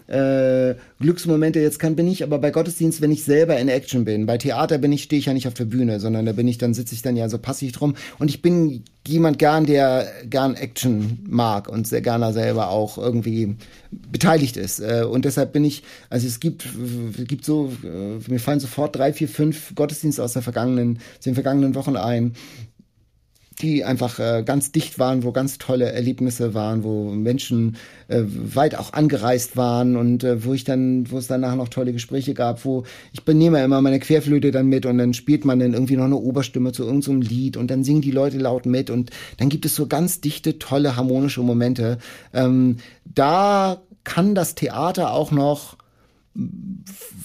äh, 0.07 0.75
Glücksmomente. 0.99 1.59
Jetzt 1.59 1.79
kann 1.79 1.95
bin 1.95 2.07
ich 2.07 2.23
aber 2.23 2.39
bei 2.39 2.51
Gottesdienst, 2.51 3.01
wenn 3.01 3.11
ich 3.11 3.23
selber 3.23 3.57
in 3.57 3.67
Action 3.67 4.05
bin. 4.05 4.25
Bei 4.25 4.37
Theater 4.37 4.77
bin 4.77 4.91
ich, 4.91 5.03
stehe 5.03 5.19
ich 5.19 5.25
ja 5.25 5.33
nicht 5.33 5.47
auf 5.47 5.53
der 5.53 5.65
Bühne, 5.65 5.99
sondern 5.99 6.25
da 6.25 6.31
bin 6.33 6.47
ich, 6.47 6.57
dann 6.57 6.73
sitze 6.73 6.95
ich 6.95 7.01
dann 7.01 7.15
ja 7.15 7.29
so 7.29 7.37
passiv 7.37 7.71
drum. 7.71 7.95
Und 8.19 8.29
ich 8.29 8.41
bin 8.41 8.83
jemand 9.07 9.39
gern, 9.39 9.65
der 9.65 10.07
gern 10.29 10.55
Action 10.55 11.19
mag 11.27 11.69
und 11.69 11.87
sehr 11.87 12.01
gerne 12.01 12.33
selber 12.33 12.69
auch 12.69 12.97
irgendwie 12.97 13.55
beteiligt 14.11 14.57
ist. 14.57 14.79
Äh, 14.79 15.05
Und 15.09 15.25
deshalb 15.25 15.53
bin 15.53 15.63
ich, 15.63 15.83
also 16.09 16.27
es 16.27 16.39
gibt, 16.39 16.67
gibt 17.27 17.45
so, 17.45 17.71
äh, 17.83 18.29
mir 18.29 18.39
fallen 18.39 18.59
sofort 18.59 18.95
drei, 18.95 19.13
vier, 19.13 19.29
fünf 19.29 19.75
Gottesdienste 19.75 20.23
aus 20.23 20.33
der 20.33 20.41
vergangenen, 20.41 20.99
aus 21.17 21.23
den 21.23 21.33
vergangenen 21.33 21.75
Wochen 21.75 21.95
ein 21.95 22.33
die 23.65 23.84
einfach 23.84 24.19
äh, 24.19 24.43
ganz 24.45 24.71
dicht 24.71 24.99
waren, 24.99 25.23
wo 25.23 25.32
ganz 25.32 25.58
tolle 25.58 25.91
Erlebnisse 25.91 26.54
waren, 26.54 26.84
wo 26.84 27.12
Menschen 27.12 27.75
äh, 28.08 28.21
weit 28.25 28.75
auch 28.75 28.93
angereist 28.93 29.58
waren 29.58 29.95
und 29.95 30.23
äh, 30.23 30.45
wo 30.45 30.54
ich 30.54 30.63
dann, 30.63 31.10
wo 31.12 31.17
es 31.17 31.28
danach 31.28 31.56
noch 31.56 31.69
tolle 31.69 31.91
Gespräche 31.91 32.34
gab, 32.34 32.63
wo 32.63 32.84
ich 33.12 33.23
benehme 33.23 33.63
immer 33.63 33.82
meine 33.82 33.99
Querflöte 33.99 34.51
dann 34.51 34.67
mit 34.67 34.86
und 34.86 34.97
dann 34.97 35.13
spielt 35.13 35.45
man 35.45 35.60
dann 35.60 35.73
irgendwie 35.73 35.97
noch 35.97 36.06
eine 36.06 36.17
Oberstimme 36.17 36.71
zu 36.71 36.84
irgendeinem 36.84 37.21
Lied 37.21 37.58
und 37.58 37.69
dann 37.69 37.84
singen 37.84 38.01
die 38.01 38.12
Leute 38.12 38.38
laut 38.38 38.65
mit 38.65 38.89
und 38.89 39.12
dann 39.38 39.49
gibt 39.49 39.65
es 39.65 39.75
so 39.75 39.88
ganz 39.88 40.21
dichte, 40.21 40.60
tolle, 40.60 40.95
harmonische 40.95 41.41
Momente. 41.41 41.97
Ähm, 42.34 42.78
da 43.04 43.82
kann 44.04 44.36
das 44.36 44.56
Theater 44.56 45.12
auch 45.12 45.32
noch 45.32 45.78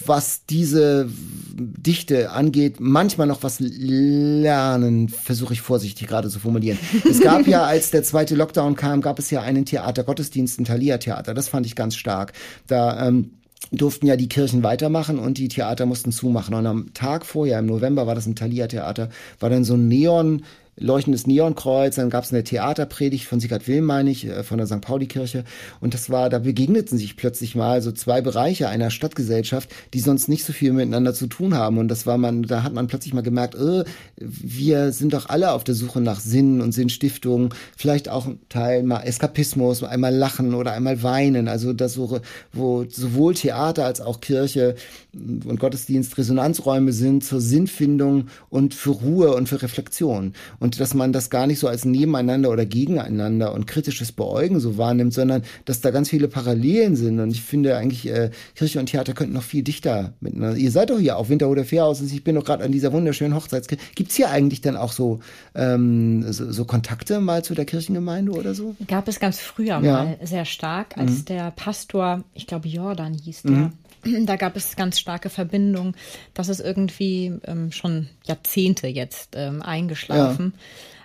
was 0.05 0.45
diese 0.45 1.09
Dichte 1.53 2.31
angeht, 2.31 2.79
manchmal 2.79 3.27
noch 3.27 3.43
was 3.43 3.59
lernen, 3.59 5.09
versuche 5.09 5.53
ich 5.53 5.61
vorsichtig 5.61 6.07
gerade 6.07 6.29
zu 6.29 6.39
formulieren. 6.39 6.79
Es 7.09 7.19
gab 7.19 7.45
ja, 7.45 7.63
als 7.63 7.91
der 7.91 8.03
zweite 8.03 8.35
Lockdown 8.35 8.75
kam, 8.75 9.01
gab 9.01 9.19
es 9.19 9.29
ja 9.29 9.41
einen 9.41 9.65
Theatergottesdienst, 9.65 10.59
ein 10.59 10.65
Thalia-Theater. 10.65 11.33
Das 11.33 11.49
fand 11.49 11.65
ich 11.65 11.75
ganz 11.75 11.95
stark. 11.95 12.31
Da 12.67 13.07
ähm, 13.07 13.31
durften 13.71 14.07
ja 14.07 14.15
die 14.15 14.29
Kirchen 14.29 14.63
weitermachen 14.63 15.19
und 15.19 15.37
die 15.37 15.49
Theater 15.49 15.85
mussten 15.85 16.11
zumachen. 16.11 16.55
Und 16.55 16.65
am 16.65 16.93
Tag 16.93 17.25
vorher, 17.25 17.59
im 17.59 17.65
November, 17.65 18.07
war 18.07 18.15
das 18.15 18.27
im 18.27 18.35
Thalia-Theater, 18.35 19.09
war 19.39 19.49
dann 19.49 19.65
so 19.65 19.75
ein 19.75 19.87
Neon 19.87 20.43
leuchtendes 20.77 21.27
Neonkreuz, 21.27 21.95
dann 21.95 22.09
gab 22.09 22.23
es 22.23 22.31
eine 22.31 22.43
Theaterpredigt 22.43 23.25
von 23.25 23.39
Sigurd 23.39 23.67
Wilm, 23.67 23.85
meine 23.85 24.09
ich, 24.09 24.25
äh, 24.25 24.43
von 24.43 24.57
der 24.57 24.67
St. 24.67 24.81
Pauli-Kirche. 24.81 25.43
Und 25.79 25.93
das 25.93 26.09
war, 26.09 26.29
da 26.29 26.39
begegneten 26.39 26.97
sich 26.97 27.17
plötzlich 27.17 27.55
mal 27.55 27.81
so 27.81 27.91
zwei 27.91 28.21
Bereiche 28.21 28.69
einer 28.69 28.89
Stadtgesellschaft, 28.89 29.69
die 29.93 29.99
sonst 29.99 30.29
nicht 30.29 30.45
so 30.45 30.53
viel 30.53 30.73
miteinander 30.73 31.13
zu 31.13 31.27
tun 31.27 31.55
haben. 31.55 31.77
Und 31.77 31.89
das 31.89 32.05
war 32.05 32.17
man, 32.17 32.43
da 32.43 32.63
hat 32.63 32.73
man 32.73 32.87
plötzlich 32.87 33.13
mal 33.13 33.21
gemerkt, 33.21 33.55
äh, 33.55 33.83
wir 34.17 34.91
sind 34.91 35.13
doch 35.13 35.29
alle 35.29 35.51
auf 35.51 35.63
der 35.63 35.75
Suche 35.75 36.01
nach 36.01 36.19
Sinn 36.19 36.61
und 36.61 36.71
Sinnstiftung, 36.71 37.53
vielleicht 37.77 38.09
auch 38.09 38.27
ein 38.27 38.39
Teil 38.49 38.83
mal 38.83 39.01
Eskapismus, 39.01 39.83
einmal 39.83 40.15
lachen 40.15 40.53
oder 40.53 40.71
einmal 40.71 41.03
weinen. 41.03 41.47
Also 41.47 41.73
das 41.73 41.93
so, 41.93 42.21
wo 42.53 42.85
sowohl 42.89 43.33
Theater 43.33 43.85
als 43.85 44.01
auch 44.01 44.21
Kirche 44.21 44.75
und 45.13 45.59
Gottesdienst 45.59 46.17
Resonanzräume 46.17 46.93
sind 46.93 47.23
zur 47.23 47.41
Sinnfindung 47.41 48.27
und 48.49 48.73
für 48.73 48.91
Ruhe 48.91 49.35
und 49.35 49.49
für 49.49 49.61
Reflexion. 49.61 50.33
Und 50.61 50.79
dass 50.79 50.93
man 50.93 51.11
das 51.11 51.31
gar 51.31 51.47
nicht 51.47 51.57
so 51.57 51.67
als 51.67 51.85
nebeneinander 51.85 52.51
oder 52.51 52.67
gegeneinander 52.67 53.51
und 53.53 53.65
kritisches 53.65 54.11
Beäugen 54.11 54.59
so 54.59 54.77
wahrnimmt, 54.77 55.11
sondern 55.11 55.41
dass 55.65 55.81
da 55.81 55.89
ganz 55.89 56.09
viele 56.09 56.27
Parallelen 56.27 56.95
sind. 56.95 57.19
Und 57.19 57.31
ich 57.31 57.41
finde 57.41 57.75
eigentlich, 57.75 58.07
äh, 58.07 58.29
Kirche 58.55 58.79
und 58.79 58.85
Theater 58.85 59.13
könnten 59.13 59.33
noch 59.33 59.41
viel 59.41 59.63
dichter 59.63 60.13
miteinander. 60.19 60.55
Ihr 60.57 60.69
seid 60.71 60.91
doch 60.91 60.99
hier 60.99 61.17
auf 61.17 61.29
Winterhuder 61.29 61.65
Fährhaus 61.65 61.99
und 61.99 62.13
ich 62.13 62.23
bin 62.23 62.35
doch 62.35 62.45
gerade 62.45 62.63
an 62.63 62.71
dieser 62.71 62.93
wunderschönen 62.93 63.35
Hochzeitskirche. 63.35 63.81
Gibt's 63.95 64.15
hier 64.15 64.29
eigentlich 64.29 64.61
dann 64.61 64.77
auch 64.77 64.91
so, 64.91 65.19
ähm, 65.55 66.31
so, 66.31 66.51
so 66.51 66.65
Kontakte 66.65 67.19
mal 67.19 67.43
zu 67.43 67.55
der 67.55 67.65
Kirchengemeinde 67.65 68.31
oder 68.31 68.53
so? 68.53 68.75
Gab 68.87 69.07
es 69.07 69.19
ganz 69.19 69.39
früher 69.39 69.81
Ja. 69.81 70.03
mal 70.03 70.17
sehr 70.23 70.45
stark, 70.45 70.95
als 70.95 71.25
der 71.25 71.49
Pastor, 71.51 72.23
ich 72.35 72.45
glaube 72.45 72.67
Jordan 72.67 73.15
hieß 73.15 73.41
der, 73.43 73.71
da 74.25 74.35
gab 74.35 74.55
es 74.55 74.75
ganz 74.75 74.99
starke 74.99 75.29
Verbindungen. 75.29 75.95
Das 76.33 76.49
ist 76.49 76.59
irgendwie 76.59 77.33
ähm, 77.45 77.71
schon 77.71 78.07
Jahrzehnte 78.25 78.87
jetzt 78.87 79.31
ähm, 79.35 79.61
eingeschlafen. 79.61 80.50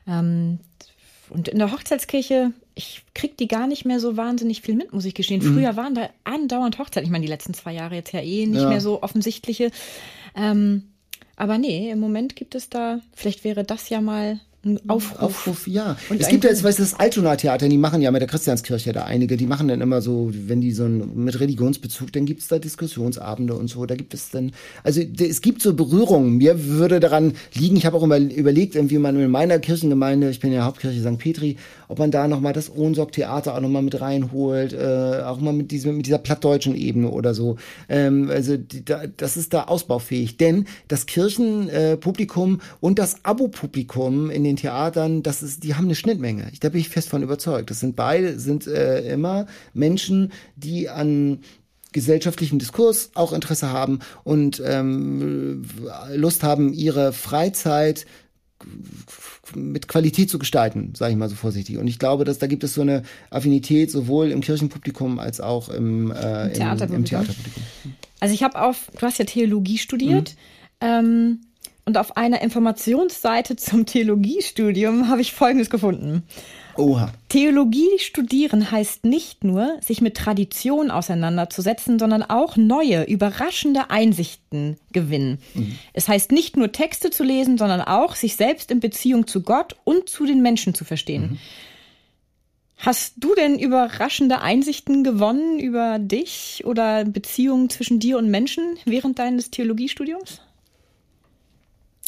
Ähm, 0.06 0.58
und 1.28 1.48
in 1.48 1.58
der 1.58 1.72
Hochzeitskirche, 1.72 2.52
ich 2.76 3.02
krieg 3.14 3.36
die 3.36 3.48
gar 3.48 3.66
nicht 3.66 3.84
mehr 3.84 3.98
so 3.98 4.16
wahnsinnig 4.16 4.60
viel 4.62 4.76
mit, 4.76 4.92
muss 4.92 5.04
ich 5.04 5.14
gestehen. 5.14 5.42
Früher 5.42 5.74
waren 5.76 5.94
da 5.94 6.08
andauernd 6.24 6.78
Hochzeiten. 6.78 7.04
Ich 7.04 7.10
meine, 7.10 7.24
die 7.24 7.30
letzten 7.30 7.52
zwei 7.54 7.72
Jahre 7.72 7.96
jetzt 7.96 8.12
ja 8.12 8.20
eh 8.20 8.46
nicht 8.46 8.62
Ja. 8.62 8.68
mehr 8.68 8.80
so 8.80 9.02
offensichtliche. 9.02 9.70
Ähm, 10.36 10.84
aber 11.34 11.58
nee, 11.58 11.90
im 11.90 11.98
Moment 11.98 12.36
gibt 12.36 12.54
es 12.54 12.68
da, 12.68 13.00
vielleicht 13.14 13.42
wäre 13.44 13.64
das 13.64 13.88
ja 13.88 14.00
mal 14.00 14.40
ein 14.66 14.80
Aufruf. 14.88 15.22
Aufruf, 15.22 15.66
ja. 15.66 15.96
Und 16.08 16.20
es 16.20 16.28
gibt 16.28 16.44
ja 16.44 16.50
jetzt, 16.50 16.64
weißt 16.64 16.78
du, 16.78 16.82
das 16.82 16.94
Altona 16.94 17.36
Theater, 17.36 17.68
die 17.68 17.78
machen 17.78 18.02
ja 18.02 18.10
mit 18.10 18.20
der 18.20 18.28
Christianskirche 18.28 18.92
da 18.92 19.04
einige, 19.04 19.36
die 19.36 19.46
machen 19.46 19.68
dann 19.68 19.80
immer 19.80 20.02
so, 20.02 20.30
wenn 20.32 20.60
die 20.60 20.72
so 20.72 20.84
ein, 20.84 21.24
mit 21.24 21.38
Religionsbezug, 21.38 22.12
dann 22.12 22.26
gibt's 22.26 22.48
da 22.48 22.58
Diskussionsabende 22.58 23.54
und 23.54 23.68
so, 23.68 23.86
da 23.86 23.94
gibt 23.94 24.14
es 24.14 24.30
dann, 24.30 24.52
also 24.82 25.00
es 25.00 25.40
gibt 25.40 25.62
so 25.62 25.74
Berührungen. 25.74 26.36
Mir 26.36 26.66
würde 26.66 27.00
daran 27.00 27.34
liegen, 27.54 27.76
ich 27.76 27.86
habe 27.86 27.96
auch 27.96 28.02
immer 28.02 28.18
überlegt, 28.18 28.74
irgendwie 28.74 28.98
man 28.98 29.18
in 29.18 29.30
meiner 29.30 29.58
Kirchengemeinde, 29.58 30.30
ich 30.30 30.40
bin 30.40 30.52
ja 30.52 30.64
Hauptkirche 30.64 31.00
St. 31.00 31.18
Petri, 31.18 31.56
ob 31.88 32.00
man 32.00 32.10
da 32.10 32.26
nochmal 32.26 32.52
das 32.52 32.74
Ohnsorg-Theater 32.74 33.54
auch 33.54 33.60
nochmal 33.60 33.82
mit 33.82 34.00
reinholt, 34.00 34.72
äh, 34.72 35.22
auch 35.24 35.38
mal 35.38 35.52
mit, 35.52 35.70
diesem, 35.70 35.98
mit 35.98 36.06
dieser 36.06 36.18
plattdeutschen 36.18 36.74
Ebene 36.74 37.10
oder 37.10 37.34
so. 37.34 37.56
Ähm, 37.88 38.30
also 38.30 38.56
die, 38.56 38.84
da, 38.84 39.06
das 39.06 39.36
ist 39.36 39.54
da 39.54 39.64
ausbaufähig, 39.64 40.36
denn 40.38 40.66
das 40.88 41.06
Kirchenpublikum 41.06 42.56
äh, 42.56 42.76
und 42.80 42.98
das 42.98 43.24
Abo-Publikum 43.24 44.30
in 44.30 44.42
den 44.42 44.56
den 44.56 44.62
Theatern, 44.62 45.22
das 45.22 45.42
ist, 45.42 45.62
die 45.62 45.74
haben 45.74 45.84
eine 45.84 45.94
Schnittmenge. 45.94 46.48
Ich, 46.52 46.60
da 46.60 46.70
bin 46.70 46.80
ich 46.80 46.88
fest 46.88 47.08
von 47.08 47.22
überzeugt. 47.22 47.70
Das 47.70 47.80
sind 47.80 47.96
beide, 47.96 48.38
sind 48.38 48.66
äh, 48.66 49.00
immer 49.12 49.46
Menschen, 49.74 50.32
die 50.56 50.88
an 50.88 51.40
gesellschaftlichen 51.92 52.58
Diskurs 52.58 53.10
auch 53.14 53.32
Interesse 53.32 53.70
haben 53.70 54.00
und 54.24 54.62
ähm, 54.64 55.64
Lust 56.14 56.42
haben, 56.42 56.72
ihre 56.72 57.12
Freizeit 57.12 58.06
mit 59.54 59.88
Qualität 59.88 60.28
zu 60.28 60.38
gestalten, 60.38 60.92
sage 60.96 61.12
ich 61.12 61.18
mal 61.18 61.28
so 61.28 61.36
vorsichtig. 61.36 61.78
Und 61.78 61.86
ich 61.86 61.98
glaube, 61.98 62.24
dass 62.24 62.38
da 62.38 62.46
gibt 62.46 62.64
es 62.64 62.74
so 62.74 62.82
eine 62.82 63.02
Affinität 63.30 63.90
sowohl 63.90 64.30
im 64.30 64.40
Kirchenpublikum 64.40 65.18
als 65.18 65.40
auch 65.40 65.68
im, 65.68 66.10
äh, 66.10 66.48
im, 66.48 66.52
Theaterpublikum. 66.54 66.96
Im 66.96 67.04
Theaterpublikum. 67.04 67.62
Also 68.20 68.34
ich 68.34 68.42
habe 68.42 68.60
auf, 68.60 68.90
du 68.98 69.06
hast 69.06 69.18
ja 69.18 69.24
Theologie 69.24 69.78
studiert. 69.78 70.34
Mhm. 70.82 70.88
Ähm, 70.88 71.40
und 71.84 71.98
auf 71.98 72.16
einer 72.16 72.42
Informationsseite 72.42 73.54
zum 73.54 73.86
Theologiestudium 73.86 75.08
habe 75.08 75.20
ich 75.20 75.32
Folgendes 75.32 75.70
gefunden. 75.70 76.24
Oha. 76.78 77.12
Theologie 77.28 77.98
studieren 77.98 78.70
heißt 78.70 79.04
nicht 79.04 79.44
nur, 79.44 79.76
sich 79.80 80.00
mit 80.00 80.16
Tradition 80.16 80.90
auseinanderzusetzen, 80.90 81.98
sondern 81.98 82.22
auch 82.22 82.56
neue, 82.56 83.04
überraschende 83.04 83.90
Einsichten 83.90 84.76
gewinnen. 84.92 85.38
Mhm. 85.54 85.78
Es 85.92 86.08
heißt 86.08 86.32
nicht 86.32 86.56
nur 86.56 86.72
Texte 86.72 87.10
zu 87.10 87.24
lesen, 87.24 87.58
sondern 87.58 87.80
auch 87.80 88.14
sich 88.14 88.36
selbst 88.36 88.70
in 88.70 88.80
Beziehung 88.80 89.26
zu 89.26 89.42
Gott 89.42 89.76
und 89.84 90.08
zu 90.08 90.26
den 90.26 90.42
Menschen 90.42 90.74
zu 90.74 90.84
verstehen. 90.84 91.22
Mhm. 91.22 91.38
Hast 92.78 93.14
du 93.16 93.34
denn 93.34 93.58
überraschende 93.58 94.42
Einsichten 94.42 95.02
gewonnen 95.02 95.58
über 95.58 95.98
dich 95.98 96.62
oder 96.66 97.04
Beziehungen 97.04 97.70
zwischen 97.70 98.00
dir 98.00 98.18
und 98.18 98.30
Menschen 98.30 98.76
während 98.84 99.18
deines 99.18 99.50
Theologiestudiums? 99.50 100.42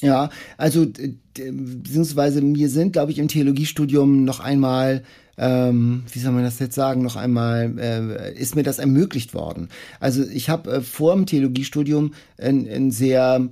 Ja, 0.00 0.30
also 0.56 0.86
beziehungsweise 1.34 2.40
mir 2.40 2.68
sind, 2.68 2.92
glaube 2.92 3.10
ich, 3.10 3.18
im 3.18 3.28
Theologiestudium 3.28 4.24
noch 4.24 4.38
einmal, 4.38 5.02
ähm, 5.36 6.04
wie 6.12 6.20
soll 6.20 6.32
man 6.32 6.44
das 6.44 6.60
jetzt 6.60 6.76
sagen, 6.76 7.02
noch 7.02 7.16
einmal 7.16 7.74
äh, 7.78 8.34
ist 8.34 8.54
mir 8.54 8.62
das 8.62 8.78
ermöglicht 8.78 9.34
worden. 9.34 9.68
Also 9.98 10.22
ich 10.22 10.48
habe 10.50 10.70
äh, 10.70 10.80
vor 10.82 11.14
dem 11.14 11.26
Theologiestudium 11.26 12.12
einen 12.38 12.92
sehr 12.92 13.48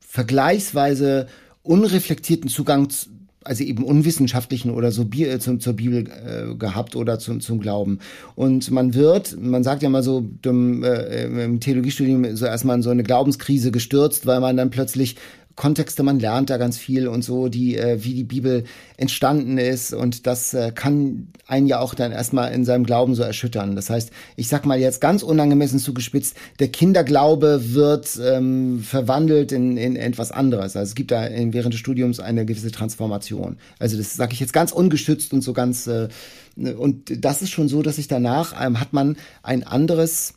vergleichsweise 0.00 1.26
unreflektierten 1.62 2.48
Zugang 2.48 2.90
zu, 2.90 3.10
also 3.46 3.64
eben 3.64 3.84
unwissenschaftlichen 3.84 4.70
oder 4.70 4.90
so 4.90 5.04
Bi 5.04 5.24
äh, 5.24 5.38
zum, 5.38 5.60
zur 5.60 5.74
Bibel 5.74 6.04
äh, 6.08 6.54
gehabt 6.56 6.96
oder 6.96 7.18
zum, 7.18 7.40
zum 7.40 7.60
Glauben. 7.60 8.00
Und 8.34 8.70
man 8.70 8.94
wird, 8.94 9.40
man 9.40 9.62
sagt 9.62 9.82
ja 9.82 9.88
mal 9.88 10.02
so 10.02 10.20
dem, 10.20 10.82
äh, 10.82 11.44
im 11.44 11.60
Theologiestudium 11.60 12.36
so 12.36 12.46
erstmal 12.46 12.76
in 12.76 12.82
so 12.82 12.90
eine 12.90 13.02
Glaubenskrise 13.02 13.70
gestürzt, 13.70 14.26
weil 14.26 14.40
man 14.40 14.56
dann 14.56 14.70
plötzlich 14.70 15.16
Kontexte, 15.56 16.02
man 16.02 16.20
lernt 16.20 16.50
da 16.50 16.58
ganz 16.58 16.76
viel 16.76 17.08
und 17.08 17.22
so, 17.22 17.48
die, 17.48 17.76
äh, 17.76 18.04
wie 18.04 18.12
die 18.12 18.24
Bibel 18.24 18.64
entstanden 18.98 19.56
ist 19.56 19.94
und 19.94 20.26
das 20.26 20.52
äh, 20.52 20.70
kann 20.70 21.28
einen 21.46 21.66
ja 21.66 21.80
auch 21.80 21.94
dann 21.94 22.12
erstmal 22.12 22.52
in 22.52 22.66
seinem 22.66 22.84
Glauben 22.84 23.14
so 23.14 23.22
erschüttern. 23.22 23.74
Das 23.74 23.88
heißt, 23.88 24.10
ich 24.36 24.48
sag 24.48 24.66
mal 24.66 24.78
jetzt 24.78 25.00
ganz 25.00 25.22
unangemessen 25.22 25.78
zugespitzt, 25.78 26.36
der 26.58 26.68
Kinderglaube 26.68 27.72
wird 27.74 28.20
ähm, 28.22 28.80
verwandelt 28.82 29.50
in, 29.50 29.78
in 29.78 29.96
etwas 29.96 30.30
anderes. 30.30 30.76
Also 30.76 30.90
es 30.90 30.94
gibt 30.94 31.10
da 31.10 31.26
während 31.30 31.72
des 31.72 31.80
Studiums 31.80 32.20
eine 32.20 32.44
gewisse 32.44 32.70
Transformation. 32.70 33.56
Also 33.78 33.96
das 33.96 34.14
sage 34.14 34.34
ich 34.34 34.40
jetzt 34.40 34.52
ganz 34.52 34.72
ungeschützt 34.72 35.32
und 35.32 35.40
so 35.40 35.54
ganz 35.54 35.86
äh, 35.86 36.08
und 36.56 37.24
das 37.24 37.42
ist 37.42 37.50
schon 37.50 37.68
so, 37.68 37.82
dass 37.82 37.96
sich 37.96 38.08
danach 38.08 38.54
ähm, 38.62 38.80
hat 38.80 38.92
man 38.92 39.16
ein 39.42 39.62
anderes 39.62 40.34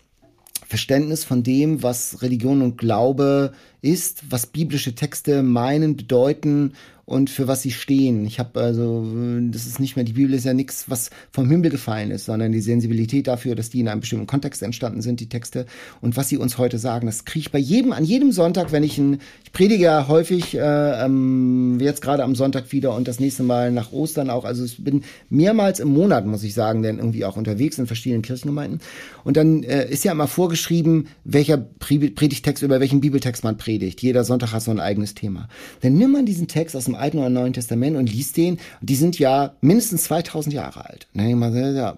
Verständnis 0.69 1.23
von 1.23 1.41
dem, 1.41 1.81
was 1.81 2.21
Religion 2.21 2.61
und 2.61 2.77
Glaube 2.77 3.53
ist, 3.81 4.23
was 4.29 4.47
biblische 4.47 4.95
Texte 4.95 5.43
meinen, 5.43 5.95
bedeuten 5.95 6.73
und 7.09 7.31
für 7.31 7.47
was 7.47 7.63
sie 7.63 7.71
stehen. 7.71 8.23
Ich 8.27 8.37
habe 8.37 8.59
also, 8.61 9.03
das 9.49 9.65
ist 9.65 9.79
nicht 9.79 9.95
mehr, 9.95 10.05
die 10.05 10.13
Bibel 10.13 10.35
ist 10.35 10.45
ja 10.45 10.53
nichts, 10.53 10.91
was 10.91 11.09
vom 11.31 11.49
Himmel 11.49 11.71
gefallen 11.71 12.11
ist, 12.11 12.25
sondern 12.25 12.51
die 12.51 12.61
Sensibilität 12.61 13.25
dafür, 13.25 13.55
dass 13.55 13.71
die 13.71 13.79
in 13.79 13.87
einem 13.87 14.01
bestimmten 14.01 14.27
Kontext 14.27 14.61
entstanden 14.61 15.01
sind, 15.01 15.19
die 15.19 15.27
Texte 15.27 15.65
und 16.01 16.17
was 16.17 16.29
sie 16.29 16.37
uns 16.37 16.59
heute 16.59 16.77
sagen. 16.77 17.07
Das 17.07 17.25
kriege 17.25 17.39
ich 17.39 17.51
bei 17.51 17.57
jedem, 17.57 17.93
an 17.93 18.05
jedem 18.05 18.31
Sonntag, 18.31 18.71
wenn 18.71 18.83
ich 18.83 18.99
ein, 18.99 19.21
ich 19.43 19.51
predige 19.53 19.85
ja 19.85 20.07
häufig, 20.07 20.55
äh, 20.55 20.59
ähm, 21.03 21.79
jetzt 21.81 22.03
gerade 22.03 22.23
am 22.23 22.35
Sonntag 22.35 22.71
wieder 22.71 22.95
und 22.95 23.07
das 23.07 23.19
nächste 23.19 23.41
Mal 23.41 23.71
nach 23.71 23.91
Ostern 23.91 24.29
auch. 24.29 24.45
Also 24.45 24.63
ich 24.63 24.83
bin 24.83 25.01
mehrmals 25.31 25.79
im 25.79 25.91
Monat, 25.91 26.27
muss 26.27 26.43
ich 26.43 26.53
sagen, 26.53 26.83
denn 26.83 26.99
irgendwie 26.99 27.25
auch 27.25 27.37
unterwegs 27.37 27.79
in 27.79 27.87
verschiedenen 27.87 28.21
Kirchengemeinden. 28.21 28.81
Und 29.23 29.35
dann 29.35 29.63
äh, 29.63 29.89
ist 29.89 30.03
ja 30.03 30.11
immer 30.11 30.27
vorgeschrieben, 30.27 31.07
welcher 31.23 31.57
Predigtext 31.57 32.61
über 32.61 32.79
welchen 32.79 33.01
Bibeltext 33.01 33.43
man 33.43 33.57
predigt. 33.57 33.68
Jeder 33.77 34.23
Sonntag 34.23 34.51
hat 34.51 34.63
so 34.63 34.71
ein 34.71 34.79
eigenes 34.79 35.13
Thema. 35.13 35.47
Dann 35.81 35.93
nimm 35.93 36.11
man 36.11 36.25
diesen 36.25 36.47
Text 36.47 36.75
aus 36.75 36.85
dem 36.85 36.95
Alten 36.95 37.19
oder 37.19 37.29
Neuen 37.29 37.53
Testament 37.53 37.97
und 37.97 38.11
liest 38.11 38.37
den. 38.37 38.59
die 38.81 38.95
sind 38.95 39.19
ja 39.19 39.53
mindestens 39.61 40.03
2000 40.05 40.53
Jahre 40.53 40.85
alt. 40.85 41.07
Und 41.13 41.19
dann 41.19 41.27
denke 41.27 41.45
ich 41.45 41.53
mal, 41.53 41.75
ja, 41.75 41.97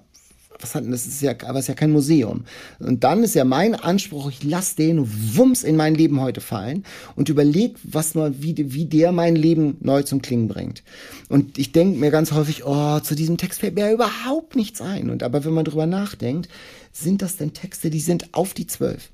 was 0.61 0.75
hat 0.75 0.83
denn, 0.83 0.91
das 0.91 1.05
ist 1.05 1.21
ja, 1.21 1.31
aber 1.31 1.59
es 1.59 1.65
ist 1.65 1.69
ja 1.69 1.73
kein 1.73 1.91
Museum. 1.91 2.45
Und 2.79 3.03
dann 3.03 3.23
ist 3.23 3.35
ja 3.35 3.45
mein 3.45 3.75
Anspruch, 3.75 4.29
ich 4.29 4.43
lasse 4.43 4.75
den 4.75 5.07
Wumms 5.35 5.63
in 5.63 5.75
mein 5.75 5.95
Leben 5.95 6.21
heute 6.21 6.41
fallen 6.41 6.83
und 7.15 7.29
überleg, 7.29 7.77
was 7.83 8.15
mal, 8.15 8.33
wie, 8.41 8.73
wie 8.73 8.85
der 8.85 9.11
mein 9.11 9.35
Leben 9.35 9.77
neu 9.81 10.03
zum 10.03 10.21
Klingen 10.21 10.47
bringt. 10.47 10.83
Und 11.29 11.57
ich 11.57 11.71
denke 11.71 11.99
mir 11.99 12.11
ganz 12.11 12.31
häufig, 12.31 12.65
oh, 12.65 12.99
zu 12.99 13.15
diesem 13.15 13.37
Text 13.37 13.59
fällt 13.59 13.75
mir 13.75 13.87
ja 13.87 13.93
überhaupt 13.93 14.55
nichts 14.55 14.81
ein. 14.81 15.09
Und 15.09 15.23
aber 15.23 15.43
wenn 15.45 15.53
man 15.53 15.65
drüber 15.65 15.85
nachdenkt, 15.85 16.49
sind 16.91 17.21
das 17.21 17.37
denn 17.37 17.53
Texte, 17.53 17.89
die 17.89 17.99
sind 17.99 18.33
auf 18.33 18.53
die 18.53 18.67
zwölf. 18.67 19.09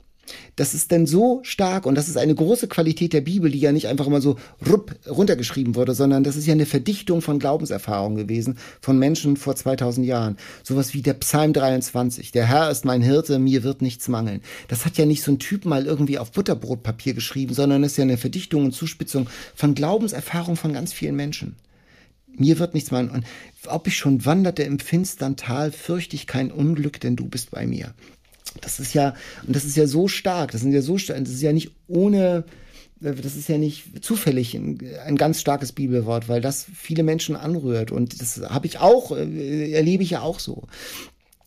Das 0.56 0.74
ist 0.74 0.92
denn 0.92 1.06
so 1.06 1.40
stark 1.44 1.86
und 1.86 1.96
das 1.96 2.10
ist 2.10 2.18
eine 2.18 2.36
große 2.36 2.68
Qualität 2.68 3.14
der 3.14 3.22
Bibel, 3.22 3.52
die 3.52 3.60
ja 3.60 3.72
nicht 3.72 3.88
einfach 3.88 4.08
immer 4.08 4.22
so 4.22 4.38
rupp 4.70 4.96
runtergeschrieben 5.08 5.76
wurde, 5.76 5.94
sondern 5.94 6.24
das 6.24 6.36
ist 6.36 6.48
ja 6.48 6.54
eine 6.54 6.66
Verdichtung 6.66 7.22
von 7.22 7.40
Glaubenserfahrungen 7.40 8.18
gewesen 8.18 8.58
von 8.82 9.00
Menschen 9.00 9.38
vor 9.38 9.56
2000 9.56 10.06
Jahren. 10.06 10.38
Sowas 10.64 10.94
wie 10.94 11.02
der 11.02 11.14
Psalm 11.16 11.54
23. 11.54 12.32
Der 12.32 12.46
Herr 12.46 12.72
ist 12.72 12.86
mein 12.86 13.02
Hirte, 13.02 13.40
mir 13.40 13.64
wird 13.64 13.82
nichts 13.82 14.08
mangeln. 14.08 14.42
Das 14.68 14.86
hat 14.86 14.98
ja 14.98 15.06
nicht 15.06 15.24
so 15.24 15.32
ein 15.32 15.40
Typ 15.40 15.66
mal 15.66 15.86
irgendwie 15.86 16.20
auf 16.20 16.32
Butterbrotpapier 16.32 17.14
geschrieben, 17.14 17.54
sondern 17.54 17.84
ist 17.84 17.98
ja 17.98 18.04
eine 18.04 18.18
Verdichtung 18.18 18.66
und 18.66 18.74
Zuspitzung 18.74 19.28
von 19.56 19.76
Glaubenserfahrungen 19.76 20.58
von 20.58 20.74
ganz 20.74 20.94
vielen 20.94 21.16
Menschen. 21.16 21.56
Mir 22.38 22.60
wird 22.60 22.76
nichts 22.76 22.92
mangeln. 22.92 23.16
Und 23.16 23.26
ob 23.68 23.88
ich 23.88 23.98
schon 23.98 24.26
wanderte 24.26 24.64
im 24.64 24.80
finstern 24.80 25.38
Tal, 25.38 25.72
fürchte 25.72 26.16
ich 26.16 26.28
kein 26.28 26.52
Unglück, 26.52 27.00
denn 27.00 27.16
du 27.16 27.28
bist 27.28 27.52
bei 27.52 27.66
mir. 27.66 27.94
Das 28.62 28.80
ist 28.80 28.94
ja, 28.94 29.14
und 29.46 29.56
das 29.56 29.66
ist 29.66 29.78
ja 29.78 29.88
so 29.88 30.08
stark, 30.08 30.52
das 30.52 30.62
sind 30.62 30.72
ja 30.72 30.82
so 30.82 30.98
stark, 30.98 31.20
das 31.20 31.34
ist 31.34 31.42
ja 31.42 31.54
nicht 31.54 31.72
ohne, 31.88 32.46
das 33.00 33.36
ist 33.36 33.50
ja 33.50 33.58
nicht 33.58 34.04
zufällig 34.04 34.56
ein, 34.56 34.80
ein, 35.06 35.16
ganz 35.16 35.40
starkes 35.40 35.72
Bibelwort, 35.72 36.30
weil 36.30 36.42
das 36.42 36.66
viele 36.74 37.04
Menschen 37.04 37.36
anrührt. 37.36 37.92
Und 37.92 38.22
das 38.22 38.42
habe 38.42 38.68
ich 38.68 38.80
auch, 38.80 39.16
äh, 39.16 39.72
erlebe 39.72 40.04
ich 40.04 40.12
ja 40.12 40.22
auch 40.22 40.40
so. 40.40 40.64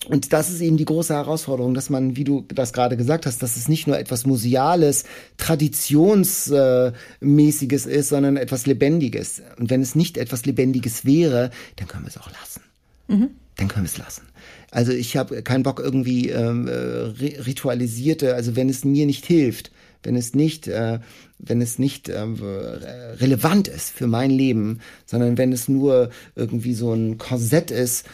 Und 0.07 0.33
das 0.33 0.49
ist 0.49 0.63
eben 0.63 0.79
die 0.79 0.87
große 0.87 1.13
Herausforderung, 1.13 1.75
dass 1.75 1.91
man, 1.91 2.17
wie 2.17 2.25
du 2.25 2.47
das 2.49 2.73
gerade 2.73 2.97
gesagt 2.97 3.27
hast, 3.27 3.43
dass 3.43 3.57
es 3.57 3.69
nicht 3.69 3.87
nur 3.87 3.99
etwas 3.99 4.25
Museales, 4.25 5.05
Traditionsmäßiges 5.37 7.85
ist, 7.85 8.09
sondern 8.09 8.39
etwas 8.39 8.65
Lebendiges. 8.65 9.43
Und 9.59 9.69
wenn 9.69 9.83
es 9.83 9.95
nicht 9.95 10.17
etwas 10.17 10.47
Lebendiges 10.47 11.05
wäre, 11.05 11.51
dann 11.77 11.87
können 11.87 12.05
wir 12.05 12.09
es 12.09 12.17
auch 12.17 12.31
lassen. 12.31 12.63
Mhm. 13.09 13.29
Dann 13.57 13.69
können 13.69 13.85
wir 13.85 13.91
es 13.91 13.99
lassen. 13.99 14.23
Also 14.71 14.93
ich 14.93 15.17
habe 15.17 15.43
keinen 15.43 15.63
Bock 15.63 15.81
irgendwie 15.81 16.29
ähm, 16.29 16.69
äh, 16.69 16.73
ritualisierte, 16.73 18.35
also 18.35 18.55
wenn 18.55 18.69
es 18.69 18.85
mir 18.85 19.07
nicht 19.07 19.27
hilft, 19.27 19.73
wenn 20.03 20.17
es 20.17 20.35
nicht, 20.35 20.69
äh, 20.69 21.01
wenn 21.39 21.61
es 21.61 21.79
nicht 21.79 22.09
äh, 22.09 22.21
relevant 22.21 23.69
ist 23.69 23.91
für 23.91 24.07
mein 24.07 24.31
Leben, 24.31 24.81
sondern 25.07 25.39
wenn 25.39 25.53
es 25.53 25.69
nur 25.69 26.11
irgendwie 26.37 26.75
so 26.75 26.93
ein 26.93 27.19
Korsett 27.19 27.71
ist, 27.71 28.07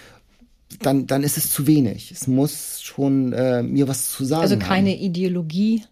dann, 0.80 1.06
dann 1.06 1.22
ist 1.22 1.36
es 1.36 1.50
zu 1.50 1.66
wenig. 1.66 2.10
Es 2.10 2.26
muss 2.26 2.80
schon 2.82 3.32
äh, 3.32 3.62
mir 3.62 3.86
was 3.86 4.10
zu 4.10 4.24
sagen. 4.24 4.42
Also 4.42 4.58
keine 4.58 4.90
haben. 4.90 5.00
Ideologie 5.00 5.82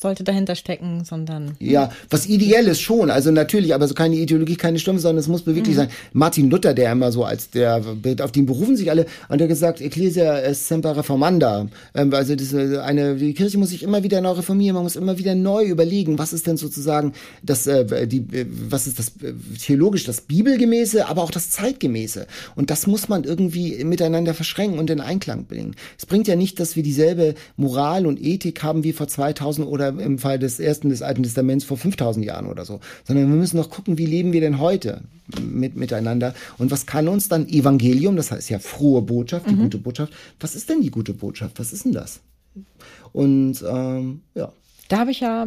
sollte 0.00 0.24
dahinter 0.24 0.54
stecken, 0.54 1.04
sondern. 1.04 1.56
Ja, 1.58 1.90
was 2.10 2.26
ideelles 2.26 2.80
schon, 2.80 3.10
also 3.10 3.30
natürlich, 3.30 3.74
aber 3.74 3.88
so 3.88 3.94
keine 3.94 4.16
Ideologie, 4.16 4.56
keine 4.56 4.78
Stimme, 4.78 4.98
sondern 4.98 5.18
es 5.18 5.28
muss 5.28 5.42
beweglich 5.42 5.74
mhm. 5.74 5.80
sein. 5.80 5.88
Martin 6.12 6.50
Luther, 6.50 6.74
der 6.74 6.92
immer 6.92 7.12
so 7.12 7.24
als 7.24 7.50
der, 7.50 7.82
auf 8.20 8.32
den 8.32 8.46
berufen 8.46 8.76
sich 8.76 8.90
alle, 8.90 9.06
und 9.28 9.40
der 9.40 9.48
gesagt, 9.48 9.80
Ecclesia 9.80 10.38
est 10.38 10.68
semper 10.68 10.96
reformanda. 10.96 11.68
Ähm, 11.94 12.12
also 12.14 12.34
das, 12.34 12.54
eine, 12.54 13.16
die 13.16 13.34
Kirche 13.34 13.58
muss 13.58 13.70
sich 13.70 13.82
immer 13.82 14.02
wieder 14.02 14.20
neu 14.20 14.32
reformieren, 14.32 14.74
man 14.74 14.84
muss 14.84 14.96
immer 14.96 15.18
wieder 15.18 15.34
neu 15.34 15.64
überlegen, 15.64 16.18
was 16.18 16.32
ist 16.32 16.46
denn 16.46 16.56
sozusagen 16.56 17.12
das, 17.42 17.66
äh, 17.66 18.06
die, 18.06 18.24
was 18.68 18.86
ist 18.86 18.98
das 18.98 19.08
äh, 19.22 19.34
theologisch 19.60 20.04
das 20.04 20.20
Bibelgemäße, 20.22 21.08
aber 21.08 21.22
auch 21.22 21.30
das 21.30 21.50
Zeitgemäße. 21.50 22.26
Und 22.54 22.70
das 22.70 22.86
muss 22.86 23.08
man 23.08 23.24
irgendwie 23.24 23.84
miteinander 23.84 24.34
verschränken 24.34 24.78
und 24.78 24.90
in 24.90 25.00
Einklang 25.00 25.46
bringen. 25.46 25.74
Es 25.98 26.06
bringt 26.06 26.28
ja 26.28 26.36
nicht, 26.36 26.60
dass 26.60 26.76
wir 26.76 26.82
dieselbe 26.82 27.34
Moral 27.56 28.06
und 28.06 28.22
Ethik 28.22 28.62
haben 28.62 28.84
wie 28.84 28.92
vor 28.92 29.08
2000 29.08 29.66
oder 29.66 29.87
im 29.88 30.18
Fall 30.18 30.38
des 30.38 30.60
ersten 30.60 30.88
des 30.90 31.02
Alten 31.02 31.22
Testaments 31.22 31.64
vor 31.64 31.76
5000 31.76 32.24
Jahren 32.24 32.46
oder 32.46 32.64
so, 32.64 32.80
sondern 33.04 33.28
wir 33.30 33.36
müssen 33.36 33.56
noch 33.56 33.70
gucken, 33.70 33.98
wie 33.98 34.06
leben 34.06 34.32
wir 34.32 34.40
denn 34.40 34.58
heute 34.58 35.02
mit, 35.40 35.76
miteinander 35.76 36.34
und 36.58 36.70
was 36.70 36.86
kann 36.86 37.08
uns 37.08 37.28
dann 37.28 37.48
Evangelium, 37.48 38.16
das 38.16 38.30
heißt 38.30 38.50
ja 38.50 38.58
frohe 38.58 39.02
Botschaft, 39.02 39.48
die 39.48 39.54
mhm. 39.54 39.62
gute 39.62 39.78
Botschaft, 39.78 40.12
was 40.40 40.54
ist 40.54 40.68
denn 40.68 40.82
die 40.82 40.90
gute 40.90 41.14
Botschaft, 41.14 41.58
was 41.58 41.72
ist 41.72 41.84
denn 41.84 41.92
das? 41.92 42.20
Und 43.12 43.64
ähm, 43.68 44.22
ja. 44.34 44.52
Da 44.88 44.98
habe 44.98 45.10
ich 45.10 45.20
ja 45.20 45.46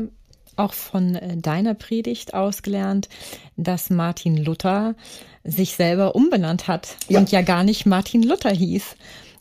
auch 0.55 0.73
von 0.73 1.15
äh, 1.15 1.37
deiner 1.37 1.73
Predigt 1.73 2.33
ausgelernt, 2.33 3.09
dass 3.57 3.89
Martin 3.89 4.37
Luther 4.37 4.95
sich 5.43 5.75
selber 5.75 6.15
umbenannt 6.15 6.67
hat 6.67 6.95
Ja. 7.07 7.19
und 7.19 7.31
ja 7.31 7.41
gar 7.41 7.63
nicht 7.63 7.85
Martin 7.85 8.23
Luther 8.23 8.51
hieß. 8.51 8.83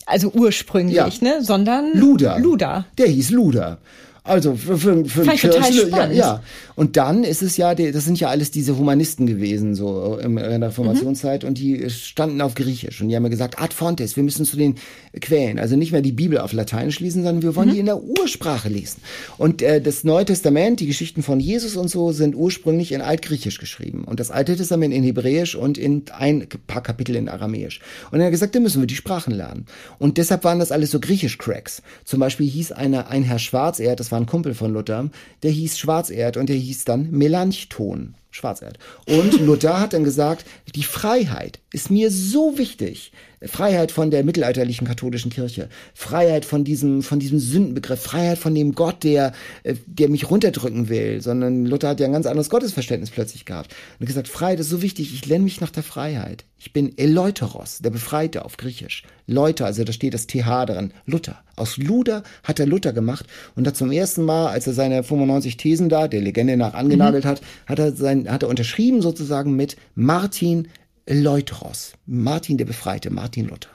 Also 0.05 0.31
ursprünglich, 0.31 0.95
Ja. 0.95 1.09
ne? 1.21 1.43
Sondern 1.43 1.91
Luder. 1.93 2.39
Luder. 2.39 2.85
Der 2.97 3.07
hieß 3.07 3.29
Luder. 3.31 3.77
Also 4.23 4.53
für, 4.55 4.77
für, 4.77 5.03
für 5.05 5.23
Fand 5.25 5.33
ich 5.33 5.41
total 5.41 5.61
Kirche- 5.61 5.81
ja, 5.81 5.87
spannend. 5.87 6.15
ja. 6.15 6.43
Und 6.75 6.95
dann 6.95 7.23
ist 7.23 7.41
es 7.41 7.57
ja, 7.57 7.73
das 7.73 8.05
sind 8.05 8.19
ja 8.19 8.29
alles 8.29 8.51
diese 8.51 8.77
Humanisten 8.77 9.25
gewesen, 9.25 9.73
so 9.73 10.19
im- 10.21 10.37
in 10.37 10.59
der 10.61 10.69
Reformationszeit, 10.69 11.43
und 11.43 11.57
die 11.57 11.89
standen 11.89 12.39
auf 12.41 12.53
Griechisch 12.53 13.01
und 13.01 13.09
die 13.09 13.15
haben 13.15 13.23
ja 13.23 13.29
gesagt, 13.29 13.59
ad 13.59 13.73
fontes, 13.73 14.15
wir 14.15 14.23
müssen 14.23 14.45
zu 14.45 14.57
den 14.57 14.75
Quellen, 15.19 15.57
also 15.57 15.75
nicht 15.75 15.91
mehr 15.91 16.01
die 16.03 16.11
Bibel 16.11 16.37
auf 16.37 16.53
Lateinisch 16.53 16.99
lesen, 16.99 17.23
sondern 17.23 17.41
wir 17.41 17.55
wollen 17.55 17.69
Mhm. 17.69 17.73
die 17.73 17.79
in 17.79 17.85
der 17.87 18.01
Ursprache 18.01 18.69
lesen. 18.69 19.01
Und 19.39 19.63
äh, 19.63 19.81
das 19.81 20.03
Neue 20.03 20.25
Testament, 20.25 20.79
die 20.79 20.87
Geschichten 20.87 21.23
von 21.23 21.39
Jesus 21.39 21.75
und 21.75 21.89
so, 21.89 22.11
sind 22.11 22.35
ursprünglich 22.35 22.91
in 22.91 23.01
Altgriechisch 23.01 23.57
geschrieben 23.57 24.03
und 24.05 24.19
das 24.19 24.29
Alte 24.29 24.55
Testament 24.55 24.93
in 24.93 25.03
Hebräisch 25.03 25.55
und 25.55 25.79
in 25.79 26.03
ein 26.17 26.47
paar 26.67 26.83
Kapitel 26.83 27.15
in 27.15 27.27
Aramäisch. 27.27 27.79
Und 28.11 28.19
er 28.19 28.25
hat 28.27 28.31
gesagt, 28.31 28.53
da 28.55 28.59
müssen 28.59 28.81
wir 28.83 28.87
die 28.87 28.95
Sprachen 28.95 29.33
lernen. 29.33 29.65
Und 29.97 30.17
deshalb 30.19 30.43
waren 30.43 30.59
das 30.59 30.71
alles 30.71 30.91
so 30.91 30.99
Griechisch-Cracks. 30.99 31.81
Zum 32.05 32.19
Beispiel 32.19 32.47
hieß 32.47 32.71
einer, 32.71 33.09
ein 33.09 33.23
Herr 33.23 33.39
Schwarzerd, 33.39 33.99
das 33.99 34.10
war 34.11 34.19
ein 34.19 34.25
Kumpel 34.25 34.53
von 34.53 34.73
Luther, 34.73 35.09
der 35.43 35.51
hieß 35.51 35.77
Schwarzerd 35.77 36.37
und 36.37 36.49
der 36.49 36.55
hieß 36.55 36.85
dann 36.85 37.11
Melanchthon. 37.11 38.15
Schwarzerd. 38.31 38.79
Und 39.07 39.41
Luther 39.41 39.79
hat 39.79 39.93
dann 39.93 40.05
gesagt, 40.05 40.45
die 40.73 40.83
Freiheit 40.83 41.59
ist 41.73 41.91
mir 41.91 42.09
so 42.09 42.57
wichtig. 42.57 43.11
Freiheit 43.45 43.91
von 43.91 44.11
der 44.11 44.23
mittelalterlichen 44.23 44.85
katholischen 44.85 45.31
Kirche, 45.31 45.69
Freiheit 45.93 46.45
von 46.45 46.63
diesem, 46.63 47.01
von 47.01 47.19
diesem 47.19 47.39
Sündenbegriff, 47.39 48.01
Freiheit 48.01 48.37
von 48.37 48.53
dem 48.53 48.75
Gott, 48.75 49.03
der, 49.03 49.33
äh, 49.63 49.75
der 49.85 50.09
mich 50.09 50.29
runterdrücken 50.29 50.89
will, 50.89 51.21
sondern 51.21 51.65
Luther 51.65 51.89
hat 51.89 51.99
ja 51.99 52.05
ein 52.05 52.13
ganz 52.13 52.25
anderes 52.25 52.49
Gottesverständnis 52.49 53.09
plötzlich 53.09 53.45
gehabt. 53.45 53.73
Und 53.99 54.01
hat 54.01 54.07
gesagt, 54.07 54.27
Freiheit 54.27 54.59
ist 54.59 54.69
so 54.69 54.81
wichtig, 54.81 55.13
ich 55.13 55.25
lerne 55.25 55.43
mich 55.43 55.61
nach 55.61 55.71
der 55.71 55.83
Freiheit. 55.83 56.45
Ich 56.59 56.73
bin 56.73 56.95
Eleuteros, 56.97 57.79
der 57.79 57.89
Befreite 57.89 58.45
auf 58.45 58.57
Griechisch. 58.57 59.03
Leute, 59.25 59.65
also 59.65 59.83
da 59.83 59.91
steht 59.91 60.13
das 60.13 60.27
TH 60.27 60.65
dran. 60.65 60.93
Luther. 61.05 61.39
Aus 61.55 61.77
Luder 61.77 62.23
hat 62.43 62.59
er 62.59 62.65
Luther 62.65 62.93
gemacht 62.93 63.25
und 63.55 63.67
hat 63.67 63.75
zum 63.75 63.91
ersten 63.91 64.23
Mal, 64.23 64.47
als 64.47 64.67
er 64.67 64.73
seine 64.73 65.03
95 65.03 65.57
Thesen 65.57 65.89
da, 65.89 66.07
der 66.07 66.21
Legende 66.21 66.57
nach 66.57 66.73
angenagelt 66.73 67.25
hat, 67.25 67.41
hat 67.65 67.79
er 67.79 67.93
sein, 67.93 68.29
hat 68.29 68.43
er 68.43 68.49
unterschrieben 68.49 69.01
sozusagen 69.01 69.55
mit 69.55 69.75
Martin 69.95 70.67
Eleuteros. 71.11 71.91
Martin 72.05 72.57
der 72.57 72.63
Befreite, 72.63 73.09
Martin 73.09 73.49
Luther. 73.49 73.69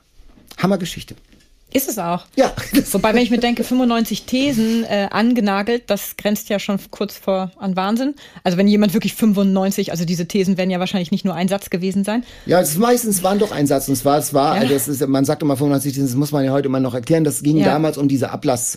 Hammergeschichte. 0.56 1.14
Ist 1.72 1.88
es 1.88 1.98
auch. 1.98 2.24
Ja. 2.36 2.54
Wobei, 2.92 3.12
wenn 3.12 3.22
ich 3.22 3.30
mir 3.30 3.38
denke, 3.38 3.64
95 3.64 4.24
Thesen 4.24 4.84
äh, 4.84 5.08
angenagelt, 5.10 5.82
das 5.88 6.16
grenzt 6.16 6.48
ja 6.48 6.58
schon 6.58 6.78
kurz 6.90 7.18
vor 7.18 7.50
an 7.58 7.74
Wahnsinn. 7.76 8.14
Also 8.44 8.56
wenn 8.56 8.68
jemand 8.68 8.94
wirklich 8.94 9.14
95, 9.14 9.90
also 9.90 10.04
diese 10.04 10.26
Thesen 10.26 10.56
werden 10.58 10.70
ja 10.70 10.78
wahrscheinlich 10.78 11.10
nicht 11.10 11.24
nur 11.24 11.34
ein 11.34 11.48
Satz 11.48 11.68
gewesen 11.68 12.04
sein. 12.04 12.24
Ja, 12.46 12.60
es 12.60 12.78
meistens 12.78 13.22
waren 13.24 13.38
doch 13.40 13.50
ein 13.50 13.66
Satz 13.66 13.88
und 13.88 13.96
zwar, 13.96 14.16
es 14.18 14.32
war, 14.32 14.62
Ja. 14.62 14.68
das 14.68 14.86
ist, 14.86 15.06
man 15.06 15.24
sagt 15.24 15.42
immer 15.42 15.56
95, 15.56 15.98
das 15.98 16.14
muss 16.14 16.30
man 16.32 16.44
ja 16.44 16.52
heute 16.52 16.66
immer 16.68 16.80
noch 16.80 16.94
erklären. 16.94 17.24
Das 17.24 17.42
ging 17.42 17.56
Ja. 17.58 17.66
damals 17.66 17.98
um 17.98 18.06
diese 18.08 18.30
Ablasspraxis, 18.30 18.76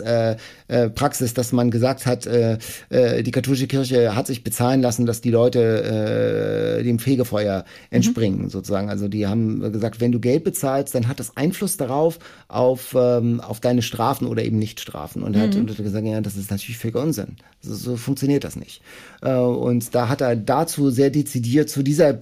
äh, 0.68 0.86
äh, 0.86 0.90
Praxis, 0.90 1.34
dass 1.36 1.52
man 1.52 1.70
gesagt 1.72 2.06
hat, 2.08 2.26
äh, 2.26 2.58
äh, 2.90 3.22
die 3.24 3.32
katholische 3.32 3.68
Kirche 3.68 4.16
hat 4.16 4.26
sich 4.28 4.44
bezahlen 4.44 4.82
lassen, 4.82 5.06
dass 5.06 5.22
die 5.22 5.32
Leute 5.32 6.78
äh, 6.80 6.84
dem 6.84 7.00
Fegefeuer 7.00 7.66
entspringen, 7.92 8.50
sozusagen. 8.50 8.90
Also 8.90 9.08
die 9.08 9.28
haben 9.28 9.72
gesagt, 9.72 10.02
wenn 10.02 10.12
du 10.12 10.20
Geld 10.20 10.44
bezahlst, 10.44 10.96
dann 10.96 11.08
hat 11.08 11.20
das 11.20 11.38
Einfluss 11.38 11.78
darauf 11.78 12.18
auf 12.48 12.79
ähm, 12.96 13.42
auf 13.42 13.60
deine 13.60 13.82
Strafen 13.82 14.28
oder 14.28 14.44
eben 14.44 14.60
Nichtstrafen. 14.60 15.24
Und 15.24 15.36
hat, 15.38 15.56
und 15.56 15.70
hat 15.70 15.78
gesagt, 15.78 16.06
ja, 16.06 16.22
das 16.22 16.36
ist 16.36 16.52
natürlich 16.52 16.78
völliger 16.78 17.02
Unsinn. 17.02 17.38
So, 17.62 17.74
so 17.76 17.98
funktioniert 17.98 18.44
das 18.44 18.56
nicht. 18.56 18.82
Äh, 19.22 19.34
und 19.34 19.94
da 19.96 20.10
hat 20.10 20.22
er 20.22 20.36
dazu 20.36 20.90
sehr 20.90 21.10
dezidiert 21.10 21.70
zu 21.70 21.84
dieser 21.84 22.14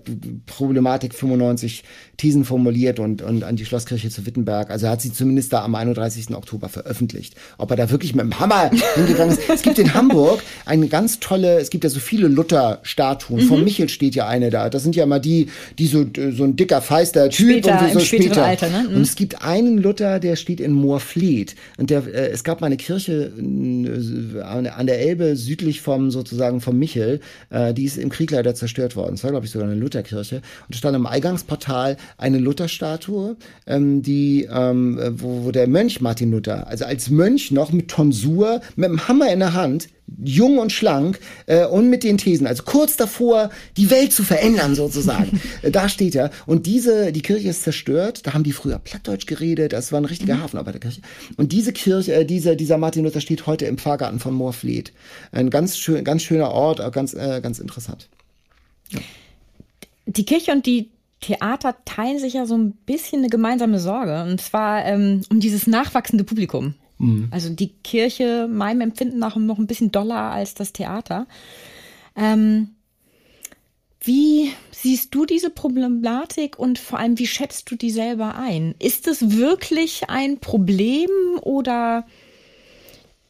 Problematik 0.46 1.14
95 1.14 1.84
Thesen 2.18 2.46
formuliert 2.46 3.00
und, 3.00 3.22
und 3.22 3.44
an 3.44 3.56
die 3.58 3.66
Schlosskirche 3.66 4.10
zu 4.10 4.26
Wittenberg. 4.26 4.72
Also 4.72 4.88
er 4.88 4.94
hat 4.94 5.02
sie 5.02 5.14
zumindest 5.14 5.54
da 5.54 5.64
am 5.64 5.76
31. 5.76 6.36
Oktober 6.36 6.68
veröffentlicht. 6.68 7.36
Ob 7.60 7.70
er 7.70 7.78
da 7.78 7.92
wirklich 7.92 8.16
mit 8.16 8.26
dem 8.26 8.40
Hammer 8.40 8.72
hingegangen 8.96 9.38
ist. 9.38 9.48
Es 9.48 9.62
gibt 9.62 9.78
in 9.78 9.94
Hamburg 9.94 10.42
eine 10.66 10.88
ganz 10.88 11.20
tolle, 11.20 11.60
es 11.60 11.70
gibt 11.70 11.84
ja 11.84 11.92
so 11.92 12.00
viele 12.00 12.28
Luther-Statuen. 12.28 13.42
Von 13.42 13.64
Michel 13.64 13.88
steht 13.88 14.16
ja 14.16 14.28
eine 14.28 14.50
da. 14.50 14.72
Das 14.72 14.82
sind 14.82 14.96
ja 14.96 15.06
mal 15.06 15.20
die, 15.20 15.50
die 15.78 15.86
so, 15.86 16.06
so 16.32 16.44
ein 16.44 16.56
dicker, 16.56 16.82
feister 16.82 17.30
Typ 17.30 17.64
Später, 17.64 17.82
und 17.82 17.94
so 17.94 18.00
im 18.00 18.06
späteren 18.06 18.34
später. 18.34 18.46
Alter, 18.46 18.70
ne? 18.70 18.88
Mhm. 18.90 18.96
Und 18.96 19.02
es 19.04 19.16
gibt 19.16 19.44
einen 19.44 19.78
Luther, 19.78 20.20
der 20.20 20.36
steht 20.36 20.60
in 20.60 20.72
Moorfleet. 20.72 21.56
Und 21.78 21.92
der, 21.92 22.00
äh, 22.08 22.30
es 22.30 22.44
gab 22.44 22.62
mal 22.62 22.68
eine 22.68 22.78
Kirche 22.78 23.32
äh, 23.38 24.40
an 24.42 24.88
der 24.88 25.00
Elbe 25.02 25.36
südlich 25.36 25.82
vom, 25.82 26.10
sozusagen 26.10 26.62
vom 26.62 26.80
Michel, 26.80 27.20
äh, 27.52 27.76
die 27.76 27.84
ist 27.84 27.98
im 27.98 28.10
Krieg 28.10 28.32
leider 28.32 28.56
zerstört 28.56 28.96
worden. 28.96 29.14
Es 29.14 29.24
war, 29.24 29.30
glaube 29.30 29.46
ich, 29.46 29.52
sogar 29.52 29.68
eine 29.68 29.78
Lutherkirche. 29.80 30.38
Und 30.38 30.44
da 30.70 30.78
stand 30.78 30.96
am 30.96 31.06
Eingangsportal 31.06 31.98
eine 32.18 32.38
Lutherstatue, 32.38 33.36
ähm, 33.66 34.02
die, 34.02 34.48
ähm, 34.52 35.00
äh, 35.00 35.22
wo, 35.22 35.46
wo 35.46 35.52
der 35.52 35.68
Mönch 35.68 36.02
Martin 36.02 36.32
Luther, 36.32 36.68
also 36.68 36.86
als 36.86 37.10
Mönch 37.10 37.52
noch 37.52 37.72
mit 37.72 37.90
Tonsur, 37.90 38.62
mit 38.76 38.86
einem 38.86 39.08
Hammer 39.08 39.32
in 39.32 39.40
der 39.40 39.54
Hand, 39.54 39.90
jung 40.24 40.58
und 40.58 40.72
schlank 40.72 41.20
äh, 41.48 41.66
und 41.66 41.90
mit 41.90 42.04
den 42.04 42.18
Thesen, 42.18 42.48
also 42.48 42.64
kurz 42.64 42.96
davor, 42.96 43.50
die 43.76 43.90
Welt 43.90 44.14
zu 44.14 44.24
verändern 44.24 44.76
sozusagen. 44.76 45.42
Äh, 45.62 45.72
da 45.72 45.90
steht 45.90 46.14
er. 46.14 46.30
Und 46.46 46.66
diese, 46.66 47.12
die 47.12 47.22
Kirche 47.22 47.50
ist 47.50 47.64
zerstört. 47.64 48.28
Da 48.28 48.34
haben 48.34 48.44
die 48.44 48.52
früher 48.52 48.78
Plattdeutsch 48.78 49.26
geredet. 49.26 49.74
Das 49.74 49.92
war 49.92 50.00
ein 50.00 50.06
richtiger 50.06 50.40
Hafenarbeiterkirche. 50.40 51.02
Und 51.36 51.52
diese 51.52 51.74
Kirche, 51.74 52.14
äh, 52.14 52.26
dieser, 52.26 52.56
dieser 52.56 52.78
Martin 52.78 53.04
Luther 53.04 53.22
steht 53.22 53.48
heute 53.48 53.66
im 53.66 53.78
Pfarrgarten 53.78 54.20
von 54.20 54.34
Moorfleet. 54.34 54.94
Ein 55.32 55.50
ganz 55.50 55.78
schön, 55.78 56.04
ganz 56.04 56.24
schöner 56.24 56.52
Ort, 56.52 56.82
auch 56.82 56.92
ganz, 56.92 57.14
äh, 57.14 57.40
ganz 57.42 57.60
interessant. 57.60 58.08
Die 60.06 60.26
Kirche 60.26 60.52
und 60.52 60.66
die 60.66 60.90
Theater 61.20 61.76
teilen 61.86 62.20
sich 62.20 62.34
ja 62.34 62.46
so 62.46 62.56
ein 62.56 62.72
bisschen 62.72 63.20
eine 63.20 63.30
gemeinsame 63.30 63.80
Sorge. 63.80 64.24
Und 64.24 64.40
zwar 64.42 64.86
ähm, 64.86 65.22
um 65.30 65.40
dieses 65.40 65.68
nachwachsende 65.68 66.24
Publikum. 66.24 66.76
Also 67.32 67.50
die 67.50 67.74
Kirche, 67.84 68.48
meinem 68.50 68.82
Empfinden 68.82 69.20
nach, 69.20 69.36
noch 69.36 69.60
ein 69.60 69.68
bisschen 69.68 69.92
doller 69.92 70.32
als 70.32 70.54
das 70.54 70.74
Theater. 70.74 71.28
Ähm, 72.16 72.70
wie 74.02 74.52
siehst 74.72 75.14
du 75.14 75.26
diese 75.26 75.50
Problematik 75.50 76.58
und 76.58 76.80
vor 76.80 77.00
allem, 77.00 77.20
wie 77.20 77.28
schätzt 77.28 77.70
du 77.70 77.76
die 77.76 77.92
selber 77.92 78.36
ein? 78.36 78.74
Ist 78.80 79.08
es 79.08 79.38
wirklich 79.38 80.10
ein 80.10 80.40
Problem 80.40 81.10
oder 81.42 82.06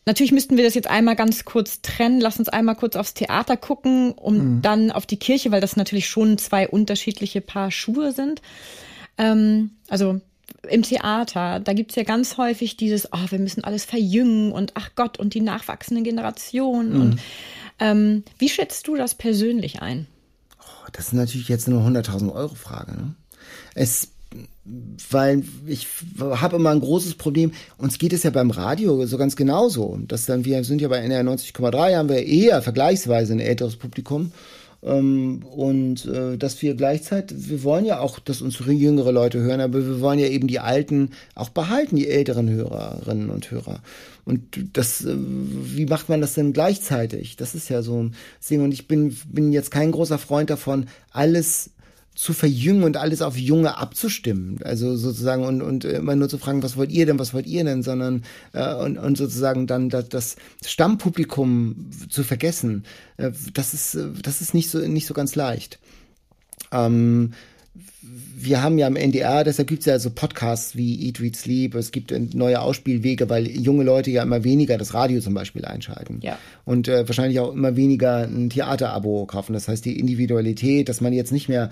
Natürlich 0.08 0.32
müssten 0.32 0.56
wir 0.56 0.64
das 0.64 0.74
jetzt 0.74 0.90
einmal 0.90 1.18
ganz 1.18 1.44
kurz 1.44 1.82
trennen. 1.82 2.22
Lass 2.22 2.40
uns 2.40 2.48
einmal 2.48 2.76
kurz 2.76 2.96
aufs 2.96 3.14
Theater 3.14 3.58
gucken 3.58 4.14
und 4.14 4.62
dann 4.62 4.90
auf 4.90 5.06
die 5.06 5.18
Kirche, 5.18 5.52
weil 5.52 5.60
das 5.60 5.76
natürlich 5.76 6.08
schon 6.08 6.38
zwei 6.38 6.70
unterschiedliche 6.70 7.42
Paar 7.42 7.72
Schuhe 7.72 8.14
sind. 8.14 8.42
Ähm, 9.18 9.72
also 9.90 10.22
im 10.70 10.84
Theater, 10.84 11.60
da 11.60 11.74
gibt's 11.74 11.96
ja 11.96 12.04
ganz 12.04 12.38
häufig 12.38 12.78
dieses, 12.78 13.12
oh, 13.12 13.26
wir 13.32 13.40
müssen 13.40 13.66
alles 13.66 13.84
verjüngen 13.84 14.54
und 14.54 14.72
ach 14.76 14.92
Gott 14.96 15.20
und 15.20 15.34
die 15.34 15.42
nachwachsenden 15.42 16.06
Generationen. 16.06 17.02
Und 17.02 17.20
ähm, 17.80 18.24
wie 18.38 18.48
schätzt 18.48 18.88
du 18.88 18.96
das 18.96 19.14
persönlich 19.14 19.82
ein? 19.82 20.08
Das 20.94 21.08
ist 21.08 21.14
natürlich 21.16 21.50
jetzt 21.50 21.68
eine 21.68 21.80
100.000 21.80 22.34
Euro 22.34 22.56
Frage. 22.56 22.94
Ne? 22.94 23.16
Es, 23.76 24.14
weil 25.10 25.44
ich 25.66 25.88
habe 26.20 26.58
immer 26.58 26.72
ein 26.72 26.80
großes 26.80 27.16
Problem. 27.16 27.52
Uns 27.78 27.98
geht 27.98 28.14
es 28.14 28.24
ja 28.24 28.30
beim 28.30 28.52
Radio 28.52 29.06
so 29.06 29.18
ganz 29.18 29.36
genauso. 29.36 29.98
Dass 30.08 30.26
dann 30.26 30.46
wir 30.46 30.64
sind 30.64 30.82
ja 30.82 30.88
bei 30.88 30.98
NR 30.98 31.24
90,3 31.24 31.96
haben 31.96 32.10
wir 32.10 32.26
eher 32.26 32.62
vergleichsweise 32.62 33.34
ein 33.34 33.40
älteres 33.40 33.78
Publikum. 33.78 34.32
Ähm, 34.84 35.44
und 35.44 36.06
äh, 36.06 36.38
dass 36.38 36.62
wir 36.62 36.76
gleichzeitig, 36.76 37.50
wir 37.50 37.64
wollen 37.64 37.86
ja 37.86 38.00
auch, 38.00 38.20
dass 38.20 38.42
uns 38.42 38.60
jüngere 38.60 39.12
Leute 39.12 39.40
hören, 39.40 39.60
aber 39.60 39.86
wir 39.86 40.02
wollen 40.02 40.20
ja 40.20 40.28
eben 40.28 40.48
die 40.48 40.60
Alten 40.60 41.12
auch 41.34 41.50
behalten, 41.50 41.96
die 41.96 42.08
älteren 42.08 42.50
Hörerinnen 42.50 43.30
und 43.30 43.50
Hörer. 43.50 43.82
Und 44.24 44.42
das, 44.74 45.04
äh, 45.04 45.16
wie 45.18 45.86
macht 45.86 46.10
man 46.10 46.22
das 46.22 46.36
denn 46.36 46.54
gleichzeitig? 46.54 47.38
Das 47.38 47.56
ist 47.56 47.70
ja 47.70 47.82
so 47.82 48.04
ein 48.04 48.16
Ding. 48.50 48.62
Und 48.62 48.72
ich 48.72 48.88
bin, 48.88 49.18
bin 49.32 49.52
jetzt 49.52 49.72
kein 49.72 49.92
großer 49.92 50.20
Freund 50.20 50.50
davon, 50.50 50.88
alles 51.12 51.72
zu 52.18 52.34
verjüngen 52.34 52.84
und 52.84 52.98
alles 52.98 53.22
auf 53.22 53.38
Junge 53.38 53.78
abzustimmen. 53.78 54.58
Also 54.64 54.98
sozusagen 54.98 55.44
und, 55.44 55.62
und 55.62 55.86
immer 55.86 56.16
nur 56.16 56.28
zu 56.28 56.40
fragen, 56.40 56.64
was 56.64 56.76
wollt 56.76 56.92
ihr 56.92 57.06
denn, 57.06 57.20
was 57.20 57.32
wollt 57.36 57.46
ihr 57.46 57.64
denn, 57.64 57.84
sondern 57.84 58.24
äh, 58.54 58.74
und, 58.74 58.98
und 58.98 59.20
sozusagen 59.20 59.68
dann 59.68 59.90
das, 59.90 60.10
das 60.10 60.36
Stammpublikum 60.66 61.92
zu 62.10 62.24
vergessen, 62.24 62.86
äh, 63.18 63.32
das 63.54 63.76
ist, 63.76 64.00
das 64.24 64.42
ist 64.42 64.56
nicht 64.56 64.72
so, 64.72 64.80
nicht 64.80 65.06
so 65.06 65.14
ganz 65.14 65.36
leicht. 65.36 65.78
Ähm, 66.72 67.34
wir 68.36 68.64
haben 68.64 68.80
ja 68.80 68.88
am 68.88 68.96
NDR, 68.96 69.44
deshalb 69.44 69.68
gibt's 69.68 69.86
ja 69.86 70.00
so 70.00 70.10
Podcasts 70.10 70.76
wie 70.76 71.08
Eat, 71.08 71.20
Read, 71.20 71.36
Sleep, 71.36 71.76
es 71.76 71.92
gibt 71.92 72.12
äh, 72.12 72.20
neue 72.34 72.62
Ausspielwege, 72.62 73.30
weil 73.30 73.48
junge 73.48 73.84
Leute 73.84 74.10
ja 74.10 74.24
immer 74.24 74.44
weniger 74.44 74.80
das 74.80 74.96
Radio 74.96 75.20
zum 75.22 75.36
Beispiel 75.36 75.66
einschalten. 75.66 76.22
Ja. 76.24 76.40
Und 76.66 76.88
äh, 76.88 77.08
wahrscheinlich 77.08 77.40
auch 77.40 77.54
immer 77.54 77.76
weniger 77.76 78.24
ein 78.24 78.50
Theaterabo 78.50 79.28
kaufen. 79.28 79.54
Das 79.54 79.68
heißt, 79.68 79.86
die 79.86 80.00
Individualität, 80.00 80.90
dass 80.90 81.00
man 81.00 81.14
jetzt 81.14 81.32
nicht 81.32 81.48
mehr 81.48 81.70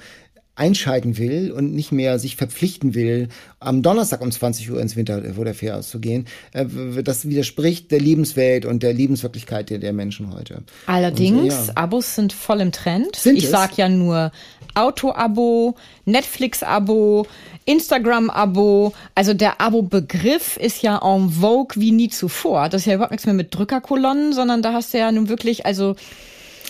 einschalten 0.56 1.18
will 1.18 1.51
und 1.51 1.74
nicht 1.74 1.91
mehr 1.91 2.18
sich 2.18 2.36
verpflichten 2.38 2.95
will, 2.95 3.28
am 3.60 3.82
Donnerstag 3.82 4.22
um 4.22 4.32
20 4.32 4.72
Uhr 4.72 4.82
ins 4.82 4.95
Winter 4.95 5.22
vor 5.34 5.45
der 5.45 5.53
Fähre 5.53 5.82
zu 5.82 5.99
gehen, 5.99 6.26
äh, 6.53 6.66
das 7.03 7.28
widerspricht 7.28 7.91
der 7.91 7.99
Lebenswelt 7.99 8.66
und 8.66 8.82
der 8.82 8.93
Lebenswirklichkeit 8.93 9.70
der, 9.70 9.80
der 9.80 9.93
Menschen 9.93 10.34
heute. 10.34 10.64
Allerdings, 10.86 11.39
Und, 11.41 11.68
ja. 11.68 11.76
Abos 11.76 12.16
sind 12.16 12.32
voll 12.34 12.62
im 12.62 12.72
Trend. 12.72 13.16
Sind 13.16 13.38
ich 13.38 13.45
es? 13.45 13.51
sag 13.51 13.78
ja 13.78 13.89
nur 13.89 14.32
Auto-Abo, 14.76 15.76
Netflix-Abo, 16.06 17.28
Instagram-Abo. 17.66 18.93
Also 19.14 19.34
der 19.34 19.60
Abo-Begriff 19.62 20.58
ist 20.58 20.82
ja 20.82 20.99
en 21.03 21.30
vogue 21.30 21.82
wie 21.82 21.91
nie 21.91 22.10
zuvor. 22.10 22.70
Das 22.70 22.82
ist 22.82 22.86
ja 22.86 22.95
überhaupt 22.95 23.12
nichts 23.12 23.26
mehr 23.26 23.36
mit 23.36 23.53
Drückerkolonnen, 23.53 24.34
sondern 24.34 24.62
da 24.62 24.74
hast 24.74 24.93
du 24.93 24.99
ja 24.99 25.12
nun 25.12 25.30
wirklich, 25.30 25.66
also 25.66 25.95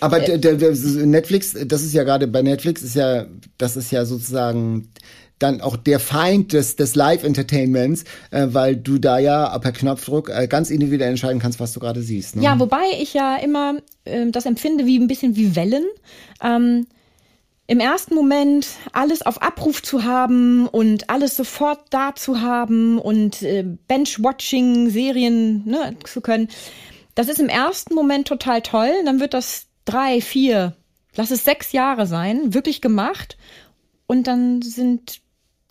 Aber 0.01 0.19
der, 0.19 0.37
der, 0.37 0.55
der 0.55 0.71
Netflix, 1.05 1.55
das 1.65 1.83
ist 1.83 1.93
ja 1.93 2.03
gerade 2.03 2.27
bei 2.27 2.41
Netflix, 2.41 2.81
ist 2.81 2.95
ja, 2.95 3.25
das 3.57 3.75
ist 3.77 3.91
ja 3.91 4.05
sozusagen 4.05 4.89
dann 5.39 5.61
auch 5.61 5.75
der 5.75 5.99
Feind 5.99 6.53
des, 6.53 6.75
des 6.75 6.95
Live-Entertainments, 6.95 8.05
äh, 8.31 8.47
weil 8.51 8.75
du 8.75 8.97
da 8.97 9.19
ja 9.19 9.57
per 9.59 9.73
Knopfdruck 9.73 10.29
äh, 10.29 10.47
ganz 10.47 10.69
individuell 10.69 11.09
entscheiden 11.09 11.41
kannst, 11.41 11.59
was 11.59 11.73
du 11.73 11.79
gerade 11.79 12.01
siehst. 12.01 12.35
Ne? 12.35 12.43
Ja, 12.43 12.59
wobei 12.59 12.83
ich 12.99 13.13
ja 13.13 13.35
immer 13.37 13.75
ähm, 14.05 14.31
das 14.31 14.45
empfinde 14.45 14.85
wie 14.85 14.97
ein 14.97 15.07
bisschen 15.07 15.35
wie 15.35 15.55
Wellen. 15.55 15.85
Ähm, 16.41 16.87
Im 17.67 17.79
ersten 17.79 18.15
Moment 18.15 18.67
alles 18.93 19.23
auf 19.23 19.41
Abruf 19.41 19.83
zu 19.83 20.03
haben 20.03 20.67
und 20.67 21.09
alles 21.09 21.35
sofort 21.35 21.81
da 21.89 22.15
zu 22.15 22.41
haben 22.41 22.97
und 22.97 23.41
äh, 23.41 23.65
Bench-Watching, 23.87 24.89
Serien 24.89 25.67
ne, 25.67 25.97
zu 26.05 26.21
können, 26.21 26.47
das 27.13 27.27
ist 27.27 27.39
im 27.39 27.49
ersten 27.49 27.93
Moment 27.93 28.27
total 28.27 28.61
toll. 28.61 28.91
Dann 29.05 29.19
wird 29.19 29.33
das 29.33 29.67
drei, 29.85 30.21
vier, 30.21 30.75
lass 31.15 31.31
es 31.31 31.45
sechs 31.45 31.71
Jahre 31.71 32.05
sein, 32.07 32.53
wirklich 32.53 32.81
gemacht. 32.81 33.37
Und 34.07 34.27
dann 34.27 34.61
sind 34.61 35.21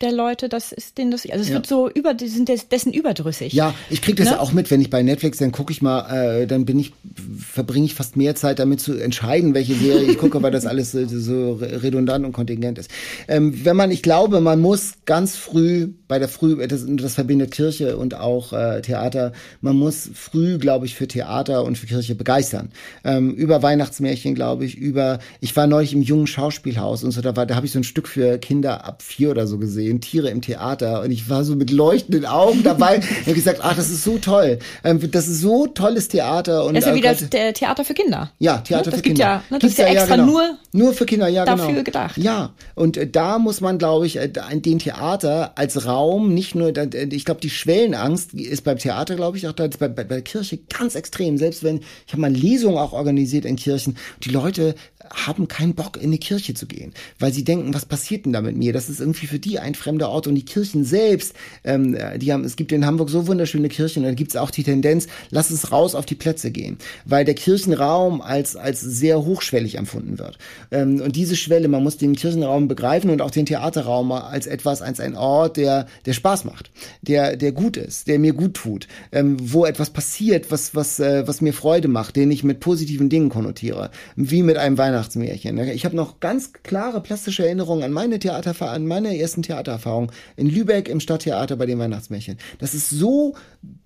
der 0.00 0.10
Leute, 0.10 0.48
das 0.48 0.72
ist 0.72 0.98
denen 0.98 1.12
das, 1.12 1.24
also 1.24 1.40
es 1.40 1.48
Ja. 1.48 1.54
wird 1.54 1.68
so 1.68 1.88
über, 1.88 2.14
die 2.14 2.26
sind 2.26 2.48
des- 2.48 2.68
dessen 2.68 2.92
überdrüssig. 2.92 3.52
Ja, 3.52 3.72
ich 3.90 4.02
krieg 4.02 4.16
das 4.16 4.26
Ne? 4.26 4.32
ja 4.32 4.40
auch 4.40 4.52
mit, 4.52 4.70
wenn 4.72 4.80
ich 4.80 4.90
bei 4.90 5.02
Netflix, 5.02 5.38
dann 5.38 5.52
gucke 5.52 5.72
ich 5.72 5.82
mal, 5.82 6.42
äh, 6.42 6.46
dann 6.48 6.64
bin 6.64 6.80
ich, 6.80 6.92
verbringe 7.38 7.86
ich 7.86 7.94
fast 7.94 8.16
mehr 8.16 8.34
Zeit 8.34 8.58
damit 8.58 8.80
zu 8.80 8.94
entscheiden, 9.00 9.54
welche 9.54 9.74
Serie 9.76 10.10
ich 10.10 10.18
gucke, 10.18 10.42
weil 10.42 10.50
das 10.50 10.66
alles 10.66 10.90
so, 10.92 11.06
so 11.06 11.52
redundant 11.60 12.26
und 12.26 12.32
kontingent 12.32 12.76
ist. 12.78 12.90
Ähm, 13.28 13.64
wenn 13.64 13.76
man, 13.76 13.92
ich 13.92 14.02
glaube, 14.02 14.40
man 14.40 14.60
muss 14.60 14.94
ganz 15.06 15.36
früh 15.36 15.90
bei 16.14 16.20
der 16.20 16.28
früh, 16.28 16.64
das, 16.68 16.84
das 16.86 17.14
verbindet 17.14 17.50
Kirche 17.50 17.96
und 17.96 18.14
auch 18.14 18.52
äh, 18.52 18.80
Theater, 18.82 19.32
man 19.60 19.74
muss 19.74 20.08
früh, 20.14 20.58
glaube 20.58 20.86
ich, 20.86 20.94
für 20.94 21.08
Theater 21.08 21.64
und 21.64 21.76
für 21.76 21.88
Kirche 21.88 22.14
begeistern. 22.14 22.68
Ähm, 23.02 23.34
über 23.34 23.64
Weihnachtsmärchen, 23.64 24.36
glaube 24.36 24.64
ich, 24.64 24.76
über, 24.78 25.18
ich 25.40 25.56
war 25.56 25.66
neulich 25.66 25.92
im 25.92 26.02
jungen 26.02 26.28
Schauspielhaus 26.28 27.02
und 27.02 27.10
so, 27.10 27.20
da 27.20 27.34
war, 27.34 27.46
da 27.46 27.56
habe 27.56 27.66
ich 27.66 27.72
so 27.72 27.80
ein 27.80 27.84
Stück 27.84 28.06
für 28.06 28.38
Kinder 28.38 28.84
ab 28.84 29.02
vier 29.02 29.32
oder 29.32 29.48
so 29.48 29.58
gesehen, 29.58 30.00
Tiere 30.00 30.30
im 30.30 30.40
Theater 30.40 31.00
und 31.02 31.10
ich 31.10 31.28
war 31.28 31.42
so 31.42 31.56
mit 31.56 31.72
leuchtenden 31.72 32.26
Augen 32.26 32.62
dabei 32.62 32.96
und 32.98 33.04
habe 33.22 33.34
gesagt, 33.34 33.58
ach, 33.64 33.74
das 33.74 33.90
ist 33.90 34.04
so 34.04 34.18
toll. 34.18 34.60
Ähm, 34.84 35.00
das 35.10 35.26
ist 35.26 35.40
so 35.40 35.66
tolles 35.66 36.06
Theater 36.06 36.64
und 36.64 36.74
Das 36.74 36.84
ist 36.84 36.86
ja 36.90 36.92
äh, 36.92 36.96
wie 36.96 37.00
das 37.00 37.20
Gott- 37.22 37.32
der 37.32 37.52
Theater 37.54 37.84
für 37.84 37.94
Kinder. 37.94 38.30
ja, 38.38 38.58
Theater 38.58 38.92
Ne, 38.92 38.96
für 38.98 39.02
Kinder. 39.02 39.20
ja, 39.24 39.42
ne, 39.50 39.58
das 39.58 39.70
ist 39.72 39.78
ja 39.78 39.86
extra 39.86 40.14
genau. 40.14 40.26
nur 40.28 40.58
nur 40.70 40.92
für 40.92 41.06
Kinder, 41.06 41.26
ja 41.28 41.44
dafür 41.44 41.68
genau. 41.68 41.82
gedacht. 41.82 42.16
Ja, 42.18 42.52
und 42.76 42.96
äh, 42.96 43.08
da 43.08 43.38
muss 43.40 43.60
man, 43.60 43.78
glaube 43.78 44.06
ich, 44.06 44.16
äh, 44.16 44.28
den 44.28 44.78
Theater 44.78 45.52
als 45.56 45.86
Raum 45.86 46.03
nicht 46.20 46.54
nur, 46.54 46.72
ich 47.12 47.24
glaube, 47.24 47.40
die 47.40 47.50
Schwellenangst 47.50 48.34
ist 48.34 48.62
beim 48.64 48.78
Theater, 48.78 49.16
glaube 49.16 49.36
ich, 49.36 49.48
auch 49.48 49.52
da, 49.52 49.66
bei, 49.66 49.88
bei, 49.88 50.04
bei 50.04 50.14
der 50.14 50.22
Kirche 50.22 50.58
ganz 50.58 50.94
extrem. 50.94 51.38
Selbst 51.38 51.62
wenn, 51.62 51.80
ich 52.06 52.12
habe 52.12 52.20
mal 52.20 52.32
Lesungen 52.32 52.78
auch 52.78 52.92
organisiert 52.92 53.44
in 53.44 53.56
Kirchen, 53.56 53.96
die 54.22 54.30
Leute 54.30 54.74
haben 55.10 55.48
keinen 55.48 55.74
Bock, 55.74 56.00
in 56.00 56.10
die 56.10 56.18
Kirche 56.18 56.54
zu 56.54 56.66
gehen, 56.66 56.92
weil 57.18 57.32
sie 57.32 57.44
denken, 57.44 57.74
was 57.74 57.86
passiert 57.86 58.24
denn 58.24 58.32
da 58.32 58.40
mit 58.40 58.56
mir? 58.56 58.72
Das 58.72 58.88
ist 58.88 59.00
irgendwie 59.00 59.26
für 59.26 59.38
die 59.38 59.58
ein 59.58 59.74
fremder 59.74 60.08
Ort 60.08 60.26
und 60.26 60.34
die 60.34 60.44
Kirchen 60.44 60.84
selbst, 60.84 61.34
ähm, 61.64 61.94
äh, 61.94 62.18
die 62.18 62.32
haben, 62.32 62.44
es 62.44 62.56
gibt 62.56 62.72
in 62.72 62.86
Hamburg 62.86 63.10
so 63.10 63.26
wunderschöne 63.26 63.68
Kirchen, 63.68 64.04
und 64.04 64.08
da 64.08 64.14
gibt's 64.14 64.36
auch 64.36 64.50
die 64.50 64.62
Tendenz, 64.62 65.06
lass 65.30 65.50
uns 65.50 65.72
raus 65.72 65.94
auf 65.94 66.06
die 66.06 66.14
Plätze 66.14 66.50
gehen, 66.50 66.78
weil 67.04 67.24
der 67.24 67.34
Kirchenraum 67.34 68.20
als, 68.20 68.56
als 68.56 68.80
sehr 68.80 69.24
hochschwellig 69.24 69.76
empfunden 69.76 70.18
wird. 70.18 70.38
Ähm, 70.70 71.00
und 71.00 71.16
diese 71.16 71.36
Schwelle, 71.36 71.68
man 71.68 71.82
muss 71.82 71.96
den 71.96 72.16
Kirchenraum 72.16 72.68
begreifen 72.68 73.10
und 73.10 73.22
auch 73.22 73.30
den 73.30 73.46
Theaterraum 73.46 74.12
als 74.12 74.46
etwas, 74.46 74.82
als 74.82 75.00
ein 75.00 75.16
Ort, 75.16 75.56
der, 75.56 75.86
der 76.06 76.12
Spaß 76.12 76.44
macht, 76.44 76.70
der, 77.02 77.36
der 77.36 77.52
gut 77.52 77.76
ist, 77.76 78.08
der 78.08 78.18
mir 78.18 78.32
gut 78.32 78.54
tut, 78.54 78.88
ähm, 79.12 79.36
wo 79.40 79.64
etwas 79.64 79.90
passiert, 79.90 80.50
was, 80.50 80.74
was, 80.74 81.00
äh, 81.00 81.26
was 81.26 81.40
mir 81.40 81.52
Freude 81.52 81.88
macht, 81.88 82.16
den 82.16 82.30
ich 82.30 82.44
mit 82.44 82.60
positiven 82.60 83.08
Dingen 83.08 83.28
konnotiere, 83.28 83.90
wie 84.16 84.42
mit 84.42 84.56
einem 84.56 84.78
Weihnachtsmärchen. 84.94 85.56
ne? 85.56 85.72
Ich 85.72 85.84
habe 85.84 85.96
noch 85.96 86.20
ganz 86.20 86.52
klare 86.52 87.00
plastische 87.00 87.44
Erinnerungen 87.44 87.82
an 87.82 87.92
meine 87.92 88.18
Theater, 88.18 88.54
an 88.70 88.86
meine 88.86 89.18
ersten 89.18 89.42
Theatererfahrung 89.42 90.12
in 90.36 90.48
Lübeck 90.48 90.88
im 90.88 91.00
Stadttheater 91.00 91.56
bei 91.56 91.66
den 91.66 91.78
Weihnachtsmärchen. 91.78 92.38
Das 92.58 92.74
ist 92.74 92.90
so 92.90 93.34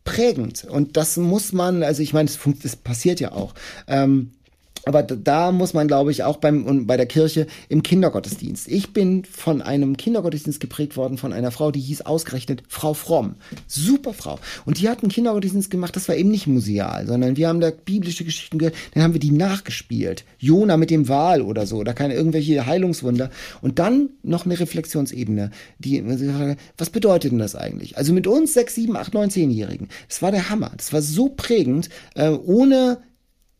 prägend 0.05 0.65
und 0.65 0.97
das 0.97 1.17
muss 1.17 1.53
man, 1.53 1.83
also 1.83 2.03
ich 2.03 2.13
meine, 2.13 2.29
das 2.63 2.77
passiert 2.77 3.21
ja 3.21 3.33
auch. 3.33 3.55
Ähm, 3.87 4.33
aber 4.85 5.03
da- 5.03 5.53
muss 5.53 5.74
man, 5.74 5.89
glaube 5.89 6.11
ich, 6.11 6.24
auch 6.24 6.37
beim 6.37 6.64
und 6.64 6.87
bei 6.87 6.97
der 6.97 7.07
Kirche 7.07 7.47
im 7.68 7.83
Kindergottesdienst. 7.83 8.68
Ich 8.68 8.93
bin 8.93 9.24
von 9.24 9.62
einem 9.62 9.97
Kindergottesdienst 9.97 10.61
geprägt 10.61 10.97
worden 10.97 11.18
von 11.18 11.33
einer 11.33 11.51
Frau, 11.51 11.70
die 11.70 11.81
hieß 11.81 12.03
ausgerechnet 12.03 12.62
Frau 12.68 12.95
Fromm. 12.95 13.37
Super 13.66 14.12
Frau. 14.12 14.39
Und 14.66 14.81
die 14.81 14.89
hat 14.89 15.03
einen 15.03 15.11
Kindergottesdienst 15.11 15.70
gemacht, 15.70 15.97
das 15.97 16.09
war 16.09 16.16
eben 16.16 16.31
nicht 16.31 16.47
museal, 16.47 17.07
sondern 17.07 17.37
wir 17.37 17.49
haben 17.49 17.61
da 17.61 17.70
biblische 17.70 18.24
Geschichten 18.24 18.59
gehört, 18.59 18.74
dann 18.95 19.03
haben 19.03 19.12
wir 19.12 19.20
die 19.20 19.31
nachgespielt. 19.31 20.24
Jona 20.39 20.76
mit 20.76 20.91
dem 20.91 21.09
Wal 21.09 21.43
oder 21.43 21.66
so, 21.66 21.83
da 21.83 21.93
keine 21.93 22.14
irgendwelche 22.14 22.66
Heilungswunder. 22.66 23.31
Und 23.62 23.79
dann 23.79 24.11
noch 24.22 24.45
eine 24.45 24.59
Reflexionsebene, 24.59 25.51
die, 25.79 26.05
was 26.76 26.91
bedeutet 26.91 27.33
denn 27.33 27.39
das 27.39 27.55
eigentlich? 27.55 27.97
Also 27.97 28.12
mit 28.12 28.26
uns 28.26 28.55
sechs, 28.55 28.74
sieben, 28.74 28.97
acht, 28.97 29.14
neun, 29.14 29.31
zehnjährigen. 29.31 29.89
Das 30.09 30.22
war 30.22 30.31
der 30.31 30.51
Hammer. 30.51 30.72
Das 30.76 30.93
war 30.93 31.03
so 31.03 31.29
prägend, 31.31 31.89
äh, 32.14 32.31
ohne 32.31 32.99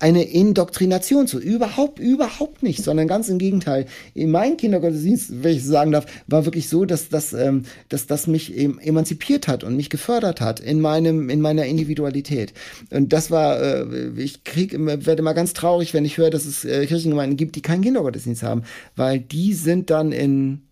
eine 0.01 0.23
Indoktrination 0.23 1.27
zu. 1.27 1.41
Überhaupt, 1.41 1.99
überhaupt 1.99 2.63
nicht, 2.63 2.85
sondern 2.85 3.09
ganz 3.09 3.29
im 3.29 3.39
Gegenteil. 3.39 3.87
In 4.15 4.31
meinem 4.31 4.57
Kindergottesdienst, 4.57 5.43
wenn 5.43 5.57
ich 5.57 5.65
sagen 5.65 5.91
darf, 5.91 6.07
war 6.29 6.45
wirklich 6.45 6.69
so, 6.69 6.85
dass 6.85 7.09
das, 7.09 7.33
ähm, 7.33 7.65
dass 7.89 8.07
das 8.07 8.29
mich 8.29 8.57
em- 8.57 8.79
emanzipiert 8.79 9.49
hat 9.49 9.65
und 9.65 9.75
mich 9.77 9.91
gefördert 9.91 10.41
hat 10.41 10.61
in 10.61 10.81
meinem, 10.81 11.31
in 11.31 11.41
meiner 11.41 11.67
Individualität. 11.67 12.53
Und 12.91 13.13
das 13.13 13.33
war, 13.33 13.61
äh, 13.61 14.11
ich 14.17 14.45
krieg, 14.45 14.73
immer- 14.73 15.05
werde 15.05 15.23
mal 15.23 15.33
ganz 15.33 15.53
traurig, 15.53 15.95
wenn 15.95 16.05
ich 16.05 16.17
höre, 16.17 16.31
dass 16.31 16.47
es 16.47 16.65
äh, 16.65 16.87
Kirchengemeinden 16.87 17.37
gibt, 17.37 17.57
die 17.57 17.63
keinen 17.63 17.83
Kindergottesdienst 17.83 18.45
haben, 18.45 18.63
weil 18.95 19.19
die 19.19 19.53
sind 19.53 19.91
dann 19.91 20.13
in 20.13 20.63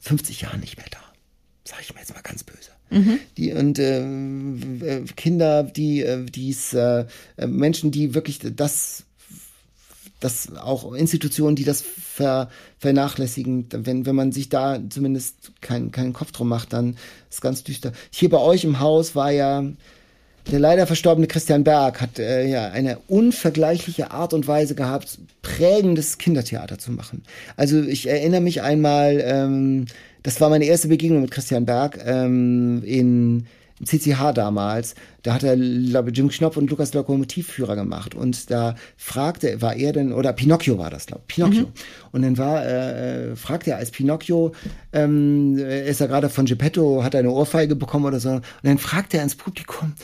50 0.00 0.40
Jahren 0.40 0.58
nicht 0.58 0.76
mehr 0.76 0.86
da. 0.90 0.98
Sag 1.64 1.80
ich 1.82 1.94
mir 1.94 2.00
jetzt 2.00 2.12
mal 2.12 2.20
ganz 2.22 2.42
böse. 2.42 2.71
Die 3.36 3.52
und 3.52 3.78
äh, 3.78 4.00
äh, 4.00 5.04
Kinder, 5.16 5.62
die 5.62 6.02
äh, 6.02 6.24
dies 6.24 6.74
äh, 6.74 7.06
äh, 7.36 7.46
Menschen, 7.46 7.90
die 7.90 8.14
wirklich 8.14 8.40
das 8.40 9.04
das 10.20 10.54
auch 10.56 10.92
Institutionen, 10.92 11.56
die 11.56 11.64
das 11.64 11.82
ver, 11.82 12.48
vernachlässigen, 12.78 13.66
wenn, 13.72 14.06
wenn 14.06 14.14
man 14.14 14.30
sich 14.30 14.48
da 14.48 14.78
zumindest 14.88 15.50
keinen 15.60 15.90
keinen 15.90 16.12
Kopf 16.12 16.30
drum 16.30 16.48
macht, 16.48 16.72
dann 16.72 16.96
ist 17.28 17.40
ganz 17.40 17.64
düster. 17.64 17.92
Hier 18.10 18.28
bei 18.28 18.38
euch 18.38 18.62
im 18.62 18.78
Haus 18.78 19.16
war 19.16 19.32
ja 19.32 19.64
der 20.50 20.58
leider 20.58 20.86
verstorbene 20.86 21.28
Christian 21.28 21.62
Berg 21.62 22.00
hat 22.00 22.18
äh, 22.18 22.46
ja 22.46 22.68
eine 22.70 22.98
unvergleichliche 23.06 24.10
Art 24.10 24.32
und 24.32 24.48
Weise 24.48 24.74
gehabt, 24.74 25.18
prägendes 25.40 26.18
Kindertheater 26.18 26.78
zu 26.78 26.90
machen. 26.90 27.22
Also 27.56 27.80
ich 27.80 28.08
erinnere 28.08 28.40
mich 28.40 28.60
einmal, 28.62 29.22
ähm, 29.24 29.86
das 30.22 30.40
war 30.40 30.50
meine 30.50 30.64
erste 30.64 30.88
Begegnung 30.88 31.22
mit 31.22 31.30
Christian 31.30 31.66
Berg 31.66 31.98
ähm, 32.04 32.82
in 32.84 33.46
CCH 33.84 34.32
damals, 34.34 34.94
da 35.22 35.34
hat 35.34 35.42
er, 35.42 35.56
glaube 35.56 36.10
ich, 36.10 36.16
Jim 36.16 36.28
Knopf 36.28 36.56
und 36.56 36.70
Lukas 36.70 36.94
Lokomotivführer 36.94 37.74
gemacht. 37.74 38.14
Und 38.14 38.50
da 38.50 38.76
fragte, 38.96 39.60
war 39.60 39.74
er 39.74 39.92
denn, 39.92 40.12
oder 40.12 40.32
Pinocchio 40.32 40.78
war 40.78 40.90
das, 40.90 41.06
glaube 41.06 41.22
ich, 41.26 41.34
Pinocchio. 41.34 41.66
Und 42.12 42.22
dann 42.22 42.38
war, 42.38 42.64
äh, 42.64 43.34
fragte 43.34 43.70
er 43.70 43.78
als 43.78 43.90
Pinocchio, 43.90 44.52
ähm, 44.92 45.58
ist 45.58 46.00
er 46.00 46.08
gerade 46.08 46.28
von 46.28 46.46
Geppetto, 46.46 47.02
hat 47.02 47.14
er 47.14 47.20
eine 47.20 47.30
Ohrfeige 47.30 47.74
bekommen 47.74 48.04
oder 48.04 48.20
so, 48.20 48.30
und 48.30 48.42
dann 48.62 48.78
fragte 48.78 49.16
er 49.16 49.24
ins 49.24 49.34
Publikum, 49.34 49.94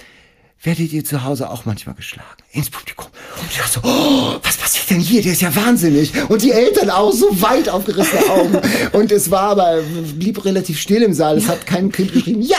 werdet 0.63 0.93
ihr 0.93 1.05
zu 1.05 1.25
Hause 1.25 1.51
auch 1.51 1.65
manchmal 1.67 1.95
geschlagen? 1.95 2.27
Ins 2.51 2.69
Publikum. 2.71 3.07
Und 3.41 3.51
ich 3.51 3.59
dachte 3.59 3.75
so, 3.75 3.81
oh, 3.85 4.37
was 4.43 4.57
passiert 4.57 4.91
denn 4.91 5.01
hier? 5.01 5.23
Der 5.23 5.33
ist 5.33 5.43
ja 5.43 5.55
wahnsinnig. 5.55 6.13
Und 6.29 6.43
die 6.43 6.51
Eltern 6.51 6.91
auch 6.91 7.13
so 7.13 7.41
weit 7.41 7.69
aufgerissene 7.69 8.29
Augen. 8.29 8.59
Und 8.93 9.13
es 9.13 9.31
war 9.31 9.51
aber, 9.51 9.81
blieb 10.17 10.45
relativ 10.45 10.81
still 10.81 11.03
im 11.03 11.13
Saal. 11.13 11.37
Es 11.39 11.47
hat 11.49 11.67
kein 11.67 11.93
Kind 11.93 12.13
geschrien, 12.13 12.43
ja, 12.43 12.57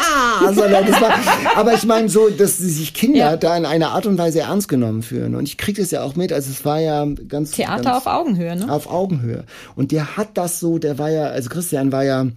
sondern 0.54 0.86
es 0.86 1.02
war, 1.02 1.14
aber 1.56 1.74
ich 1.74 1.84
meine 1.86 2.08
so, 2.08 2.30
dass 2.30 2.58
sich 2.58 2.94
Kinder 2.94 3.18
Ja. 3.20 3.38
da 3.38 3.58
in 3.58 3.66
einer 3.66 3.92
Art 3.92 4.06
und 4.06 4.18
Weise 4.18 4.42
ernst 4.42 4.70
genommen 4.70 5.04
fühlen. 5.04 5.36
Und 5.36 5.48
ich 5.48 5.58
kriege 5.58 5.82
das 5.82 5.92
ja 5.92 6.04
auch 6.04 6.16
mit. 6.16 6.32
Also 6.32 6.52
es 6.52 6.64
war 6.64 6.80
ja 6.80 7.06
ganz, 7.28 7.52
Theater 7.52 7.84
ganz 7.84 7.98
auf 7.98 8.06
Augenhöhe, 8.08 8.56
ne? 8.56 8.72
auf 8.72 8.88
Augenhöhe. 8.90 9.44
Und 9.76 9.92
der 9.92 10.16
hat 10.16 10.38
das 10.38 10.60
so, 10.60 10.78
der 10.78 10.98
war 11.00 11.10
ja, 11.10 11.24
also 11.26 11.50
Christian 11.50 11.92
war 11.92 12.04
ja 12.04 12.28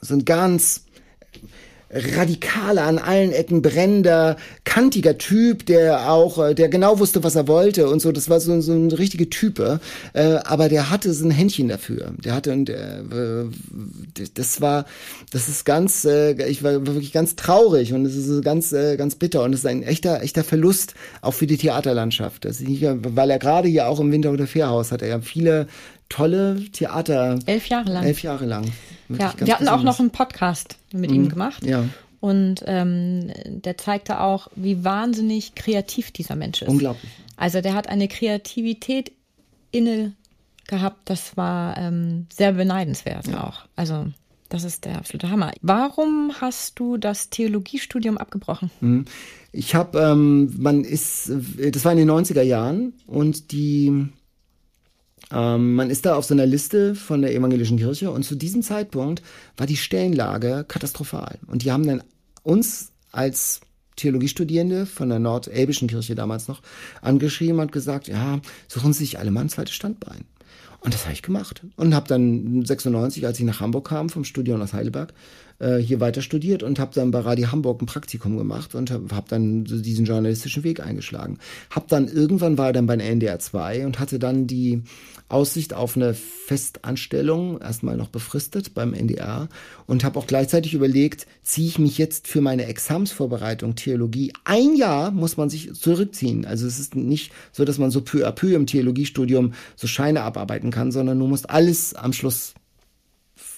so 0.00 0.14
ein 0.14 0.24
ganz 0.24 0.83
radikaler 1.94 2.82
an 2.82 2.98
allen 2.98 3.32
Ecken, 3.32 3.62
brennender, 3.62 4.36
kantiger 4.64 5.16
Typ, 5.16 5.64
der 5.66 6.10
auch, 6.10 6.38
äh, 6.38 6.54
der 6.54 6.68
genau 6.68 6.98
wusste, 6.98 7.22
was 7.22 7.36
er 7.36 7.46
wollte 7.46 7.88
und 7.88 8.00
so. 8.00 8.12
Das 8.12 8.28
war 8.28 8.40
so, 8.40 8.60
so 8.60 8.72
ein 8.72 8.90
richtige 8.90 9.30
Type. 9.30 9.80
Äh, 10.12 10.38
aber 10.44 10.68
der 10.68 10.90
hatte 10.90 11.12
so 11.14 11.24
ein 11.24 11.30
Händchen 11.30 11.68
dafür. 11.68 12.12
Der 12.24 12.34
hatte 12.34 12.52
und 12.52 12.68
äh, 12.68 13.02
das 14.34 14.60
war, 14.60 14.86
das 15.32 15.48
ist 15.48 15.64
ganz, 15.64 16.04
äh, 16.04 16.32
ich 16.48 16.62
war 16.62 16.86
wirklich 16.86 17.12
ganz 17.12 17.36
traurig 17.36 17.92
und 17.92 18.04
es 18.06 18.16
ist 18.16 18.44
ganz, 18.44 18.72
äh, 18.72 18.96
ganz 18.96 19.14
bitter 19.14 19.42
und 19.42 19.52
es 19.52 19.60
ist 19.60 19.66
ein 19.66 19.82
echter, 19.82 20.22
echter 20.22 20.44
Verlust 20.44 20.94
auch 21.22 21.34
für 21.34 21.46
die 21.46 21.56
Theaterlandschaft. 21.56 22.44
Das 22.44 22.60
ist 22.60 22.68
nicht, 22.68 22.84
weil 22.84 23.30
er 23.30 23.38
gerade 23.38 23.68
hier 23.68 23.88
auch 23.88 24.00
im 24.00 24.10
Winter- 24.10 24.32
oder 24.32 24.46
Fährhaus 24.46 24.92
hat 24.92 25.02
er 25.02 25.08
ja 25.08 25.20
viele 25.20 25.68
tolle 26.08 26.60
Theater. 26.72 27.38
Elf 27.46 27.66
Jahre 27.68 27.90
lang. 27.90 28.04
Elf 28.04 28.22
Jahre 28.22 28.46
lang. 28.46 28.64
Ja, 29.08 29.34
wir 29.36 29.54
hatten 29.54 29.68
auch 29.68 29.82
noch 29.82 30.00
einen 30.00 30.10
Podcast 30.10 30.76
mit 30.92 31.12
ihm 31.12 31.28
gemacht. 31.28 31.64
Ja. 31.64 31.84
Und 32.20 32.64
ähm, 32.66 33.30
der 33.46 33.76
zeigte 33.76 34.20
auch, 34.20 34.48
wie 34.56 34.82
wahnsinnig 34.82 35.54
kreativ 35.54 36.10
dieser 36.10 36.36
Mensch 36.36 36.62
ist. 36.62 36.68
Unglaublich. 36.68 37.10
Also 37.36 37.60
der 37.60 37.74
hat 37.74 37.88
eine 37.88 38.08
Kreativität 38.08 39.12
inne 39.70 40.12
gehabt, 40.66 41.10
das 41.10 41.36
war 41.36 41.76
ähm, 41.76 42.26
sehr 42.32 42.52
beneidenswert 42.52 43.34
auch. 43.34 43.66
Also 43.76 44.06
das 44.48 44.64
ist 44.64 44.84
der 44.84 44.98
absolute 44.98 45.30
Hammer. 45.30 45.52
Warum 45.62 46.32
hast 46.40 46.78
du 46.78 46.96
das 46.96 47.30
Theologiestudium 47.30 48.18
abgebrochen? 48.18 48.70
Ich 49.52 49.74
habe, 49.74 49.98
ähm, 49.98 50.54
man 50.58 50.84
ist, 50.84 51.30
das 51.30 51.84
war 51.84 51.92
in 51.92 51.98
den 51.98 52.10
90er 52.10 52.42
Jahren 52.42 52.94
und 53.06 53.52
die, 53.52 54.08
ähm, 55.30 55.74
man 55.74 55.90
ist 55.90 56.06
da 56.06 56.16
auf 56.16 56.24
so 56.24 56.34
einer 56.34 56.46
Liste 56.46 56.94
von 56.94 57.22
der 57.22 57.34
evangelischen 57.34 57.78
Kirche 57.78 58.10
und 58.10 58.24
zu 58.24 58.34
diesem 58.34 58.62
Zeitpunkt 58.62 59.22
war 59.56 59.66
die 59.66 59.76
Stellenlage 59.76 60.64
katastrophal. 60.66 61.38
Und 61.46 61.64
die 61.64 61.72
haben 61.72 61.86
dann 61.86 62.02
uns 62.42 62.92
als 63.12 63.60
Theologiestudierende 63.96 64.86
von 64.86 65.08
der 65.08 65.20
Nordelbischen 65.20 65.88
Kirche 65.88 66.14
damals 66.14 66.48
noch 66.48 66.62
angeschrieben 67.00 67.60
und 67.60 67.70
gesagt, 67.70 68.08
ja, 68.08 68.40
suchen 68.66 68.92
Sie 68.92 69.04
sich 69.04 69.18
alle 69.18 69.30
mal 69.30 69.42
ein 69.42 69.48
zweites 69.48 69.74
Standbein. 69.74 70.24
Und 70.80 70.92
das 70.92 71.04
habe 71.04 71.14
ich 71.14 71.22
gemacht 71.22 71.62
und 71.76 71.94
habe 71.94 72.08
dann 72.08 72.64
96, 72.64 73.24
als 73.26 73.38
ich 73.38 73.46
nach 73.46 73.60
Hamburg 73.60 73.88
kam 73.88 74.10
vom 74.10 74.24
Studium 74.24 74.60
aus 74.60 74.74
Heidelberg, 74.74 75.14
äh, 75.58 75.76
hier 75.76 76.00
weiter 76.00 76.22
studiert 76.22 76.62
und 76.62 76.78
habe 76.78 76.94
dann 76.94 77.10
bei 77.10 77.20
Radio 77.20 77.52
Hamburg 77.52 77.80
ein 77.82 77.86
Praktikum 77.86 78.36
gemacht 78.36 78.74
und 78.74 78.90
habe 78.90 79.14
hab 79.14 79.28
dann 79.28 79.64
diesen 79.64 80.04
journalistischen 80.04 80.64
Weg 80.64 80.80
eingeschlagen. 80.80 81.38
Hab 81.70 81.88
dann 81.88 82.08
irgendwann 82.08 82.58
war 82.58 82.72
dann 82.72 82.86
bei 82.86 82.94
NDR 82.96 83.38
2 83.38 83.86
und 83.86 83.98
hatte 83.98 84.18
dann 84.18 84.46
die 84.46 84.82
Aussicht 85.28 85.72
auf 85.72 85.96
eine 85.96 86.14
Festanstellung, 86.14 87.60
erstmal 87.60 87.96
noch 87.96 88.08
befristet 88.08 88.74
beim 88.74 88.92
NDR 88.92 89.48
und 89.86 90.04
habe 90.04 90.18
auch 90.18 90.26
gleichzeitig 90.26 90.74
überlegt, 90.74 91.26
ziehe 91.42 91.66
ich 91.66 91.78
mich 91.78 91.98
jetzt 91.98 92.28
für 92.28 92.40
meine 92.40 92.66
Examsvorbereitung 92.66 93.74
Theologie 93.74 94.32
ein 94.44 94.76
Jahr 94.76 95.10
muss 95.10 95.36
man 95.36 95.48
sich 95.48 95.72
zurückziehen. 95.74 96.44
Also 96.44 96.66
es 96.66 96.78
ist 96.78 96.94
nicht 96.94 97.32
so, 97.52 97.64
dass 97.64 97.78
man 97.78 97.90
so 97.90 98.02
peu 98.02 98.26
à 98.26 98.32
peu 98.32 98.54
im 98.54 98.66
Theologiestudium 98.66 99.54
so 99.76 99.86
Scheine 99.86 100.22
abarbeiten 100.22 100.70
kann, 100.70 100.92
sondern 100.92 101.18
du 101.18 101.26
musst 101.26 101.48
alles 101.48 101.94
am 101.94 102.12
Schluss 102.12 102.54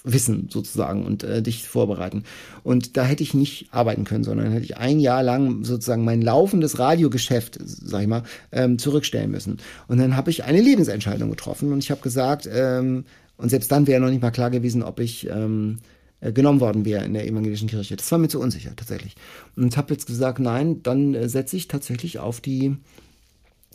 wissen 0.06 0.48
sozusagen 0.50 1.04
und 1.04 1.24
äh, 1.24 1.42
dich 1.42 1.66
vorbereiten. 1.66 2.22
Und 2.62 2.96
da 2.96 3.04
hätte 3.04 3.22
ich 3.22 3.34
nicht 3.34 3.66
arbeiten 3.72 4.04
können, 4.04 4.24
sondern 4.24 4.52
hätte 4.52 4.64
ich 4.64 4.76
ein 4.76 5.00
Jahr 5.00 5.22
lang 5.22 5.64
sozusagen 5.64 6.04
mein 6.04 6.22
laufendes 6.22 6.78
Radiogeschäft, 6.78 7.58
sag 7.62 8.02
ich 8.02 8.08
mal, 8.08 8.22
ähm, 8.52 8.78
zurückstellen 8.78 9.30
müssen. 9.30 9.58
Und 9.88 9.98
dann 9.98 10.16
habe 10.16 10.30
ich 10.30 10.44
eine 10.44 10.60
Lebensentscheidung 10.60 11.28
getroffen 11.28 11.72
und 11.72 11.80
ich 11.80 11.90
habe 11.90 12.00
gesagt, 12.00 12.48
ähm, 12.50 13.04
und 13.36 13.50
selbst 13.50 13.70
dann 13.70 13.86
wäre 13.86 14.00
noch 14.00 14.08
nicht 14.08 14.22
mal 14.22 14.30
klar 14.30 14.50
gewesen, 14.50 14.82
ob 14.82 15.00
ich 15.00 15.28
ähm, 15.28 15.78
äh, 16.20 16.32
genommen 16.32 16.60
worden 16.60 16.84
wäre 16.84 17.04
in 17.04 17.12
der 17.12 17.26
evangelischen 17.26 17.68
Kirche. 17.68 17.96
Das 17.96 18.10
war 18.10 18.18
mir 18.18 18.28
zu 18.28 18.40
unsicher 18.40 18.74
tatsächlich. 18.74 19.16
Und 19.56 19.76
habe 19.76 19.92
jetzt 19.92 20.06
gesagt, 20.06 20.38
nein, 20.38 20.82
dann 20.82 21.14
äh, 21.14 21.28
setze 21.28 21.56
ich 21.56 21.68
tatsächlich 21.68 22.18
auf 22.18 22.40
die 22.40 22.76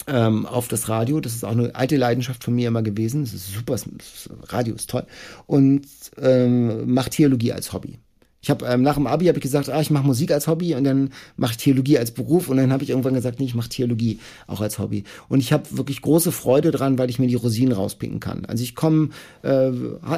ähm, 0.08 0.46
auf 0.46 0.68
das 0.68 0.90
Radio. 0.90 1.20
Das 1.20 1.34
ist 1.34 1.44
auch 1.44 1.52
eine 1.52 1.76
alte 1.76 1.98
Leidenschaft 1.98 2.44
von 2.44 2.56
mir 2.56 2.68
immer 2.68 2.82
gewesen. 2.82 3.22
Das 3.24 3.34
ist 3.34 3.54
super, 3.54 3.74
das 3.74 4.30
Radio 4.48 4.76
ist 4.76 4.90
toll. 4.90 5.06
Und 5.48 5.88
ähm, 6.18 6.94
mache 6.94 7.10
Theologie 7.10 7.54
als 7.54 7.74
Hobby. 7.74 8.00
Ich 8.44 8.50
habe 8.50 8.66
ähm, 8.66 8.82
nach 8.82 8.96
dem 8.96 9.06
Abi 9.06 9.28
habe 9.28 9.38
ich 9.38 9.44
gesagt, 9.44 9.70
ah, 9.70 9.80
ich 9.80 9.92
mache 9.92 10.06
Musik 10.06 10.32
als 10.32 10.48
Hobby 10.48 10.74
und 10.74 10.84
dann 10.84 11.12
mache 11.38 11.52
ich 11.52 11.58
Theologie 11.58 12.00
als 12.00 12.10
Beruf 12.10 12.50
und 12.50 12.58
dann 12.58 12.74
habe 12.74 12.84
ich 12.84 12.90
irgendwann 12.90 13.14
gesagt, 13.14 13.40
nee, 13.40 13.46
ich 13.46 13.54
mache 13.54 13.70
Theologie 13.70 14.20
auch 14.48 14.62
als 14.62 14.80
Hobby. 14.80 15.04
Und 15.30 15.40
ich 15.42 15.54
habe 15.54 15.78
wirklich 15.78 16.02
große 16.02 16.32
Freude 16.32 16.72
dran, 16.72 16.98
weil 16.98 17.12
ich 17.12 17.20
mir 17.20 17.28
die 17.28 17.36
Rosinen 17.36 17.74
rauspicken 17.74 18.20
kann. 18.20 18.46
Also 18.46 18.64
ich 18.64 18.74
komme, 18.74 19.10
äh, 19.44 19.70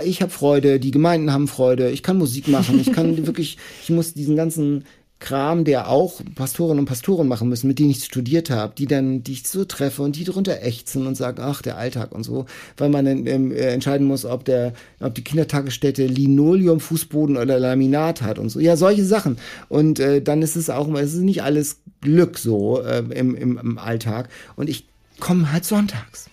ich 0.06 0.22
habe 0.22 0.32
Freude, 0.32 0.80
die 0.80 0.92
Gemeinden 0.92 1.34
haben 1.34 1.50
Freude, 1.50 1.92
ich 1.92 2.02
kann 2.02 2.18
Musik 2.18 2.48
machen, 2.48 2.80
ich 2.80 2.94
kann 2.94 3.28
wirklich, 3.28 3.58
ich 3.84 3.90
muss 3.90 4.14
diesen 4.14 4.38
ganzen 4.38 4.86
Kram, 5.24 5.64
der 5.64 5.88
auch 5.88 6.22
Pastoren 6.36 6.78
und 6.80 6.86
Pastoren 6.86 7.30
machen 7.30 7.48
müssen, 7.48 7.68
mit 7.68 7.80
denen 7.80 7.92
ich 7.92 8.04
studiert 8.04 8.50
habe, 8.50 8.74
die 8.78 8.88
dann, 8.88 9.24
die 9.24 9.32
ich 9.32 9.48
so 9.48 9.64
treffe 9.64 10.02
und 10.02 10.18
die 10.18 10.26
drunter 10.26 10.62
ächzen 10.62 11.08
und 11.08 11.16
sagen, 11.16 11.42
ach, 11.42 11.62
der 11.62 11.78
Alltag 11.78 12.12
und 12.12 12.24
so, 12.24 12.46
weil 12.76 12.90
man 12.90 13.06
dann 13.06 13.26
ähm, 13.26 13.52
äh, 13.52 13.72
entscheiden 13.72 14.06
muss, 14.06 14.26
ob 14.26 14.44
der, 14.44 14.74
ob 15.00 15.16
die 15.16 15.24
Kindertagesstätte 15.24 16.06
Linoleum, 16.06 16.82
Fußboden 16.82 17.38
oder 17.38 17.58
Laminat 17.58 18.22
hat 18.22 18.38
und 18.38 18.50
so. 18.50 18.60
Ja, 18.60 18.76
solche 18.76 19.06
Sachen. 19.06 19.38
Und 19.70 20.00
äh, 20.00 20.22
dann 20.22 20.42
ist 20.42 20.58
es 20.58 20.70
auch, 20.70 20.94
es 20.96 21.14
ist 21.14 21.22
nicht 21.22 21.42
alles 21.42 21.78
Glück 22.02 22.38
so 22.38 22.82
äh, 22.82 23.00
im, 23.00 23.34
im, 23.36 23.58
im 23.58 23.78
Alltag. 23.78 24.28
Und 24.58 24.70
ich 24.70 24.88
komme 25.22 25.54
halt 25.54 25.64
sonntags. 25.64 26.30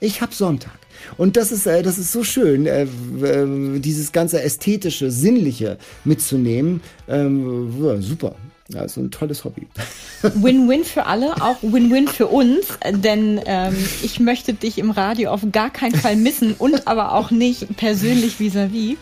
Ich 0.00 0.20
hab 0.20 0.34
Sonntag. 0.34 0.83
Und 1.16 1.36
das 1.36 1.52
ist, 1.52 1.66
äh, 1.66 1.82
das 1.82 1.98
ist 1.98 2.12
so 2.12 2.24
schön, 2.24 2.66
äh, 2.66 2.82
äh, 2.84 3.78
dieses 3.78 4.12
ganze 4.12 4.42
ästhetische, 4.42 5.10
sinnliche 5.10 5.78
mitzunehmen. 6.04 6.80
Ähm, 7.08 8.00
super. 8.00 8.34
Ja, 8.68 8.88
so 8.88 9.02
ein 9.02 9.10
tolles 9.10 9.44
Hobby. 9.44 9.68
Win-win 10.22 10.84
für 10.84 11.04
alle, 11.04 11.34
auch 11.42 11.58
Win-win 11.60 12.08
für 12.08 12.28
uns, 12.28 12.78
denn 12.90 13.38
ähm, 13.44 13.76
ich 14.02 14.20
möchte 14.20 14.54
dich 14.54 14.78
im 14.78 14.90
Radio 14.90 15.30
auf 15.30 15.42
gar 15.52 15.68
keinen 15.68 15.94
Fall 15.94 16.16
missen 16.16 16.54
und 16.58 16.86
aber 16.88 17.12
auch 17.12 17.30
nicht 17.30 17.76
persönlich 17.76 18.36
vis-à-vis. 18.40 18.92
-vis. 18.92 18.96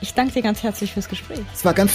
Ich 0.00 0.14
danke 0.14 0.34
dir 0.34 0.42
ganz 0.42 0.62
herzlich 0.62 0.92
fürs 0.92 1.08
Gespräch. 1.08 1.40
Es 1.52 1.64
war 1.64 1.74
ganz 1.74 1.94